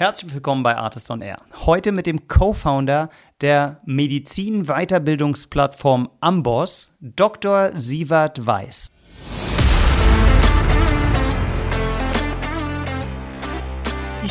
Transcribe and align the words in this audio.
Herzlich 0.00 0.32
willkommen 0.32 0.62
bei 0.62 0.78
Artist 0.78 1.10
on 1.10 1.20
Air. 1.20 1.36
Heute 1.66 1.92
mit 1.92 2.06
dem 2.06 2.26
Co-Founder 2.26 3.10
der 3.42 3.82
Medizin-Weiterbildungsplattform 3.84 6.08
Amboss, 6.20 6.96
Dr. 7.02 7.78
Sievert 7.78 8.46
Weiß. 8.46 8.90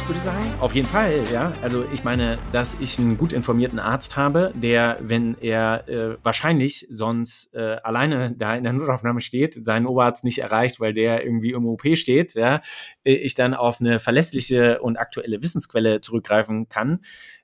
Ich 0.10 0.16
würde 0.16 0.24
sagen, 0.24 0.60
auf 0.60 0.74
jeden 0.74 0.88
Fall, 0.88 1.24
ja. 1.32 1.54
Also 1.62 1.86
ich 1.94 2.04
meine, 2.04 2.39
dass 2.52 2.80
ich 2.80 2.98
einen 2.98 3.16
gut 3.16 3.32
informierten 3.32 3.78
Arzt 3.78 4.18
habe, 4.18 4.52
der, 4.55 4.98
wenn 5.02 5.38
er 5.39 5.88
äh, 5.88 6.18
wahrscheinlich 6.23 6.88
sonst 6.89 7.54
äh, 7.54 7.78
alleine 7.84 8.32
da 8.36 8.55
in 8.55 8.64
der 8.64 8.73
Notaufnahme 8.73 9.22
steht, 9.22 9.64
seinen 9.64 9.86
Oberarzt 9.86 10.23
nicht 10.23 10.40
erreicht, 10.40 10.80
weil 10.80 10.94
der 10.94 11.23
irgendwie 11.23 11.52
im 11.52 11.64
OP 11.68 11.95
steht, 11.95 12.34
ja, 12.34 12.62
äh, 13.04 13.14
ich 13.14 13.36
dann 13.36 13.54
auf 13.54 13.82
eine 13.82 14.00
verlässliche 14.00 14.82
und 14.82 14.98
aktuelle 14.98 15.44
Wissensquelle 15.44 16.02
zurückgreifen 16.02 16.70
kann. 16.70 17.02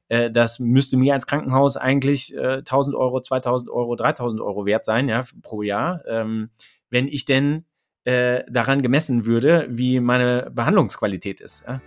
Äh, 0.08 0.32
das 0.32 0.60
müsste 0.60 0.98
mir 0.98 1.14
als 1.14 1.28
Krankenhaus 1.28 1.78
eigentlich 1.78 2.36
äh, 2.36 2.58
1000 2.58 2.96
Euro, 2.96 3.22
2000 3.22 3.70
Euro, 3.70 3.96
3000 3.96 4.42
Euro 4.42 4.66
wert 4.66 4.86
sein, 4.86 5.08
ja, 5.08 5.24
pro 5.44 5.62
Jahr. 5.62 6.02
Ähm, 6.08 6.50
wenn 6.90 7.08
ich 7.08 7.26
denn 7.26 7.66
äh, 8.06 8.44
daran 8.50 8.82
gemessen 8.82 9.26
würde, 9.26 9.68
wie 9.70 10.00
meine 10.00 10.52
Behandlungsqualität 10.52 11.42
ist. 11.42 11.64
Ja? 11.68 11.82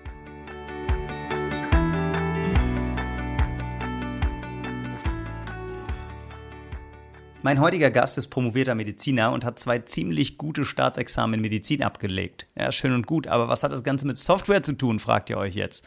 Mein 7.40 7.60
heutiger 7.60 7.92
Gast 7.92 8.18
ist 8.18 8.28
promovierter 8.28 8.74
Mediziner 8.74 9.30
und 9.30 9.44
hat 9.44 9.60
zwei 9.60 9.78
ziemlich 9.78 10.38
gute 10.38 10.64
Staatsexamen 10.64 11.34
in 11.34 11.40
Medizin 11.40 11.84
abgelegt. 11.84 12.48
Ja, 12.56 12.72
schön 12.72 12.92
und 12.92 13.06
gut, 13.06 13.28
aber 13.28 13.46
was 13.46 13.62
hat 13.62 13.70
das 13.70 13.84
Ganze 13.84 14.08
mit 14.08 14.18
Software 14.18 14.64
zu 14.64 14.72
tun, 14.72 14.98
fragt 14.98 15.30
ihr 15.30 15.38
euch 15.38 15.54
jetzt. 15.54 15.86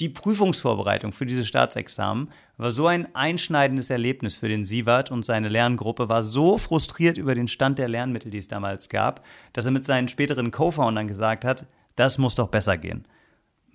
Die 0.00 0.08
Prüfungsvorbereitung 0.08 1.12
für 1.12 1.24
diese 1.24 1.46
Staatsexamen 1.46 2.32
war 2.56 2.72
so 2.72 2.88
ein 2.88 3.14
einschneidendes 3.14 3.90
Erlebnis 3.90 4.36
für 4.36 4.48
den 4.48 4.64
Sievert 4.64 5.12
und 5.12 5.24
seine 5.24 5.48
Lerngruppe 5.48 6.08
war 6.08 6.24
so 6.24 6.58
frustriert 6.58 7.16
über 7.16 7.36
den 7.36 7.46
Stand 7.46 7.78
der 7.78 7.88
Lernmittel, 7.88 8.32
die 8.32 8.38
es 8.38 8.48
damals 8.48 8.88
gab, 8.88 9.24
dass 9.52 9.66
er 9.66 9.72
mit 9.72 9.84
seinen 9.84 10.08
späteren 10.08 10.50
Co-Foundern 10.50 11.06
gesagt 11.06 11.44
hat, 11.44 11.66
das 11.94 12.18
muss 12.18 12.34
doch 12.34 12.48
besser 12.48 12.76
gehen. 12.76 13.06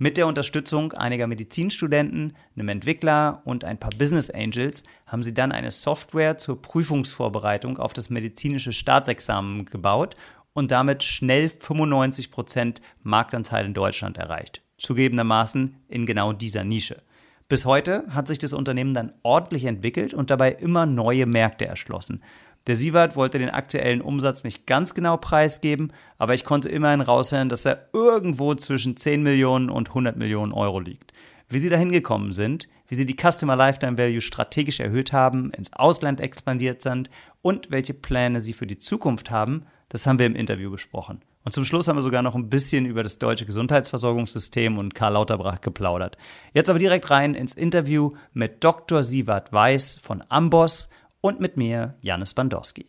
Mit 0.04 0.18
der 0.18 0.28
Unterstützung 0.28 0.92
einiger 0.92 1.28
Medizinstudenten, 1.28 2.34
einem 2.58 2.68
Entwickler 2.68 3.42
und 3.46 3.64
ein 3.64 3.80
paar 3.80 3.92
Business 3.98 4.30
Angels 4.30 4.84
haben 5.08 5.24
sie 5.24 5.34
dann 5.34 5.54
eine 5.54 5.72
Software 5.72 6.38
zur 6.38 6.62
Prüfungsvorbereitung 6.62 7.78
auf 7.78 7.94
das 7.94 8.10
medizinische 8.10 8.74
Staatsexamen 8.74 9.64
gebaut 9.64 10.18
und 10.52 10.72
damit 10.72 11.04
schnell 11.04 11.46
95% 11.48 12.82
Marktanteil 13.02 13.66
in 13.66 13.74
Deutschland 13.74 14.18
erreicht. 14.18 14.62
Zugegebenermaßen 14.78 15.78
in 15.88 16.06
genau 16.06 16.34
dieser 16.34 16.66
Nische. 16.66 17.02
Bis 17.48 17.66
heute 17.66 18.04
hat 18.10 18.28
sich 18.28 18.40
das 18.40 18.52
Unternehmen 18.52 18.94
dann 18.94 19.14
ordentlich 19.24 19.64
entwickelt 19.64 20.14
und 20.14 20.30
dabei 20.30 20.52
immer 20.52 20.86
neue 20.86 21.26
Märkte 21.26 21.66
erschlossen. 21.66 22.22
Der 22.68 22.78
Sievert 22.78 23.18
wollte 23.18 23.40
den 23.40 23.50
aktuellen 23.50 24.00
Umsatz 24.02 24.46
nicht 24.46 24.66
ganz 24.66 24.94
genau 24.94 25.18
preisgeben, 25.18 25.92
aber 26.18 26.34
ich 26.34 26.46
konnte 26.46 26.70
immerhin 26.70 27.02
raushören, 27.02 27.50
dass 27.50 27.66
er 27.66 27.90
irgendwo 27.92 28.56
zwischen 28.56 28.96
10 28.96 29.22
Millionen 29.22 29.70
und 29.70 29.90
100 29.90 30.16
Millionen 30.16 30.54
Euro 30.54 30.80
liegt. 30.80 31.12
Wie 31.50 31.60
sie 31.60 31.70
dahin 31.70 31.92
gekommen 31.92 32.32
sind, 32.32 32.70
wie 32.88 32.96
sie 32.96 33.06
die 33.06 33.18
Customer 33.18 33.58
Lifetime 33.58 33.98
Value 33.98 34.22
strategisch 34.22 34.80
erhöht 34.80 35.12
haben, 35.12 35.52
ins 35.52 35.74
Ausland 35.74 36.22
expandiert 36.22 36.82
sind 36.82 37.10
und 37.42 37.70
welche 37.70 37.94
Pläne 37.94 38.40
sie 38.40 38.54
für 38.54 38.68
die 38.68 38.78
Zukunft 38.78 39.30
haben, 39.30 39.66
das 39.90 40.08
haben 40.08 40.18
wir 40.18 40.26
im 40.26 40.36
Interview 40.36 40.72
besprochen. 40.72 41.22
Und 41.44 41.52
zum 41.52 41.66
Schluss 41.66 41.90
haben 41.90 41.98
wir 41.98 42.04
sogar 42.04 42.22
noch 42.22 42.36
ein 42.36 42.50
bisschen 42.50 42.86
über 42.86 43.04
das 43.04 43.20
deutsche 43.20 43.46
Gesundheitsversorgungssystem 43.46 44.78
und 44.78 44.96
Karl 44.96 45.14
Lauterbach 45.14 45.60
geplaudert. 45.60 46.18
Jetzt 46.54 46.70
aber 46.70 46.80
direkt 46.80 47.10
rein 47.10 47.36
ins 47.36 47.54
Interview 47.54 48.14
mit 48.32 48.64
Dr. 48.64 49.04
Sievert 49.04 49.52
Weiß 49.52 50.00
von 50.02 50.24
Amboss 50.30 50.90
und 51.24 51.40
mit 51.40 51.56
mir, 51.56 51.96
Janis 52.02 52.34
Bandorski. 52.34 52.86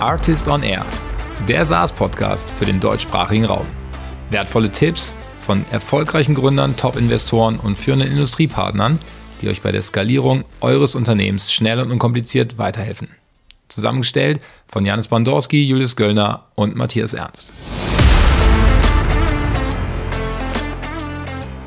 Artist 0.00 0.48
on 0.48 0.64
Air, 0.64 0.84
der 1.46 1.64
SaaS-Podcast 1.64 2.50
für 2.50 2.64
den 2.64 2.80
deutschsprachigen 2.80 3.44
Raum. 3.44 3.66
Wertvolle 4.30 4.72
Tipps 4.72 5.14
von 5.42 5.62
erfolgreichen 5.70 6.34
Gründern, 6.34 6.76
Top-Investoren 6.76 7.60
und 7.60 7.78
führenden 7.78 8.10
Industriepartnern, 8.10 8.98
die 9.40 9.48
euch 9.48 9.62
bei 9.62 9.70
der 9.70 9.82
Skalierung 9.82 10.44
eures 10.60 10.96
Unternehmens 10.96 11.52
schnell 11.52 11.78
und 11.78 11.92
unkompliziert 11.92 12.58
weiterhelfen. 12.58 13.08
Zusammengestellt 13.68 14.40
von 14.66 14.84
Janis 14.84 15.06
Bandorski, 15.06 15.62
Julius 15.62 15.94
Göllner 15.94 16.46
und 16.56 16.74
Matthias 16.74 17.14
Ernst. 17.14 17.52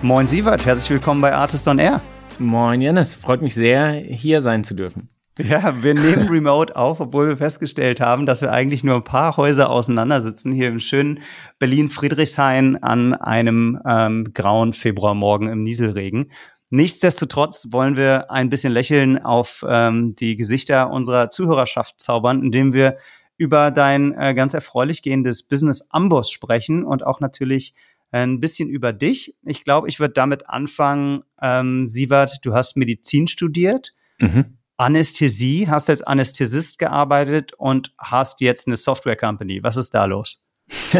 Moin 0.03 0.25
Sievert, 0.25 0.65
herzlich 0.65 0.89
willkommen 0.89 1.21
bei 1.21 1.31
Artist 1.31 1.67
on 1.67 1.77
Air. 1.77 2.01
Moin 2.39 2.81
Janis, 2.81 3.13
freut 3.13 3.43
mich 3.43 3.53
sehr, 3.53 3.91
hier 3.91 4.41
sein 4.41 4.63
zu 4.63 4.73
dürfen. 4.73 5.09
Ja, 5.37 5.83
wir 5.83 5.93
nehmen 5.93 6.27
Remote 6.31 6.75
auf, 6.75 6.99
obwohl 6.99 7.27
wir 7.27 7.37
festgestellt 7.37 8.01
haben, 8.01 8.25
dass 8.25 8.41
wir 8.41 8.51
eigentlich 8.51 8.83
nur 8.83 8.95
ein 8.95 9.03
paar 9.03 9.37
Häuser 9.37 9.69
auseinandersitzen, 9.69 10.53
hier 10.53 10.69
im 10.69 10.79
schönen 10.79 11.19
Berlin-Friedrichshain 11.59 12.81
an 12.81 13.13
einem 13.13 13.79
ähm, 13.85 14.33
grauen 14.33 14.73
Februarmorgen 14.73 15.47
im 15.47 15.61
Nieselregen. 15.61 16.31
Nichtsdestotrotz 16.71 17.67
wollen 17.69 17.95
wir 17.95 18.31
ein 18.31 18.49
bisschen 18.49 18.73
Lächeln 18.73 19.23
auf 19.23 19.63
ähm, 19.69 20.15
die 20.15 20.35
Gesichter 20.35 20.89
unserer 20.89 21.29
Zuhörerschaft 21.29 22.01
zaubern, 22.01 22.41
indem 22.41 22.73
wir 22.73 22.97
über 23.37 23.69
dein 23.69 24.13
äh, 24.17 24.33
ganz 24.33 24.55
erfreulich 24.55 25.03
gehendes 25.03 25.43
Business 25.43 25.87
Amboss 25.91 26.31
sprechen 26.31 26.83
und 26.83 27.05
auch 27.05 27.19
natürlich 27.19 27.75
ein 28.11 28.39
bisschen 28.39 28.69
über 28.69 28.93
dich. 28.93 29.35
Ich 29.43 29.63
glaube, 29.63 29.87
ich 29.87 29.99
würde 29.99 30.13
damit 30.13 30.49
anfangen. 30.49 31.23
Ähm, 31.41 31.87
Sievert, 31.87 32.39
du 32.43 32.53
hast 32.53 32.77
Medizin 32.77 33.27
studiert, 33.27 33.93
mhm. 34.19 34.57
Anästhesie, 34.77 35.67
hast 35.67 35.89
als 35.89 36.01
Anästhesist 36.01 36.79
gearbeitet 36.79 37.53
und 37.53 37.93
hast 37.97 38.41
jetzt 38.41 38.67
eine 38.67 38.77
Software 38.77 39.15
Company. 39.15 39.63
Was 39.63 39.77
ist 39.77 39.93
da 39.93 40.05
los? 40.05 40.47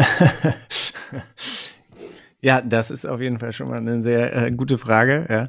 ja, 2.40 2.60
das 2.60 2.90
ist 2.90 3.06
auf 3.06 3.20
jeden 3.20 3.38
Fall 3.38 3.52
schon 3.52 3.68
mal 3.68 3.78
eine 3.78 4.02
sehr 4.02 4.34
äh, 4.34 4.50
gute 4.50 4.78
Frage. 4.78 5.26
Ja. 5.28 5.48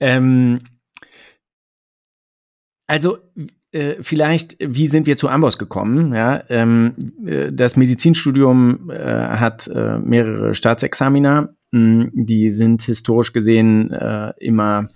Ähm, 0.00 0.60
also 2.86 3.18
äh, 3.74 3.96
vielleicht, 4.00 4.56
wie 4.60 4.86
sind 4.86 5.06
wir 5.06 5.16
zu 5.16 5.28
Amboss 5.28 5.58
gekommen? 5.58 6.14
Ja, 6.14 6.44
ähm, 6.48 6.94
äh, 7.26 7.52
das 7.52 7.76
Medizinstudium 7.76 8.90
äh, 8.90 8.96
hat 8.96 9.66
äh, 9.66 9.98
mehrere 9.98 10.54
Staatsexamina. 10.54 11.48
Mh, 11.72 12.10
die 12.12 12.52
sind 12.52 12.82
historisch 12.82 13.32
gesehen 13.32 13.92
äh, 13.92 14.32
immer 14.38 14.88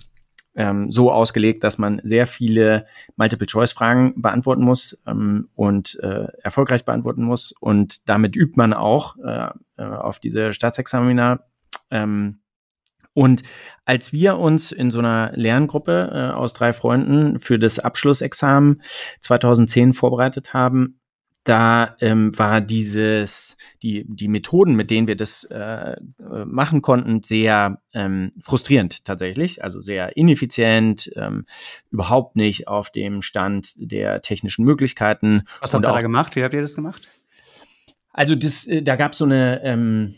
ähm, 0.55 0.91
so 0.91 1.11
ausgelegt, 1.11 1.65
dass 1.65 1.79
man 1.79 2.01
sehr 2.05 2.27
viele 2.27 2.87
Multiple-Choice-Fragen 3.17 4.21
beantworten 4.23 4.63
muss 4.63 4.97
ähm, 5.07 5.49
und 5.57 5.99
äh, 6.01 6.29
erfolgreich 6.43 6.85
beantworten 6.85 7.25
muss. 7.25 7.53
Und 7.61 8.09
damit 8.09 8.37
übt 8.37 8.55
man 8.57 8.73
auch 8.73 9.17
auf 9.77 10.19
diese 10.19 10.53
Staatsexamina. 10.53 11.41
Ähm, 11.91 12.41
und 13.15 13.43
als 13.85 14.13
wir 14.13 14.39
uns 14.39 14.71
in 14.71 14.91
so 14.91 15.01
einer 15.01 15.33
Lerngruppe 15.35 16.11
äh, 16.13 16.35
aus 16.37 16.53
drei 16.53 16.73
Freunden 16.73 17.39
für 17.41 17.59
das 17.59 17.79
Abschlussexamen 17.79 18.81
2010 19.21 19.93
vorbereitet 19.93 20.55
haben, 20.55 21.01
da 21.43 21.97
ähm, 22.01 22.39
war 22.39 22.61
dieses, 22.61 23.57
die, 23.83 24.05
die 24.07 24.29
Methoden, 24.29 24.77
mit 24.77 24.91
denen 24.91 25.09
wir 25.09 25.17
das 25.17 25.45
äh, 25.45 25.97
machen 26.45 26.83
konnten, 26.83 27.23
sehr 27.25 27.81
ähm, 27.95 28.33
frustrierend 28.41 29.05
tatsächlich, 29.05 29.65
also 29.65 29.81
sehr 29.81 30.17
ineffizient, 30.17 31.11
ähm, 31.17 31.47
überhaupt 31.91 32.37
nicht 32.37 32.69
auf 32.69 32.91
dem 32.91 33.23
Stand 33.23 33.73
der 33.79 34.21
technischen 34.21 34.65
Möglichkeiten. 34.65 35.45
Was 35.61 35.73
habt 35.73 35.87
ihr 35.87 35.93
da 35.93 36.03
gemacht? 36.03 36.37
Wie 36.37 36.45
habt 36.45 36.55
ihr 36.55 36.61
das 36.61 36.75
gemacht? 36.75 37.09
Also 38.13 38.35
das, 38.35 38.67
äh, 38.67 38.83
da 38.83 38.97
gab 38.97 39.13
es 39.13 39.19
so 39.19 39.25
eine 39.25 39.63
ähm, 39.65 40.15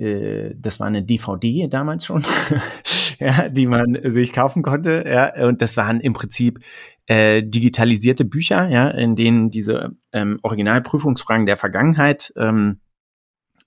äh, 0.00 0.54
das 0.56 0.80
war 0.80 0.86
eine 0.86 1.02
DVD 1.02 1.68
damals 1.68 2.06
schon, 2.06 2.24
ja, 3.18 3.48
die 3.48 3.66
man 3.66 3.98
sich 4.04 4.32
kaufen 4.32 4.62
konnte. 4.62 5.04
Ja, 5.06 5.46
und 5.46 5.62
das 5.62 5.76
waren 5.76 6.00
im 6.00 6.12
Prinzip 6.12 6.60
äh, 7.06 7.42
digitalisierte 7.42 8.24
Bücher, 8.24 8.68
ja, 8.68 8.88
in 8.88 9.14
denen 9.14 9.50
diese 9.50 9.90
ähm, 10.12 10.38
Originalprüfungsfragen 10.42 11.46
der 11.46 11.56
Vergangenheit 11.56 12.32
ähm, 12.36 12.80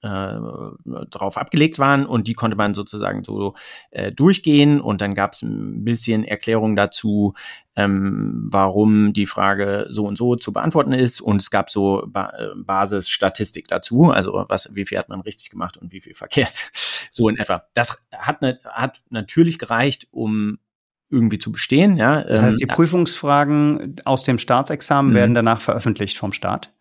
äh, 0.04 1.06
drauf 1.10 1.38
abgelegt 1.38 1.80
waren 1.80 2.06
und 2.06 2.28
die 2.28 2.34
konnte 2.34 2.58
man 2.58 2.74
sozusagen 2.74 3.24
so 3.24 3.56
äh, 3.92 4.12
durchgehen 4.12 4.82
und 4.82 5.02
dann 5.02 5.14
gab 5.14 5.34
es 5.34 5.42
ein 5.42 5.84
bisschen 5.86 6.26
Erklärung 6.26 6.76
dazu, 6.76 7.34
ähm, 7.76 8.48
warum 8.52 9.14
die 9.14 9.26
Frage 9.26 9.86
so 9.88 10.06
und 10.06 10.18
so 10.18 10.36
zu 10.36 10.52
beantworten 10.52 10.92
ist 10.92 11.22
und 11.22 11.42
es 11.42 11.50
gab 11.50 11.70
so 11.70 12.04
ba 12.06 12.34
äh, 12.38 12.50
Basisstatistik 12.56 13.68
dazu, 13.68 14.12
also 14.12 14.46
was, 14.50 14.70
wie 14.76 14.86
viel 14.86 14.98
hat 14.98 15.10
man 15.10 15.22
richtig 15.22 15.50
gemacht 15.50 15.78
und 15.78 15.94
wie 15.94 16.02
viel 16.02 16.14
verkehrt, 16.14 16.72
so 17.10 17.30
in 17.30 17.38
etwa. 17.38 17.64
Das 17.74 18.06
hat, 18.12 18.42
ne, 18.42 18.60
hat 18.66 19.02
natürlich 19.10 19.58
gereicht, 19.58 20.08
um 20.12 20.60
irgendwie 21.10 21.38
zu 21.38 21.52
bestehen. 21.52 21.96
Ja. 21.96 22.24
Das 22.24 22.42
heißt, 22.42 22.60
die 22.60 22.64
ähm, 22.64 22.70
Prüfungsfragen 22.70 24.02
aus 24.04 24.24
dem 24.24 24.40
Staatsexamen 24.40 25.12
mhm. 25.12 25.16
werden 25.16 25.36
danach 25.36 25.62
veröffentlicht 25.62 26.18
vom 26.18 26.34
Staat? 26.34 26.72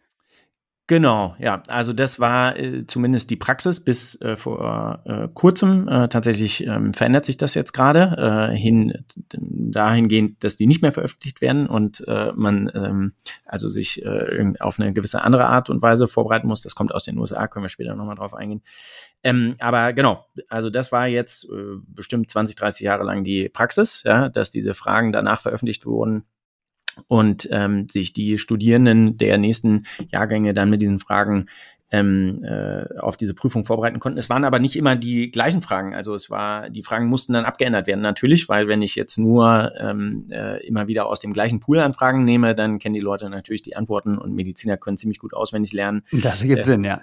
Genau, 0.93 1.35
ja. 1.39 1.62
Also 1.69 1.94
das 1.94 2.21
war 2.21 2.55
äh, 2.59 2.87
zumindest 2.87 3.31
die 3.31 3.37
Praxis 3.37 3.81
bis 3.81 4.21
äh, 4.21 4.37
vor 4.37 5.00
äh, 5.06 5.27
kurzem. 5.33 5.89
Äh, 5.89 6.09
tatsächlich 6.09 6.67
ähm, 6.67 6.93
verändert 6.93 7.25
sich 7.25 7.39
das 7.39 7.55
jetzt 7.55 7.73
gerade 7.73 8.50
äh, 8.53 8.55
hin 8.55 9.03
dahingehend, 9.31 10.44
dass 10.44 10.56
die 10.56 10.67
nicht 10.67 10.83
mehr 10.83 10.93
veröffentlicht 10.93 11.41
werden 11.41 11.67
und 11.67 12.06
äh, 12.06 12.33
man 12.35 12.71
ähm, 12.75 13.15
also 13.47 13.71
sich 13.71 14.05
auf 14.61 14.79
eine 14.79 14.93
gewisse 14.93 15.23
andere 15.23 15.47
Art 15.47 15.71
und 15.71 15.81
Weise 15.81 16.09
vorbereiten 16.09 16.47
muss. 16.47 16.61
Das 16.61 16.75
kommt 16.75 16.93
aus 16.95 17.05
den 17.05 17.17
USA, 17.17 17.47
können 17.47 17.65
wir 17.65 17.71
später 17.71 17.95
nochmal 17.95 18.17
drauf 18.17 18.35
eingehen. 18.35 18.61
Ähm, 19.23 19.56
aber 19.61 19.95
genau, 19.95 20.27
also 20.50 20.69
das 20.69 20.93
war 20.93 21.06
jetzt 21.06 21.49
bestimmt 21.87 22.29
20, 22.31 22.55
30 22.55 22.83
Jahre 22.83 23.05
lang 23.05 23.25
die 23.25 23.49
Praxis, 23.49 24.03
ja, 24.03 24.29
dass 24.29 24.50
diese 24.50 24.75
Fragen 24.75 25.11
danach 25.11 25.41
veröffentlicht 25.41 25.87
wurden 25.87 26.27
und 27.09 27.49
ähm, 27.50 27.89
sich 27.89 28.12
die 28.12 28.39
Studierenden 28.39 29.17
der 29.17 29.39
nächsten 29.39 29.87
Jahrgänge 30.11 30.55
dann 30.55 30.71
mit 30.71 30.83
diesen 30.83 30.99
Fragen 30.99 31.47
ähm, 31.93 32.43
äh, 32.43 32.99
auf 32.99 33.19
diese 33.19 33.35
Prüfung 33.35 33.65
vorbereiten 33.65 34.00
konnten. 34.00 34.19
Es 34.19 34.31
waren 34.31 34.44
aber 34.44 34.59
nicht 34.59 34.77
immer 34.77 34.97
die 34.97 35.31
gleichen 35.31 35.61
Fragen. 35.61 35.94
Also 35.94 36.15
es 36.15 36.31
war, 36.31 36.71
die 36.71 36.83
Fragen 36.83 37.06
mussten 37.06 37.35
dann 37.35 37.44
abgeändert 37.44 37.87
werden, 37.87 38.00
natürlich, 38.00 38.49
weil 38.49 38.67
wenn 38.67 38.81
ich 38.81 38.97
jetzt 38.97 39.19
nur 39.19 39.73
ähm, 39.79 40.27
äh, 40.31 40.67
immer 40.67 40.89
wieder 40.89 41.06
aus 41.06 41.21
dem 41.21 41.35
gleichen 41.35 41.61
Pool 41.61 41.79
an 41.79 41.93
Fragen 41.93 42.25
nehme, 42.25 42.55
dann 42.55 42.79
kennen 42.79 42.94
die 42.94 43.00
Leute 43.00 43.29
natürlich 43.29 43.61
die 43.61 43.77
Antworten 43.77 44.17
und 44.17 44.35
Mediziner 44.35 44.79
können 44.79 44.97
ziemlich 44.97 45.19
gut 45.19 45.35
auswendig 45.35 45.75
lernen. 45.75 46.03
Das 46.11 46.41
ergibt 46.41 46.61
äh, 46.61 46.65
Sinn, 46.65 46.85
ja. 46.85 47.03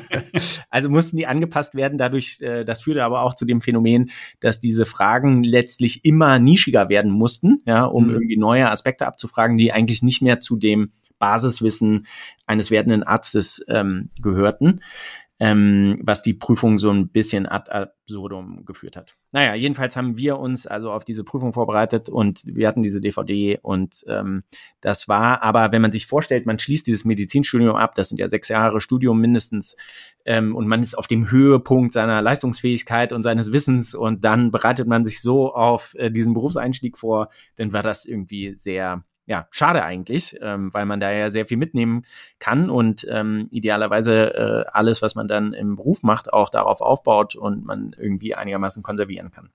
also 0.70 0.90
mussten 0.90 1.16
die 1.16 1.26
angepasst 1.26 1.74
werden. 1.74 1.96
Dadurch, 1.96 2.38
äh, 2.42 2.64
das 2.64 2.82
führte 2.82 3.04
aber 3.04 3.22
auch 3.22 3.34
zu 3.34 3.46
dem 3.46 3.62
Phänomen, 3.62 4.10
dass 4.40 4.60
diese 4.60 4.84
Fragen 4.84 5.42
letztlich 5.42 6.04
immer 6.04 6.38
nischiger 6.38 6.90
werden 6.90 7.10
mussten, 7.10 7.62
ja, 7.64 7.84
um 7.84 8.08
mhm. 8.08 8.10
irgendwie 8.10 8.36
neue 8.36 8.70
Aspekte 8.70 9.06
abzufragen, 9.06 9.56
die 9.56 9.72
eigentlich 9.72 10.02
nicht 10.02 10.20
mehr 10.20 10.38
zu 10.40 10.56
dem 10.56 10.90
Basiswissen 11.18 12.06
eines 12.46 12.70
werdenden 12.70 13.02
Arztes 13.02 13.64
ähm, 13.68 14.10
gehörten, 14.20 14.80
ähm, 15.40 16.00
was 16.02 16.22
die 16.22 16.34
Prüfung 16.34 16.78
so 16.78 16.90
ein 16.90 17.08
bisschen 17.08 17.46
ad 17.46 17.70
absurdum 17.70 18.64
geführt 18.64 18.96
hat. 18.96 19.16
Naja, 19.30 19.54
jedenfalls 19.54 19.94
haben 19.96 20.16
wir 20.16 20.38
uns 20.38 20.66
also 20.66 20.90
auf 20.90 21.04
diese 21.04 21.22
Prüfung 21.22 21.52
vorbereitet 21.52 22.08
und 22.08 22.42
wir 22.44 22.66
hatten 22.66 22.82
diese 22.82 23.00
DVD 23.00 23.58
und 23.62 24.04
ähm, 24.08 24.42
das 24.80 25.06
war 25.06 25.42
aber, 25.42 25.70
wenn 25.70 25.82
man 25.82 25.92
sich 25.92 26.06
vorstellt, 26.06 26.46
man 26.46 26.58
schließt 26.58 26.86
dieses 26.86 27.04
Medizinstudium 27.04 27.76
ab, 27.76 27.94
das 27.94 28.08
sind 28.08 28.18
ja 28.18 28.26
sechs 28.26 28.48
Jahre 28.48 28.80
Studium 28.80 29.20
mindestens 29.20 29.76
ähm, 30.24 30.56
und 30.56 30.66
man 30.66 30.82
ist 30.82 30.98
auf 30.98 31.06
dem 31.06 31.30
Höhepunkt 31.30 31.92
seiner 31.92 32.20
Leistungsfähigkeit 32.20 33.12
und 33.12 33.22
seines 33.22 33.52
Wissens 33.52 33.94
und 33.94 34.24
dann 34.24 34.50
bereitet 34.50 34.88
man 34.88 35.04
sich 35.04 35.20
so 35.20 35.54
auf 35.54 35.94
äh, 35.98 36.10
diesen 36.10 36.34
Berufseinstieg 36.34 36.98
vor, 36.98 37.28
dann 37.56 37.72
war 37.72 37.84
das 37.84 38.06
irgendwie 38.06 38.54
sehr 38.56 39.02
ja, 39.28 39.46
schade 39.50 39.84
eigentlich, 39.84 40.36
ähm, 40.40 40.72
weil 40.72 40.86
man 40.86 41.00
da 41.00 41.12
ja 41.12 41.28
sehr 41.28 41.44
viel 41.44 41.58
mitnehmen 41.58 42.04
kann 42.38 42.70
und 42.70 43.06
ähm, 43.10 43.46
idealerweise 43.50 44.34
äh, 44.34 44.64
alles, 44.72 45.02
was 45.02 45.14
man 45.14 45.28
dann 45.28 45.52
im 45.52 45.76
Beruf 45.76 46.02
macht, 46.02 46.32
auch 46.32 46.48
darauf 46.48 46.80
aufbaut 46.80 47.36
und 47.36 47.64
man 47.64 47.94
irgendwie 47.96 48.34
einigermaßen 48.34 48.82
konservieren 48.82 49.30
kann. 49.30 49.50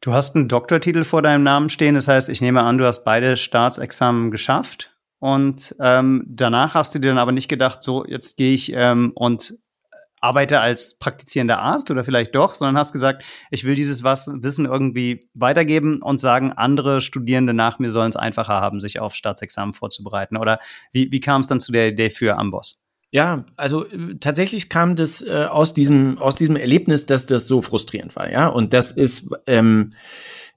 Du 0.00 0.12
hast 0.12 0.34
einen 0.34 0.48
Doktortitel 0.48 1.04
vor 1.04 1.22
deinem 1.22 1.44
Namen 1.44 1.70
stehen, 1.70 1.94
das 1.94 2.08
heißt, 2.08 2.28
ich 2.28 2.40
nehme 2.40 2.62
an, 2.62 2.78
du 2.78 2.84
hast 2.84 3.04
beide 3.04 3.36
Staatsexamen 3.36 4.32
geschafft 4.32 4.96
und 5.20 5.76
ähm, 5.78 6.24
danach 6.28 6.74
hast 6.74 6.94
du 6.94 6.98
dir 6.98 7.08
dann 7.08 7.18
aber 7.18 7.32
nicht 7.32 7.48
gedacht, 7.48 7.84
so 7.84 8.04
jetzt 8.04 8.36
gehe 8.36 8.54
ich 8.54 8.72
ähm, 8.74 9.12
und 9.14 9.54
arbeite 10.26 10.60
als 10.60 10.98
praktizierender 10.98 11.60
Arzt 11.60 11.90
oder 11.90 12.02
vielleicht 12.02 12.34
doch, 12.34 12.54
sondern 12.54 12.76
hast 12.76 12.92
gesagt, 12.92 13.24
ich 13.50 13.62
will 13.64 13.76
dieses 13.76 14.02
Wissen 14.02 14.66
irgendwie 14.66 15.28
weitergeben 15.34 16.02
und 16.02 16.18
sagen, 16.18 16.52
andere 16.52 17.00
Studierende 17.00 17.54
nach 17.54 17.78
mir 17.78 17.92
sollen 17.92 18.08
es 18.08 18.16
einfacher 18.16 18.60
haben, 18.60 18.80
sich 18.80 18.98
auf 18.98 19.14
Staatsexamen 19.14 19.72
vorzubereiten. 19.72 20.36
Oder 20.36 20.58
wie, 20.92 21.12
wie 21.12 21.20
kam 21.20 21.42
es 21.42 21.46
dann 21.46 21.60
zu 21.60 21.70
der 21.70 21.88
Idee 21.88 22.10
für 22.10 22.36
Amboss? 22.36 22.84
Ja, 23.12 23.44
also 23.56 23.86
äh, 23.86 24.16
tatsächlich 24.18 24.68
kam 24.68 24.96
das 24.96 25.22
äh, 25.22 25.46
aus 25.48 25.72
diesem 25.74 26.18
aus 26.18 26.34
diesem 26.34 26.56
Erlebnis, 26.56 27.06
dass 27.06 27.26
das 27.26 27.46
so 27.46 27.62
frustrierend 27.62 28.16
war, 28.16 28.30
ja. 28.30 28.48
Und 28.48 28.72
das 28.72 28.90
ist, 28.90 29.30
ähm, 29.46 29.94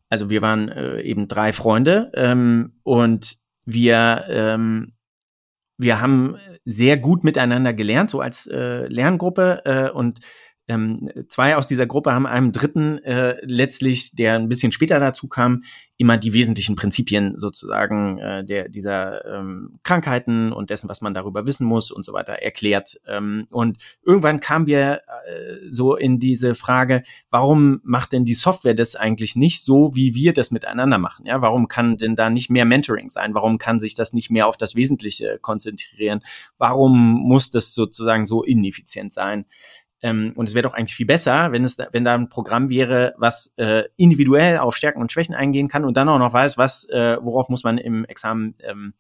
also 0.10 0.32
wir 0.32 0.42
waren 0.42 0.68
äh, 0.70 1.02
eben 1.02 1.28
drei 1.28 1.54
Freunde 1.54 2.12
ähm, 2.16 2.74
und 2.82 3.36
wir 3.66 4.26
ähm, 4.30 4.94
wir 5.80 6.02
haben 6.02 6.36
sehr 6.66 6.98
gut 6.98 7.24
miteinander 7.24 7.74
gelernt, 7.74 8.12
so 8.12 8.20
als 8.20 8.46
äh, 8.48 8.86
Lerngruppe 8.88 9.62
äh, 9.64 9.90
und 9.90 10.20
ähm, 10.70 11.10
zwei 11.28 11.56
aus 11.56 11.68
dieser 11.68 11.88
Gruppe 11.88 12.14
haben 12.14 12.28
einem 12.28 12.52
dritten 12.52 13.00
äh, 13.00 13.38
letztlich, 13.42 14.16
der 14.16 14.36
ein 14.36 14.50
bisschen 14.50 14.72
später 14.72 15.00
dazu 15.00 15.28
kam, 15.28 15.64
immer 15.98 16.18
die 16.18 16.32
wesentlichen 16.32 16.78
Prinzipien 16.78 17.38
sozusagen 17.38 18.20
äh, 18.20 18.46
der 18.46 18.70
dieser 18.70 19.26
ähm, 19.26 19.80
Krankheiten 19.84 20.54
und 20.54 20.70
dessen, 20.70 20.88
was 20.88 21.02
man 21.02 21.14
darüber 21.14 21.46
wissen 21.46 21.66
muss 21.66 21.92
und 21.92 22.06
so 22.06 22.14
weiter 22.14 22.34
erklärt. 22.34 23.02
Ähm, 23.06 23.48
und 23.50 23.80
irgendwann 24.06 24.40
kamen 24.40 24.68
wir 24.68 25.02
äh, 25.28 25.56
so 25.72 25.96
in 25.98 26.20
diese 26.20 26.56
Frage, 26.56 27.04
warum 27.32 27.82
macht 27.84 28.14
denn 28.14 28.24
die 28.24 28.34
Software 28.34 28.76
das 28.76 28.96
eigentlich 28.96 29.36
nicht 29.36 29.62
so, 29.62 29.94
wie 29.96 30.14
wir 30.14 30.34
das 30.34 30.52
miteinander 30.52 31.00
machen? 31.00 31.26
Ja, 31.26 31.42
warum 31.42 31.68
kann 31.68 31.98
denn 31.98 32.16
da 32.16 32.30
nicht 32.30 32.50
mehr 32.50 32.64
Mentoring 32.64 33.10
sein? 33.10 33.34
Warum 33.34 33.58
kann 33.58 33.80
sich 33.80 33.96
das 33.96 34.14
nicht 34.14 34.30
mehr 34.30 34.48
auf 34.48 34.56
das 34.56 34.76
Wesentliche 34.76 35.40
konzentrieren? 35.42 36.22
Warum 36.58 37.16
muss 37.28 37.50
das 37.50 37.74
sozusagen 37.74 38.26
so 38.26 38.44
ineffizient 38.44 39.12
sein? 39.12 39.46
Ähm, 40.02 40.34
und 40.36 40.48
es 40.48 40.56
wäre 40.56 40.64
doch 40.64 40.74
eigentlich 40.74 40.96
viel 40.96 41.06
besser, 41.06 41.52
wenn 41.52 41.64
es 41.64 41.76
da, 41.76 41.88
wenn 41.92 42.06
da 42.06 42.16
ein 42.16 42.30
Programm 42.30 42.70
wäre, 42.70 43.14
was 43.18 43.54
äh, 43.58 43.84
individuell 43.98 44.58
auf 44.60 44.76
Stärken 44.76 45.02
und 45.02 45.12
Schwächen 45.12 45.36
eingehen 45.36 45.68
kann 45.68 45.84
und 45.84 45.98
dann 45.98 46.10
auch 46.10 46.20
noch 46.20 46.34
weiß, 46.34 46.58
was, 46.58 46.88
äh, 46.90 47.18
worauf 47.22 47.50
muss 47.50 47.64
man 47.64 47.78
im 47.78 48.06
Examen 48.06 48.56
ähm, 48.60 48.94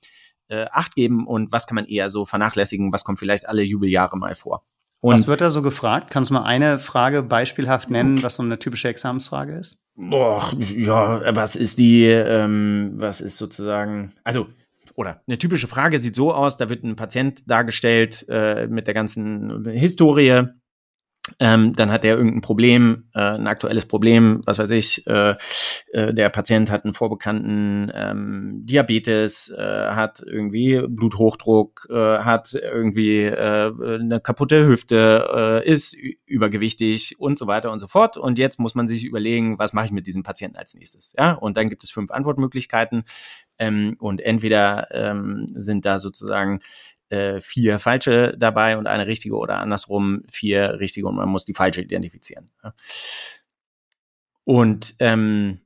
äh, 0.50 0.66
Acht 0.72 0.96
geben 0.96 1.26
und 1.28 1.52
was 1.52 1.68
kann 1.68 1.76
man 1.76 1.86
eher 1.86 2.10
so 2.10 2.26
vernachlässigen, 2.26 2.92
was 2.92 3.04
kommt 3.04 3.20
vielleicht 3.20 3.48
alle 3.48 3.64
Jubeljahre 3.64 4.18
mal 4.18 4.36
vor. 4.36 4.64
Und 5.02 5.14
was 5.14 5.28
wird 5.28 5.40
da 5.40 5.50
so 5.50 5.62
gefragt? 5.62 6.10
Kannst 6.12 6.30
du 6.30 6.34
mal 6.34 6.44
eine 6.44 6.78
Frage 6.78 7.24
beispielhaft 7.24 7.90
nennen, 7.90 8.22
was 8.22 8.36
so 8.36 8.44
eine 8.44 8.60
typische 8.60 8.90
Examensfrage 8.90 9.56
ist? 9.56 9.82
Boah, 9.96 10.52
ja, 10.76 11.36
was 11.36 11.56
ist 11.56 11.80
die, 11.80 12.04
ähm, 12.06 12.94
was 12.96 13.22
ist 13.22 13.38
sozusagen, 13.38 14.12
also 14.26 14.48
oder 14.96 15.22
eine 15.28 15.38
typische 15.38 15.70
Frage 15.70 16.00
sieht 16.00 16.16
so 16.16 16.34
aus, 16.34 16.58
da 16.58 16.68
wird 16.68 16.84
ein 16.84 16.98
Patient 16.98 17.50
dargestellt 17.50 18.26
äh, 18.28 18.68
mit 18.68 18.88
der 18.88 18.94
ganzen 18.94 19.66
Historie, 19.66 20.44
ähm, 21.40 21.76
dann 21.76 21.92
hat 21.92 22.06
er 22.06 22.18
irgendein 22.18 22.42
Problem, 22.42 23.10
äh, 23.14 23.20
ein 23.20 23.48
aktuelles 23.48 23.86
Problem, 23.86 24.42
was 24.46 24.60
weiß 24.60 24.72
ich, 24.72 25.06
äh, 25.08 25.36
äh, 25.92 26.14
der 26.14 26.30
Patient 26.30 26.72
hat 26.72 26.86
einen 26.86 26.94
vorbekannten 26.94 27.92
ähm, 27.94 28.62
Diabetes, 28.66 29.50
äh, 29.50 29.62
hat 29.62 30.22
irgendwie 30.26 30.82
Bluthochdruck, 30.88 31.88
äh, 31.90 32.20
hat 32.20 32.54
irgendwie 32.54 33.24
äh, 33.24 33.72
eine 33.80 34.20
kaputte 34.20 34.68
Hüfte, 34.68 35.62
ist 35.66 35.96
übergewichtig 36.26 37.20
und 37.20 37.38
so 37.38 37.48
weiter 37.48 37.72
und 37.72 37.80
so 37.80 37.88
fort. 37.88 38.18
Und 38.18 38.38
jetzt 38.38 38.60
muss 38.60 38.76
man 38.76 38.88
sich 38.88 39.06
überlegen, 39.06 39.60
was 39.60 39.74
mache 39.74 39.86
ich 39.86 39.92
mit 39.92 40.08
diesem 40.08 40.24
Patienten 40.24 40.58
als 40.58 40.74
nächstes. 40.74 41.14
Ja, 41.18 41.34
und 41.34 41.58
dann 41.58 41.70
gibt 41.70 41.84
es 41.84 41.92
fünf 41.92 42.12
Antwortmöglichkeiten. 42.12 43.04
Ähm, 43.60 43.98
und 44.00 44.22
entweder 44.22 44.88
ähm, 44.92 45.48
sind 45.56 45.86
da 45.86 46.00
sozusagen 46.00 46.62
äh, 47.10 47.42
vier 47.42 47.80
falsche 47.80 48.36
dabei 48.38 48.78
und 48.78 48.88
eine 48.88 49.08
richtige 49.08 49.36
oder 49.36 49.60
andersrum 49.60 50.24
vier 50.32 50.80
richtige 50.80 51.08
und 51.08 51.16
man 51.16 51.30
muss 51.30 51.46
die 51.46 51.54
falsche 51.54 51.82
identifizieren. 51.82 52.52
Ja. 52.64 52.74
Und 54.46 54.96
ähm, 55.00 55.60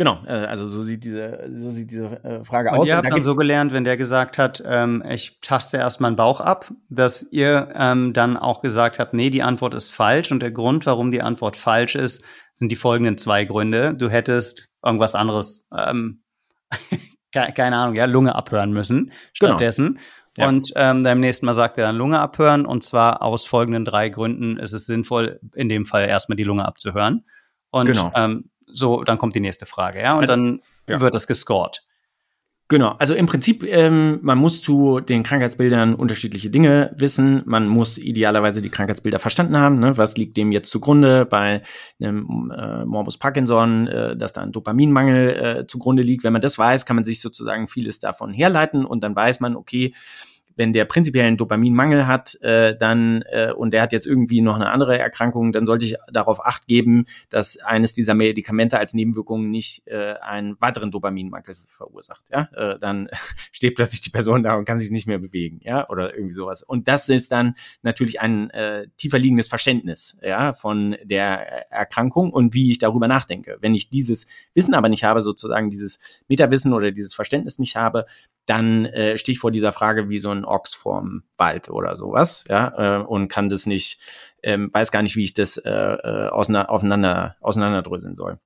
Genau, 0.00 0.18
äh, 0.26 0.30
also 0.30 0.66
so 0.66 0.82
sieht 0.82 1.04
diese, 1.04 1.46
so 1.58 1.70
sieht 1.72 1.90
diese 1.90 2.24
äh, 2.24 2.42
Frage 2.42 2.70
und 2.70 2.78
aus. 2.78 2.86
Ihr 2.86 2.96
habt 2.96 3.12
dann 3.12 3.22
so 3.22 3.36
gelernt, 3.36 3.74
wenn 3.74 3.84
der 3.84 3.98
gesagt 3.98 4.38
hat, 4.38 4.62
ähm, 4.64 5.04
ich 5.06 5.42
taste 5.42 5.76
erst 5.76 6.00
meinen 6.00 6.16
Bauch 6.16 6.40
ab, 6.40 6.72
dass 6.88 7.30
ihr 7.32 7.68
ähm, 7.74 8.14
dann 8.14 8.38
auch 8.38 8.62
gesagt 8.62 8.98
habt, 8.98 9.12
nee, 9.12 9.28
die 9.28 9.42
Antwort 9.42 9.74
ist 9.74 9.90
falsch 9.90 10.32
und 10.32 10.40
der 10.40 10.52
Grund, 10.52 10.86
warum 10.86 11.10
die 11.10 11.20
Antwort 11.20 11.58
falsch 11.58 11.96
ist, 11.96 12.24
sind 12.54 12.72
die 12.72 12.76
folgenden 12.76 13.18
zwei 13.18 13.44
Gründe. 13.44 13.92
Du 13.92 14.08
hättest 14.08 14.72
irgendwas 14.82 15.14
anderes 15.14 15.68
ähm, 15.76 16.22
keine 17.32 17.76
Ahnung, 17.76 17.94
ja, 17.94 18.04
Lunge 18.06 18.34
abhören 18.34 18.72
müssen 18.72 19.06
genau. 19.06 19.52
stattdessen. 19.52 19.94
Genau. 19.94 20.00
Ja. 20.36 20.48
Und 20.48 20.72
ähm, 20.76 21.02
beim 21.02 21.20
nächsten 21.20 21.46
Mal 21.46 21.54
sagt 21.54 21.76
er 21.78 21.86
dann 21.86 21.96
Lunge 21.96 22.18
abhören. 22.18 22.64
Und 22.64 22.82
zwar 22.82 23.22
aus 23.22 23.44
folgenden 23.44 23.84
drei 23.84 24.08
Gründen 24.08 24.58
ist 24.58 24.72
es 24.72 24.86
sinnvoll, 24.86 25.40
in 25.54 25.68
dem 25.68 25.86
Fall 25.86 26.06
erstmal 26.06 26.36
die 26.36 26.44
Lunge 26.44 26.64
abzuhören. 26.64 27.24
Und 27.70 27.86
genau. 27.86 28.12
ähm, 28.14 28.50
so, 28.66 29.02
dann 29.02 29.18
kommt 29.18 29.34
die 29.34 29.40
nächste 29.40 29.66
Frage, 29.66 30.00
ja. 30.00 30.14
Und 30.14 30.20
also, 30.20 30.32
dann 30.32 30.60
ja. 30.86 31.00
wird 31.00 31.14
das 31.14 31.26
gescored. 31.26 31.82
Genau, 32.70 32.94
also 33.00 33.14
im 33.14 33.26
Prinzip, 33.26 33.64
ähm, 33.64 34.20
man 34.22 34.38
muss 34.38 34.62
zu 34.62 35.00
den 35.00 35.24
Krankheitsbildern 35.24 35.92
unterschiedliche 35.96 36.50
Dinge 36.50 36.94
wissen. 36.96 37.42
Man 37.44 37.66
muss 37.66 37.98
idealerweise 37.98 38.62
die 38.62 38.68
Krankheitsbilder 38.68 39.18
verstanden 39.18 39.56
haben. 39.56 39.80
Ne? 39.80 39.98
Was 39.98 40.16
liegt 40.16 40.36
dem 40.36 40.52
jetzt 40.52 40.70
zugrunde 40.70 41.26
bei 41.26 41.62
einem 42.00 42.52
äh, 42.56 42.84
Morbus 42.84 43.18
Parkinson, 43.18 43.88
äh, 43.88 44.16
dass 44.16 44.34
da 44.34 44.42
ein 44.42 44.52
Dopaminmangel 44.52 45.30
äh, 45.30 45.66
zugrunde 45.66 46.04
liegt? 46.04 46.22
Wenn 46.22 46.32
man 46.32 46.42
das 46.42 46.58
weiß, 46.58 46.86
kann 46.86 46.94
man 46.94 47.04
sich 47.04 47.20
sozusagen 47.20 47.66
vieles 47.66 47.98
davon 47.98 48.32
herleiten 48.32 48.84
und 48.84 49.02
dann 49.02 49.16
weiß 49.16 49.40
man, 49.40 49.56
okay, 49.56 49.92
wenn 50.60 50.74
der 50.74 50.84
prinzipiell 50.84 51.24
einen 51.24 51.38
Dopaminmangel 51.38 52.06
hat, 52.06 52.38
äh, 52.42 52.76
dann 52.76 53.22
äh, 53.30 53.50
und 53.50 53.72
der 53.72 53.80
hat 53.80 53.92
jetzt 53.92 54.06
irgendwie 54.06 54.42
noch 54.42 54.56
eine 54.56 54.68
andere 54.68 54.98
Erkrankung, 54.98 55.52
dann 55.52 55.64
sollte 55.64 55.86
ich 55.86 55.96
darauf 56.12 56.44
acht 56.44 56.66
geben, 56.66 57.06
dass 57.30 57.56
eines 57.60 57.94
dieser 57.94 58.12
Medikamente 58.12 58.78
als 58.78 58.92
Nebenwirkung 58.92 59.48
nicht 59.48 59.86
äh, 59.86 60.16
einen 60.20 60.60
weiteren 60.60 60.90
Dopaminmangel 60.90 61.56
verursacht. 61.66 62.26
Ja, 62.30 62.50
äh, 62.54 62.78
dann 62.78 63.08
steht 63.52 63.74
plötzlich 63.74 64.02
die 64.02 64.10
Person 64.10 64.42
da 64.42 64.54
und 64.56 64.66
kann 64.66 64.78
sich 64.78 64.90
nicht 64.90 65.06
mehr 65.06 65.18
bewegen, 65.18 65.60
ja, 65.62 65.88
oder 65.88 66.14
irgendwie 66.14 66.34
sowas. 66.34 66.62
Und 66.62 66.88
das 66.88 67.08
ist 67.08 67.32
dann 67.32 67.54
natürlich 67.80 68.20
ein 68.20 68.50
äh, 68.50 68.86
tiefer 68.98 69.18
liegendes 69.18 69.48
Verständnis, 69.48 70.18
ja, 70.20 70.52
von 70.52 70.94
der 71.04 71.72
Erkrankung 71.72 72.34
und 72.34 72.52
wie 72.52 72.70
ich 72.70 72.78
darüber 72.78 73.08
nachdenke. 73.08 73.56
Wenn 73.62 73.74
ich 73.74 73.88
dieses 73.88 74.26
Wissen 74.52 74.74
aber 74.74 74.90
nicht 74.90 75.04
habe, 75.04 75.22
sozusagen 75.22 75.70
dieses 75.70 76.00
Metawissen 76.28 76.74
oder 76.74 76.92
dieses 76.92 77.14
Verständnis 77.14 77.58
nicht 77.58 77.76
habe, 77.76 78.04
dann 78.50 78.84
äh, 78.86 79.16
stehe 79.16 79.34
ich 79.34 79.38
vor 79.38 79.52
dieser 79.52 79.72
Frage 79.72 80.08
wie 80.08 80.18
so 80.18 80.30
ein 80.30 80.44
Ochs 80.44 80.74
vorm 80.74 81.22
Wald 81.38 81.70
oder 81.70 81.96
sowas, 81.96 82.44
ja, 82.48 82.98
äh, 82.98 83.04
und 83.04 83.28
kann 83.28 83.48
das 83.48 83.64
nicht, 83.64 84.00
ähm, 84.42 84.70
weiß 84.72 84.90
gar 84.90 85.02
nicht, 85.02 85.14
wie 85.14 85.22
ich 85.22 85.34
das 85.34 85.56
äh, 85.56 85.70
äh 85.70 86.28
auseinander, 86.30 87.36
auseinanderdröseln 87.40 88.16
soll. 88.16 88.40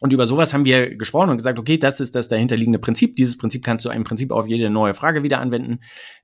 Und 0.00 0.14
über 0.14 0.26
sowas 0.26 0.54
haben 0.54 0.64
wir 0.64 0.96
gesprochen 0.96 1.28
und 1.28 1.36
gesagt, 1.36 1.58
okay, 1.58 1.76
das 1.76 2.00
ist 2.00 2.14
das 2.14 2.26
dahinterliegende 2.28 2.78
Prinzip. 2.78 3.16
Dieses 3.16 3.36
Prinzip 3.36 3.62
kannst 3.62 3.84
du 3.84 3.90
im 3.90 4.04
Prinzip 4.04 4.32
auf 4.32 4.46
jede 4.46 4.70
neue 4.70 4.94
Frage 4.94 5.22
wieder 5.22 5.40
anwenden. 5.40 5.80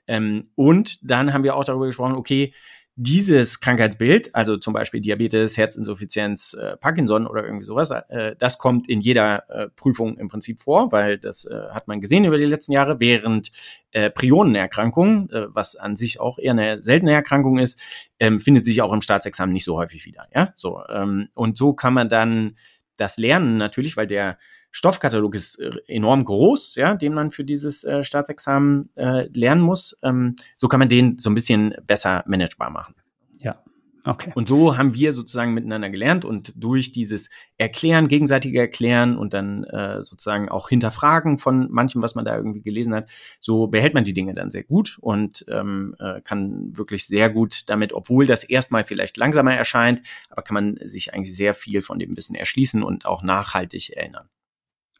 Ähm, 0.07 0.51
und 0.55 0.99
dann 1.03 1.35
haben 1.35 1.45
wir 1.45 1.55
auch 1.55 1.65
darüber 1.65 1.87
gesprochen, 1.87 2.15
okay, 2.15 2.55
dieses 3.03 3.61
Krankheitsbild, 3.61 4.35
also 4.35 4.59
zum 4.59 4.75
Beispiel 4.75 5.01
Diabetes, 5.01 5.57
Herzinsuffizienz, 5.57 6.53
äh, 6.53 6.77
Parkinson 6.77 7.27
oder 7.27 7.45
irgendwie 7.47 7.65
sowas, 7.65 7.91
äh, 7.91 8.37
das 8.39 8.59
kommt 8.59 8.91
in 8.91 9.01
jeder 9.01 9.49
äh, 9.49 9.69
Prüfung 9.71 10.19
im 10.19 10.29
Prinzip 10.29 10.61
vor, 10.61 10.93
weil 10.93 11.17
das 11.17 11.47
äh, 11.47 11.55
hat 11.71 11.89
man 11.89 12.03
gesehen 12.03 12.27
über 12.27 12.37
die 12.37 12.45
letzten 12.45 12.73
Jahre, 12.73 13.01
während 13.01 13.53
äh, 13.93 14.11
Prionenerkrankungen, 14.11 15.31
äh, 15.31 15.47
was 15.49 15.77
an 15.77 15.97
sich 15.97 16.21
auch 16.21 16.39
eher 16.39 16.51
eine 16.51 16.83
seltene 16.83 17.13
Erkrankung 17.13 17.57
ist, 17.57 17.81
ähm, 18.19 18.39
findet 18.39 18.67
sich 18.67 18.83
auch 18.83 18.93
im 18.93 19.01
Staatsexamen 19.01 19.53
nicht 19.55 19.65
so 19.65 19.79
häufig 19.79 20.05
wieder. 20.05 20.27
Ja, 20.35 20.53
so 20.55 20.83
ähm, 20.91 21.31
und 21.33 21.57
so 21.57 21.73
kann 21.73 21.95
man 21.95 22.11
dann 22.11 22.59
das 22.99 23.17
lernen 23.17 23.57
natürlich, 23.57 23.97
weil 23.97 24.09
der 24.09 24.37
Stoffkatalog 24.71 25.35
ist 25.35 25.57
äh, 25.61 25.71
enorm 25.87 26.25
groß, 26.25 26.77
ja, 26.77 26.95
den 26.95 27.15
man 27.15 27.31
für 27.31 27.45
dieses 27.45 27.85
äh, 27.85 28.05
Staatsexamen 28.05 28.91
äh, 28.95 29.27
lernen 29.33 29.63
muss. 29.63 29.99
Ähm, 30.03 30.37
so 30.57 30.69
kann 30.69 30.81
man 30.81 30.89
den 30.89 31.19
so 31.19 31.31
ein 31.31 31.35
bisschen 31.35 31.75
besser 31.87 32.25
managebar 32.27 32.71
machen. 32.71 32.95
Ja. 33.39 33.63
Okay. 34.05 34.33
Und 34.35 34.49
so 34.49 34.79
haben 34.79 34.95
wir 34.95 35.13
sozusagen 35.13 35.53
miteinander 35.53 35.91
gelernt 35.91 36.25
und 36.25 36.53
durch 36.57 36.91
dieses 36.91 37.29
Erklären, 37.59 38.09
gegenseitige 38.09 38.59
Erklären 38.59 39.19
und 39.19 39.35
dann 39.35 39.65
äh, 39.65 40.03
sozusagen 40.03 40.49
auch 40.49 40.71
Hinterfragen 40.71 41.37
von 41.37 41.71
manchem, 41.71 42.01
was 42.01 42.15
man 42.15 42.25
da 42.25 42.35
irgendwie 42.35 42.63
gelesen 42.63 42.95
hat, 42.95 43.11
so 43.41 43.67
behält 43.67 43.93
man 43.93 44.05
die 44.05 44.15
Dinge 44.15 44.33
dann 44.33 44.51
sehr 44.51 44.65
gut 44.65 44.97
und 45.03 45.45
ähm, 45.49 45.95
äh, 45.99 46.23
kann 46.23 46.75
wirklich 46.77 47.07
sehr 47.07 47.29
gut 47.29 47.69
damit, 47.69 47.93
obwohl 47.93 48.25
das 48.25 48.43
erstmal 48.43 48.85
vielleicht 48.85 49.19
langsamer 49.19 49.55
erscheint, 49.55 50.01
aber 50.31 50.43
kann 50.43 50.55
man 50.55 50.79
sich 50.83 51.13
eigentlich 51.13 51.37
sehr 51.37 51.53
viel 51.53 51.83
von 51.83 51.99
dem 51.99 52.17
Wissen 52.17 52.35
erschließen 52.35 52.83
und 52.83 53.05
auch 53.05 53.23
nachhaltig 53.23 53.91
erinnern. 53.91 54.29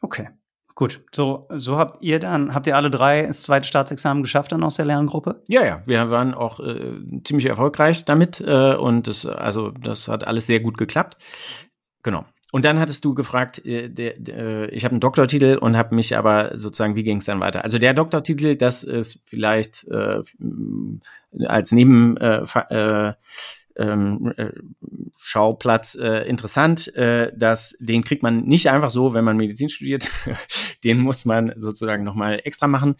Okay. 0.01 0.29
Gut, 0.75 1.03
so, 1.13 1.45
so 1.49 1.77
habt 1.77 2.01
ihr 2.01 2.19
dann, 2.19 2.53
habt 2.55 2.65
ihr 2.65 2.75
alle 2.75 2.89
drei 2.89 3.27
das 3.27 3.43
zweite 3.43 3.67
Staatsexamen 3.67 4.23
geschafft 4.23 4.51
dann 4.51 4.63
aus 4.63 4.75
der 4.75 4.85
Lerngruppe? 4.85 5.43
Ja, 5.47 5.63
ja, 5.63 5.81
wir 5.85 6.09
waren 6.09 6.33
auch 6.33 6.59
äh, 6.59 7.01
ziemlich 7.23 7.45
erfolgreich 7.45 8.05
damit 8.05 8.41
äh, 8.41 8.75
und 8.75 9.07
das, 9.07 9.25
also 9.25 9.71
das 9.71 10.07
hat 10.07 10.25
alles 10.25 10.47
sehr 10.47 10.59
gut 10.59 10.77
geklappt. 10.77 11.17
Genau. 12.03 12.25
Und 12.51 12.65
dann 12.65 12.79
hattest 12.79 13.05
du 13.05 13.13
gefragt, 13.13 13.65
äh, 13.65 13.89
der, 13.89 14.13
der, 14.17 14.37
äh, 14.37 14.69
ich 14.69 14.83
habe 14.83 14.93
einen 14.93 14.99
Doktortitel 15.01 15.57
und 15.57 15.77
habe 15.77 15.95
mich 15.95 16.17
aber 16.17 16.57
sozusagen, 16.57 16.95
wie 16.95 17.03
ging 17.03 17.17
es 17.17 17.25
dann 17.25 17.39
weiter? 17.39 17.63
Also 17.63 17.77
der 17.77 17.93
Doktortitel, 17.93 18.55
das 18.55 18.83
ist 18.83 19.21
vielleicht 19.25 19.87
äh, 19.87 20.21
als 21.45 21.71
Neben 21.71 22.17
äh, 22.17 22.43
äh, 22.69 23.13
ähm, 23.77 24.33
äh, 24.37 24.51
Schauplatz 25.19 25.95
äh, 25.95 26.27
interessant. 26.27 26.93
Äh, 26.95 27.31
dass 27.35 27.75
den 27.79 28.03
kriegt 28.03 28.23
man 28.23 28.43
nicht 28.43 28.69
einfach 28.69 28.89
so, 28.89 29.13
wenn 29.13 29.25
man 29.25 29.37
Medizin 29.37 29.69
studiert. 29.69 30.07
den 30.83 31.01
muss 31.01 31.25
man 31.25 31.53
sozusagen 31.57 32.03
nochmal 32.03 32.41
extra 32.43 32.67
machen. 32.67 32.95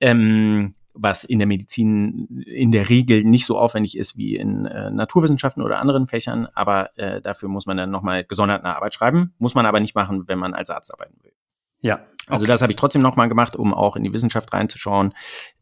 Ähm, 0.00 0.74
was 0.94 1.24
in 1.24 1.38
der 1.38 1.48
Medizin 1.48 2.44
in 2.46 2.72
der 2.72 2.88
Regel 2.88 3.24
nicht 3.24 3.46
so 3.46 3.58
aufwendig 3.58 3.96
ist 3.96 4.16
wie 4.16 4.36
in 4.36 4.66
äh, 4.66 4.90
Naturwissenschaften 4.90 5.62
oder 5.62 5.78
anderen 5.78 6.06
Fächern, 6.06 6.46
aber 6.54 6.90
äh, 6.98 7.20
dafür 7.20 7.48
muss 7.48 7.66
man 7.66 7.76
dann 7.76 7.90
nochmal 7.90 8.24
gesondert 8.24 8.64
eine 8.64 8.76
Arbeit 8.76 8.94
schreiben, 8.94 9.32
muss 9.38 9.54
man 9.54 9.66
aber 9.66 9.80
nicht 9.80 9.94
machen, 9.94 10.28
wenn 10.28 10.38
man 10.38 10.54
als 10.54 10.70
Arzt 10.70 10.92
arbeiten 10.92 11.16
will. 11.22 11.32
Ja. 11.80 11.94
Also 11.94 12.04
okay. 12.04 12.34
Also 12.34 12.46
das 12.46 12.62
habe 12.62 12.72
ich 12.72 12.76
trotzdem 12.76 13.02
nochmal 13.02 13.28
gemacht, 13.28 13.56
um 13.56 13.74
auch 13.74 13.96
in 13.96 14.04
die 14.04 14.12
Wissenschaft 14.12 14.52
reinzuschauen 14.52 15.12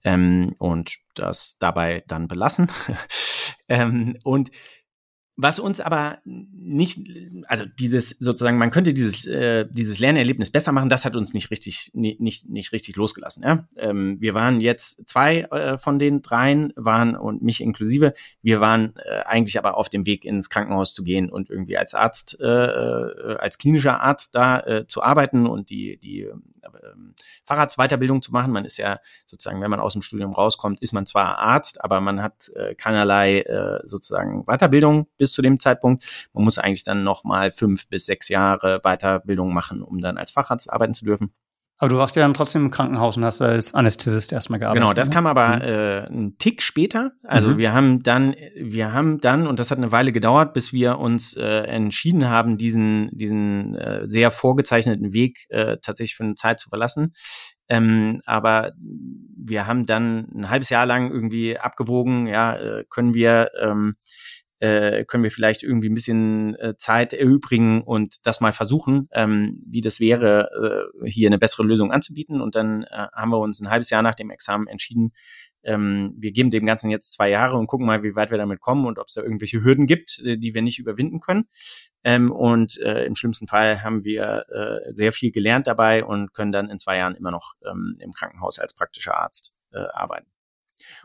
ähm, 0.05 0.55
und 0.59 0.99
das 1.15 1.57
dabei 1.59 2.05
dann 2.07 2.29
belassen. 2.29 2.71
ähm, 3.71 4.19
und 4.25 4.51
was 5.43 5.59
uns 5.59 5.81
aber 5.81 6.19
nicht, 6.25 6.99
also 7.47 7.65
dieses 7.79 8.11
sozusagen, 8.11 8.59
man 8.59 8.71
könnte 8.71 8.93
dieses 8.93 9.27
äh, 9.27 9.67
dieses 9.71 9.99
Lernerlebnis 9.99 10.51
besser 10.51 10.73
machen, 10.73 10.89
das 10.89 11.05
hat 11.05 11.17
uns 11.17 11.33
nicht 11.33 11.51
richtig 11.51 11.91
nicht 11.95 12.49
nicht, 12.49 12.73
richtig 12.73 12.97
losgelassen. 12.97 13.43
Ja? 13.43 13.67
Ähm, 13.77 14.21
wir 14.21 14.35
waren 14.35 14.61
jetzt 14.61 15.09
zwei 15.09 15.43
äh, 15.43 15.79
von 15.79 15.99
den 15.99 16.23
dreien 16.23 16.73
waren 16.77 17.17
und 17.17 17.43
mich 17.43 17.61
inklusive, 17.61 18.15
wir 18.43 18.61
waren 18.61 18.95
äh, 18.97 19.23
eigentlich 19.25 19.59
aber 19.59 19.77
auf 19.77 19.89
dem 19.89 20.07
Weg 20.07 20.25
ins 20.25 20.51
Krankenhaus 20.51 20.95
zu 20.95 21.03
gehen 21.03 21.31
und 21.31 21.49
irgendwie 21.49 21.79
als 21.79 21.95
Arzt, 21.95 22.39
äh, 22.41 22.47
äh 22.47 23.37
als 23.39 23.59
klinischer 23.59 24.01
Arzt 24.01 24.35
da 24.35 24.61
äh, 24.61 24.87
zu 24.87 25.03
arbeiten 25.03 25.47
und 25.47 25.71
die 25.71 25.99
die 25.99 26.23
äh, 26.23 26.35
Fahrradsweiterbildung 27.45 28.23
zu 28.23 28.33
machen. 28.33 28.53
Man 28.53 28.65
ist 28.65 28.77
ja 28.77 29.01
sozusagen, 29.27 29.61
wenn 29.61 29.71
man 29.71 29.81
aus 29.81 29.95
dem 29.95 30.03
Studium 30.03 30.33
rauskommt, 30.33 30.81
ist 30.81 30.93
man 30.93 31.07
zwar 31.07 31.39
Arzt, 31.39 31.83
aber 31.83 32.01
man 32.01 32.23
hat 32.23 32.51
äh, 32.55 32.75
keinerlei 32.75 33.41
äh, 33.41 33.81
sozusagen 33.85 34.45
Weiterbildung 34.45 35.09
bis 35.17 35.30
zu 35.33 35.43
dem 35.43 35.59
Zeitpunkt. 35.59 36.05
Man 36.33 36.45
muss 36.45 36.59
eigentlich 36.59 36.85
dann 36.85 37.05
noch 37.05 37.25
mal 37.25 37.51
fünf 37.53 37.89
bis 37.89 38.07
sechs 38.07 38.29
Jahre 38.29 38.81
Weiterbildung 38.83 39.53
machen, 39.53 39.83
um 39.83 40.01
dann 40.01 40.19
als 40.19 40.31
Facharzt 40.31 40.73
arbeiten 40.73 40.95
zu 40.95 41.05
dürfen. 41.05 41.33
Aber 41.81 41.89
du 41.89 41.97
warst 41.97 42.15
ja 42.15 42.23
dann 42.23 42.35
trotzdem 42.35 42.67
im 42.67 42.71
Krankenhaus 42.71 43.17
und 43.17 43.25
hast 43.25 43.41
als 43.41 43.73
Anästhesist 43.73 44.35
erstmal 44.35 44.59
gearbeitet. 44.59 44.83
Genau, 44.83 44.93
das 44.93 45.09
ne? 45.09 45.15
kam 45.15 45.27
aber 45.27 45.57
mhm. 45.57 45.63
äh, 45.63 46.07
einen 46.09 46.37
Tick 46.37 46.61
später. 46.61 47.13
Also 47.25 47.51
mhm. 47.51 47.59
wir 47.59 47.73
haben 47.73 48.03
dann, 48.03 48.37
wir 48.55 48.93
haben 48.93 49.19
dann, 49.19 49.47
und 49.47 49.59
das 49.59 49.71
hat 49.71 49.79
eine 49.79 49.91
Weile 49.91 50.13
gedauert, 50.13 50.53
bis 50.53 50.75
wir 50.75 50.99
uns 50.99 51.35
äh, 51.39 51.63
entschieden 51.63 52.29
haben, 52.29 52.59
diesen, 52.59 53.09
diesen 53.17 53.77
äh, 53.77 54.07
sehr 54.07 54.31
vorgezeichneten 54.31 55.15
Weg 55.15 55.47
äh, 55.49 55.79
tatsächlich 55.81 56.17
für 56.17 56.25
eine 56.25 56.35
Zeit 56.35 56.61
zu 56.61 56.69
verlassen. 56.69 57.15
Ähm, 57.71 58.21
aber 58.27 58.73
wir 58.77 59.67
haben 59.67 59.87
dann 59.87 60.29
ein 60.35 60.51
halbes 60.51 60.69
Jahr 60.69 60.85
lang 60.85 61.11
irgendwie 61.11 61.57
abgewogen, 61.57 62.27
ja, 62.27 62.57
äh, 62.57 62.85
können 62.91 63.15
wir 63.15 63.53
ähm, 63.59 63.95
äh, 64.61 65.05
können 65.05 65.25
wir 65.25 65.31
vielleicht 65.31 65.63
irgendwie 65.63 65.89
ein 65.89 65.95
bisschen 65.95 66.55
äh, 66.57 66.77
Zeit 66.77 67.13
erübrigen 67.13 67.83
und 67.83 68.25
das 68.25 68.41
mal 68.41 68.53
versuchen, 68.53 69.09
ähm, 69.13 69.63
wie 69.67 69.81
das 69.81 70.01
wäre, 70.01 70.91
äh, 71.03 71.09
hier 71.11 71.29
eine 71.29 71.39
bessere 71.39 71.65
Lösung 71.65 71.93
anzubieten. 71.93 72.41
Und 72.41 72.55
dann 72.55 72.85
äh, 72.85 73.09
haben 73.13 73.33
wir 73.33 73.39
uns 73.39 73.61
ein 73.61 73.71
halbes 73.71 73.91
Jahr 73.91 74.03
nach 74.03 74.15
dem 74.15 74.31
Examen 74.31 74.67
entschieden, 74.67 75.13
ähm, 75.63 76.15
wir 76.17 76.33
geben 76.33 76.51
dem 76.51 76.65
Ganzen 76.65 76.91
jetzt 76.91 77.13
zwei 77.13 77.29
Jahre 77.29 77.57
und 77.57 77.67
gucken 77.67 77.87
mal, 77.87 78.03
wie 78.03 78.15
weit 78.15 78.31
wir 78.31 78.39
damit 78.39 78.61
kommen 78.61 78.87
und 78.87 78.99
ob 78.99 79.09
es 79.09 79.15
da 79.15 79.23
irgendwelche 79.23 79.63
Hürden 79.63 79.87
gibt, 79.87 80.19
äh, 80.25 80.37
die 80.39 80.55
wir 80.55 80.63
nicht 80.63 80.79
überwinden 80.79 81.21
können. 81.21 81.45
Ähm, 82.03 82.33
und 82.33 82.79
äh, 82.81 83.05
im 83.05 83.15
schlimmsten 83.15 83.47
Fall 83.47 83.83
haben 83.83 84.05
wir 84.05 84.47
äh, 84.49 84.95
sehr 84.95 85.13
viel 85.13 85.33
gelernt 85.33 85.67
dabei 85.67 86.05
und 86.05 86.33
können 86.33 86.53
dann 86.53 86.71
in 86.71 86.79
zwei 86.79 86.97
Jahren 86.97 87.15
immer 87.15 87.31
noch 87.31 87.55
ähm, 87.71 87.97
im 88.01 88.13
Krankenhaus 88.13 88.59
als 88.59 88.75
praktischer 88.75 89.19
Arzt 89.19 89.55
äh, 89.73 89.79
arbeiten. 89.93 90.31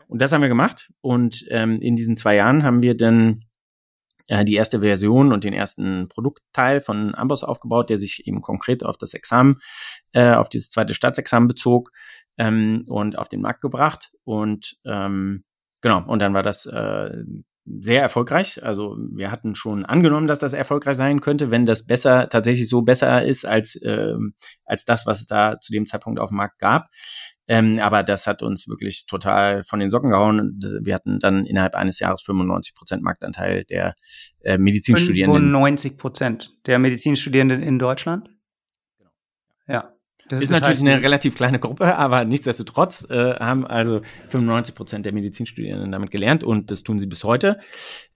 Und 0.08 0.22
das 0.22 0.32
haben 0.32 0.40
wir 0.40 0.48
gemacht. 0.48 0.90
Und 1.02 1.44
ähm, 1.50 1.80
in 1.80 1.96
diesen 1.96 2.16
zwei 2.16 2.36
Jahren 2.36 2.62
haben 2.62 2.82
wir 2.82 2.96
dann 2.96 3.44
äh, 4.28 4.44
die 4.44 4.54
erste 4.54 4.80
Version 4.80 5.32
und 5.32 5.44
den 5.44 5.52
ersten 5.52 6.08
Produktteil 6.08 6.80
von 6.80 7.14
Amboss 7.14 7.44
aufgebaut, 7.44 7.90
der 7.90 7.98
sich 7.98 8.26
eben 8.26 8.40
konkret 8.40 8.84
auf 8.84 8.96
das 8.96 9.14
Examen, 9.14 9.58
äh, 10.12 10.32
auf 10.32 10.48
dieses 10.48 10.70
zweite 10.70 10.94
Staatsexamen 10.94 11.48
bezog 11.48 11.90
ähm, 12.38 12.84
und 12.88 13.18
auf 13.18 13.28
den 13.28 13.40
Markt 13.40 13.60
gebracht. 13.60 14.12
Und 14.24 14.76
ähm, 14.84 15.44
genau, 15.80 16.04
und 16.06 16.20
dann 16.20 16.34
war 16.34 16.42
das 16.42 16.66
äh, 16.66 17.10
sehr 17.66 18.00
erfolgreich. 18.00 18.62
Also 18.62 18.96
wir 19.12 19.30
hatten 19.30 19.56
schon 19.56 19.84
angenommen, 19.84 20.28
dass 20.28 20.38
das 20.38 20.52
erfolgreich 20.52 20.96
sein 20.96 21.20
könnte, 21.20 21.50
wenn 21.50 21.66
das 21.66 21.86
besser 21.86 22.28
tatsächlich 22.28 22.68
so 22.68 22.82
besser 22.82 23.24
ist 23.24 23.44
als 23.44 23.80
ähm, 23.84 24.34
als 24.64 24.84
das, 24.84 25.06
was 25.06 25.20
es 25.20 25.26
da 25.26 25.58
zu 25.60 25.72
dem 25.72 25.84
Zeitpunkt 25.84 26.20
auf 26.20 26.30
dem 26.30 26.36
Markt 26.36 26.60
gab. 26.60 26.86
Ähm, 27.48 27.78
aber 27.78 28.02
das 28.02 28.26
hat 28.26 28.42
uns 28.42 28.66
wirklich 28.68 29.06
total 29.06 29.62
von 29.64 29.78
den 29.78 29.90
Socken 29.90 30.10
gehauen. 30.10 30.60
Wir 30.82 30.94
hatten 30.94 31.20
dann 31.20 31.46
innerhalb 31.46 31.74
eines 31.74 32.00
Jahres 32.00 32.22
95 32.22 32.74
Prozent 32.74 33.02
Marktanteil 33.02 33.64
der 33.64 33.94
äh, 34.42 34.58
Medizinstudierenden. 34.58 35.42
95 35.42 35.96
Prozent 35.96 36.52
der 36.66 36.78
Medizinstudierenden 36.78 37.62
in 37.62 37.78
Deutschland? 37.78 38.30
Genau. 38.98 39.10
Ja. 39.68 39.92
Das 40.28 40.40
ist 40.40 40.50
das 40.50 40.60
natürlich 40.60 40.80
heißt, 40.80 40.88
eine 40.88 41.02
relativ 41.04 41.36
kleine 41.36 41.60
Gruppe, 41.60 41.96
aber 41.96 42.24
nichtsdestotrotz 42.24 43.08
äh, 43.10 43.34
haben 43.34 43.64
also 43.64 44.00
95 44.30 44.74
Prozent 44.74 45.06
der 45.06 45.12
Medizinstudierenden 45.12 45.92
damit 45.92 46.10
gelernt 46.10 46.42
und 46.42 46.72
das 46.72 46.82
tun 46.82 46.98
sie 46.98 47.06
bis 47.06 47.22
heute. 47.22 47.60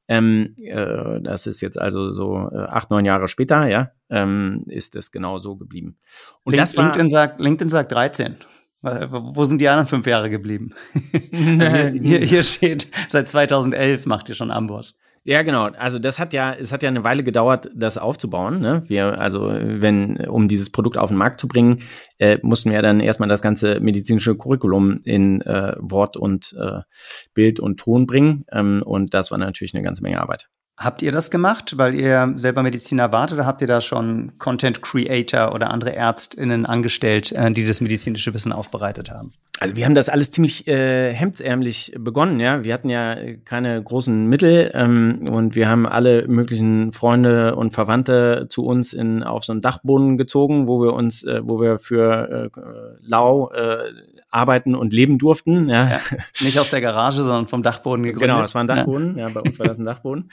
Ähm, 0.08 0.56
äh, 0.56 1.20
das 1.20 1.46
ist 1.46 1.60
jetzt 1.60 1.80
also 1.80 2.12
so 2.12 2.48
äh, 2.52 2.56
acht, 2.56 2.90
neun 2.90 3.04
Jahre 3.04 3.28
später, 3.28 3.68
ja, 3.68 3.92
ähm, 4.08 4.64
ist 4.66 4.96
es 4.96 5.12
genau 5.12 5.38
so 5.38 5.54
geblieben. 5.54 5.98
Und 6.42 6.54
Link, 6.54 6.62
das 6.62 6.76
war, 6.76 6.86
LinkedIn 6.86 7.10
sagt, 7.10 7.40
LinkedIn 7.40 7.70
sagt 7.70 7.92
13. 7.92 8.34
Wo 8.82 9.44
sind 9.44 9.60
die 9.60 9.68
anderen 9.68 9.88
fünf 9.88 10.06
Jahre 10.06 10.30
geblieben? 10.30 10.72
also 11.32 11.76
hier, 11.76 12.00
hier, 12.02 12.18
hier, 12.26 12.42
steht, 12.42 12.90
seit 13.08 13.28
2011 13.28 14.06
macht 14.06 14.28
ihr 14.28 14.34
schon 14.34 14.50
Amboss. 14.50 14.98
Ja, 15.22 15.42
genau. 15.42 15.66
Also 15.66 15.98
das 15.98 16.18
hat 16.18 16.32
ja, 16.32 16.54
es 16.54 16.72
hat 16.72 16.82
ja 16.82 16.88
eine 16.88 17.04
Weile 17.04 17.22
gedauert, 17.22 17.68
das 17.74 17.98
aufzubauen. 17.98 18.60
Ne? 18.60 18.84
Wir, 18.86 19.20
also 19.20 19.48
wenn, 19.52 20.16
um 20.26 20.48
dieses 20.48 20.70
Produkt 20.70 20.96
auf 20.96 21.10
den 21.10 21.18
Markt 21.18 21.40
zu 21.40 21.46
bringen, 21.46 21.82
äh, 22.18 22.38
mussten 22.42 22.70
wir 22.70 22.80
dann 22.80 23.00
erstmal 23.00 23.28
das 23.28 23.42
ganze 23.42 23.80
medizinische 23.80 24.34
Curriculum 24.34 24.96
in 25.04 25.42
äh, 25.42 25.74
Wort 25.78 26.16
und 26.16 26.56
äh, 26.58 26.80
Bild 27.34 27.60
und 27.60 27.78
Ton 27.78 28.06
bringen. 28.06 28.46
Ähm, 28.50 28.82
und 28.82 29.12
das 29.12 29.30
war 29.30 29.36
natürlich 29.36 29.74
eine 29.74 29.82
ganze 29.82 30.02
Menge 30.02 30.22
Arbeit. 30.22 30.48
Habt 30.80 31.02
ihr 31.02 31.12
das 31.12 31.30
gemacht, 31.30 31.76
weil 31.76 31.94
ihr 31.94 32.32
selber 32.36 32.62
Mediziner 32.62 33.12
wart 33.12 33.34
oder 33.34 33.44
habt 33.44 33.60
ihr 33.60 33.66
da 33.66 33.82
schon 33.82 34.32
Content 34.38 34.80
Creator 34.80 35.54
oder 35.54 35.70
andere 35.70 35.90
ÄrztInnen 35.94 36.64
angestellt, 36.64 37.32
äh, 37.32 37.52
die 37.52 37.66
das 37.66 37.82
medizinische 37.82 38.32
Wissen 38.32 38.50
aufbereitet 38.50 39.10
haben? 39.10 39.34
Also 39.58 39.76
wir 39.76 39.84
haben 39.84 39.94
das 39.94 40.08
alles 40.08 40.30
ziemlich 40.30 40.66
äh, 40.66 41.12
hemdsärmlich 41.12 41.92
begonnen, 41.98 42.40
ja. 42.40 42.64
Wir 42.64 42.72
hatten 42.72 42.88
ja 42.88 43.14
keine 43.44 43.82
großen 43.82 44.24
Mittel 44.24 44.70
ähm, 44.72 45.28
und 45.30 45.54
wir 45.54 45.68
haben 45.68 45.86
alle 45.86 46.26
möglichen 46.28 46.92
Freunde 46.92 47.56
und 47.56 47.72
Verwandte 47.72 48.46
zu 48.48 48.64
uns 48.64 48.94
in 48.94 49.22
auf 49.22 49.44
so 49.44 49.52
einen 49.52 49.60
Dachboden 49.60 50.16
gezogen, 50.16 50.66
wo 50.66 50.82
wir 50.82 50.94
uns, 50.94 51.24
äh, 51.24 51.42
wo 51.44 51.60
wir 51.60 51.78
für 51.78 52.50
äh, 52.56 52.60
lau 53.02 53.50
äh, 53.50 53.92
arbeiten 54.30 54.74
und 54.74 54.92
leben 54.92 55.18
durften. 55.18 55.68
Ja. 55.68 55.90
ja. 55.90 56.00
Nicht 56.40 56.58
aus 56.58 56.70
der 56.70 56.80
Garage, 56.80 57.22
sondern 57.22 57.46
vom 57.46 57.62
Dachboden 57.62 58.02
gegründet. 58.02 58.28
Genau, 58.28 58.40
das 58.40 58.54
war 58.54 58.62
ein 58.62 58.66
Dachboden. 58.66 59.18
Ja, 59.18 59.28
ja 59.28 59.34
bei 59.34 59.40
uns 59.40 59.58
war 59.58 59.66
das 59.66 59.78
ein 59.78 59.84
Dachboden. 59.84 60.30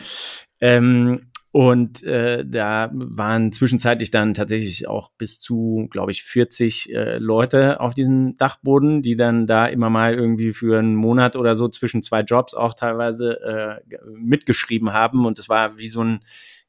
Ähm, 0.59 1.31
und 1.51 2.03
äh, 2.03 2.45
da 2.45 2.91
waren 2.93 3.51
zwischenzeitlich 3.51 4.11
dann 4.11 4.35
tatsächlich 4.35 4.87
auch 4.87 5.09
bis 5.17 5.39
zu, 5.39 5.87
glaube 5.89 6.11
ich, 6.11 6.23
40 6.23 6.93
äh, 6.93 7.17
Leute 7.17 7.79
auf 7.79 7.93
diesem 7.93 8.35
Dachboden, 8.35 9.01
die 9.01 9.15
dann 9.15 9.47
da 9.47 9.65
immer 9.65 9.89
mal 9.89 10.13
irgendwie 10.13 10.53
für 10.53 10.77
einen 10.77 10.95
Monat 10.95 11.35
oder 11.35 11.55
so 11.55 11.67
zwischen 11.67 12.03
zwei 12.03 12.21
Jobs 12.21 12.53
auch 12.53 12.75
teilweise 12.75 13.41
äh, 13.41 13.95
mitgeschrieben 14.13 14.93
haben. 14.93 15.25
Und 15.25 15.39
es 15.39 15.49
war 15.49 15.79
wie 15.79 15.87
so 15.87 16.03
ein 16.03 16.19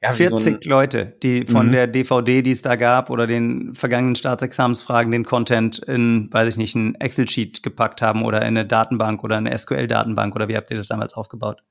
ja, 0.03 0.13
40 0.13 0.41
so 0.41 0.51
ein, 0.51 0.61
Leute, 0.63 1.17
die 1.23 1.45
von 1.45 1.69
mhm. 1.69 1.73
der 1.73 1.87
DVD, 1.89 2.43
die 2.43 2.53
es 2.53 2.63
da 2.63 2.77
gab, 2.77 3.11
oder 3.11 3.27
den 3.27 3.75
vergangenen 3.75 4.15
Staatsexamensfragen 4.15 5.11
den 5.11 5.25
Content 5.25 5.79
in, 5.81 6.33
weiß 6.33 6.51
ich 6.51 6.57
nicht, 6.57 6.77
ein 6.77 6.95
Excel-Sheet 6.95 7.63
gepackt 7.65 8.01
haben 8.01 8.25
oder 8.25 8.43
in 8.43 8.49
eine 8.49 8.65
Datenbank 8.65 9.25
oder 9.25 9.37
eine 9.37 9.57
SQL-Datenbank 9.57 10.37
oder 10.37 10.49
wie 10.49 10.57
habt 10.57 10.71
ihr 10.71 10.77
das 10.77 10.89
damals 10.89 11.15
aufgebaut? 11.15 11.63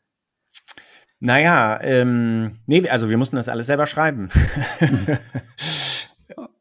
Naja, 1.20 1.80
ähm, 1.82 2.60
nee, 2.68 2.88
also 2.90 3.10
wir 3.10 3.18
mussten 3.18 3.38
das 3.38 3.50
alles 3.50 3.66
selber 3.66 3.88
schreiben. 3.88 4.30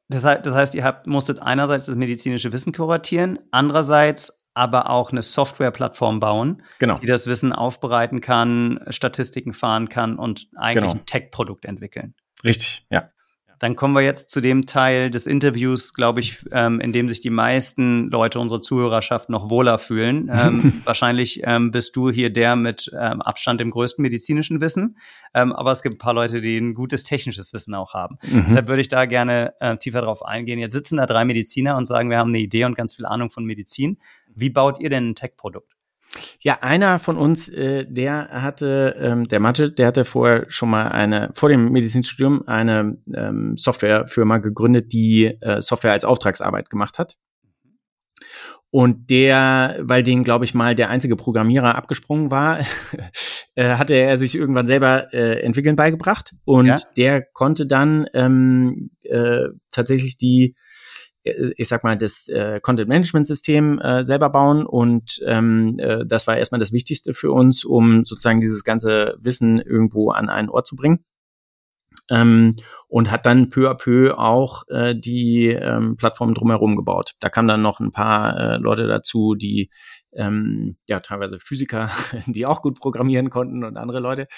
das, 0.08 0.24
heißt, 0.24 0.46
das 0.46 0.54
heißt, 0.54 0.74
ihr 0.76 0.84
habt, 0.84 1.06
musstet 1.06 1.40
einerseits 1.40 1.86
das 1.86 1.96
medizinische 1.96 2.52
Wissen 2.52 2.72
kuratieren, 2.72 3.40
andererseits 3.50 4.45
aber 4.56 4.88
auch 4.88 5.12
eine 5.12 5.22
Softwareplattform 5.22 6.18
bauen, 6.18 6.62
genau. 6.78 6.98
die 6.98 7.06
das 7.06 7.26
Wissen 7.26 7.52
aufbereiten 7.52 8.22
kann, 8.22 8.80
Statistiken 8.88 9.52
fahren 9.52 9.90
kann 9.90 10.16
und 10.18 10.48
eigentlich 10.56 10.84
genau. 10.84 10.94
ein 10.94 11.04
Tech-Produkt 11.04 11.66
entwickeln. 11.66 12.14
Richtig, 12.42 12.86
ja. 12.90 13.10
Dann 13.58 13.74
kommen 13.74 13.94
wir 13.94 14.02
jetzt 14.02 14.30
zu 14.30 14.40
dem 14.40 14.66
Teil 14.66 15.10
des 15.10 15.26
Interviews, 15.26 15.94
glaube 15.94 16.20
ich, 16.20 16.44
ähm, 16.52 16.78
in 16.80 16.92
dem 16.92 17.08
sich 17.08 17.20
die 17.20 17.30
meisten 17.30 18.10
Leute 18.10 18.38
unserer 18.38 18.60
Zuhörerschaft 18.60 19.30
noch 19.30 19.50
wohler 19.50 19.78
fühlen. 19.78 20.30
Ähm, 20.46 20.82
wahrscheinlich 20.84 21.40
ähm, 21.44 21.70
bist 21.70 21.96
du 21.96 22.10
hier 22.10 22.30
der 22.30 22.56
mit 22.56 22.90
ähm, 22.92 23.22
Abstand 23.22 23.58
dem 23.58 23.70
größten 23.70 24.02
medizinischen 24.02 24.60
Wissen. 24.60 24.98
Ähm, 25.32 25.52
aber 25.54 25.72
es 25.72 25.82
gibt 25.82 25.94
ein 25.94 25.98
paar 25.98 26.12
Leute, 26.12 26.42
die 26.42 26.58
ein 26.58 26.74
gutes 26.74 27.04
technisches 27.04 27.54
Wissen 27.54 27.74
auch 27.74 27.94
haben. 27.94 28.18
Mhm. 28.22 28.44
Deshalb 28.46 28.68
würde 28.68 28.82
ich 28.82 28.88
da 28.88 29.06
gerne 29.06 29.54
äh, 29.60 29.78
tiefer 29.78 30.02
drauf 30.02 30.22
eingehen. 30.22 30.58
Jetzt 30.58 30.74
sitzen 30.74 30.98
da 30.98 31.06
drei 31.06 31.24
Mediziner 31.24 31.78
und 31.78 31.86
sagen, 31.86 32.10
wir 32.10 32.18
haben 32.18 32.28
eine 32.28 32.38
Idee 32.38 32.66
und 32.66 32.76
ganz 32.76 32.94
viel 32.94 33.06
Ahnung 33.06 33.30
von 33.30 33.46
Medizin. 33.46 33.98
Wie 34.36 34.50
baut 34.50 34.80
ihr 34.80 34.90
denn 34.90 35.10
ein 35.10 35.14
Tech-Produkt? 35.14 35.72
Ja, 36.40 36.58
einer 36.60 36.98
von 36.98 37.16
uns, 37.16 37.48
äh, 37.48 37.84
der 37.84 38.28
hatte, 38.30 38.96
ähm, 38.98 39.26
der 39.26 39.40
Majid, 39.40 39.78
der 39.78 39.88
hatte 39.88 40.04
vorher 40.04 40.46
schon 40.48 40.70
mal 40.70 40.88
eine, 40.88 41.30
vor 41.34 41.48
dem 41.48 41.72
Medizinstudium 41.72 42.46
eine 42.46 42.98
ähm, 43.12 43.56
Softwarefirma 43.56 44.38
gegründet, 44.38 44.92
die 44.92 45.24
äh, 45.40 45.60
Software 45.60 45.92
als 45.92 46.04
Auftragsarbeit 46.04 46.70
gemacht 46.70 46.98
hat. 46.98 47.16
Und 48.70 49.10
der, 49.10 49.76
weil 49.80 50.02
den, 50.02 50.24
glaube 50.24 50.44
ich 50.44 50.54
mal, 50.54 50.74
der 50.74 50.90
einzige 50.90 51.16
Programmierer 51.16 51.74
abgesprungen 51.74 52.30
war, 52.30 52.60
äh, 53.54 53.76
hatte 53.76 53.94
er 53.94 54.16
sich 54.18 54.34
irgendwann 54.34 54.66
selber 54.66 55.12
äh, 55.14 55.40
entwickeln 55.40 55.76
beigebracht. 55.76 56.34
Und 56.44 56.66
ja? 56.66 56.78
der 56.96 57.22
konnte 57.22 57.66
dann 57.66 58.06
ähm, 58.12 58.90
äh, 59.02 59.48
tatsächlich 59.70 60.18
die 60.18 60.54
ich 61.56 61.68
sag 61.68 61.84
mal, 61.84 61.96
das 61.96 62.28
äh, 62.28 62.60
Content-Management-System 62.60 63.80
äh, 63.80 64.04
selber 64.04 64.30
bauen. 64.30 64.64
Und 64.66 65.20
ähm, 65.26 65.78
äh, 65.78 66.04
das 66.06 66.26
war 66.26 66.36
erstmal 66.36 66.58
das 66.58 66.72
Wichtigste 66.72 67.14
für 67.14 67.32
uns, 67.32 67.64
um 67.64 68.04
sozusagen 68.04 68.40
dieses 68.40 68.64
ganze 68.64 69.16
Wissen 69.20 69.60
irgendwo 69.60 70.10
an 70.10 70.28
einen 70.28 70.48
Ort 70.48 70.66
zu 70.66 70.76
bringen. 70.76 71.04
Ähm, 72.08 72.54
und 72.88 73.10
hat 73.10 73.26
dann 73.26 73.50
peu 73.50 73.68
à 73.68 73.74
peu 73.74 74.16
auch 74.16 74.62
äh, 74.68 74.94
die 74.94 75.48
ähm, 75.48 75.96
Plattform 75.96 76.34
drumherum 76.34 76.76
gebaut. 76.76 77.14
Da 77.18 77.28
kamen 77.28 77.48
dann 77.48 77.62
noch 77.62 77.80
ein 77.80 77.90
paar 77.90 78.38
äh, 78.38 78.56
Leute 78.58 78.86
dazu, 78.86 79.34
die 79.34 79.70
ähm, 80.12 80.76
ja 80.86 81.00
teilweise 81.00 81.40
Physiker, 81.40 81.90
die 82.26 82.46
auch 82.46 82.62
gut 82.62 82.78
programmieren 82.78 83.30
konnten 83.30 83.64
und 83.64 83.76
andere 83.76 83.98
Leute. 83.98 84.28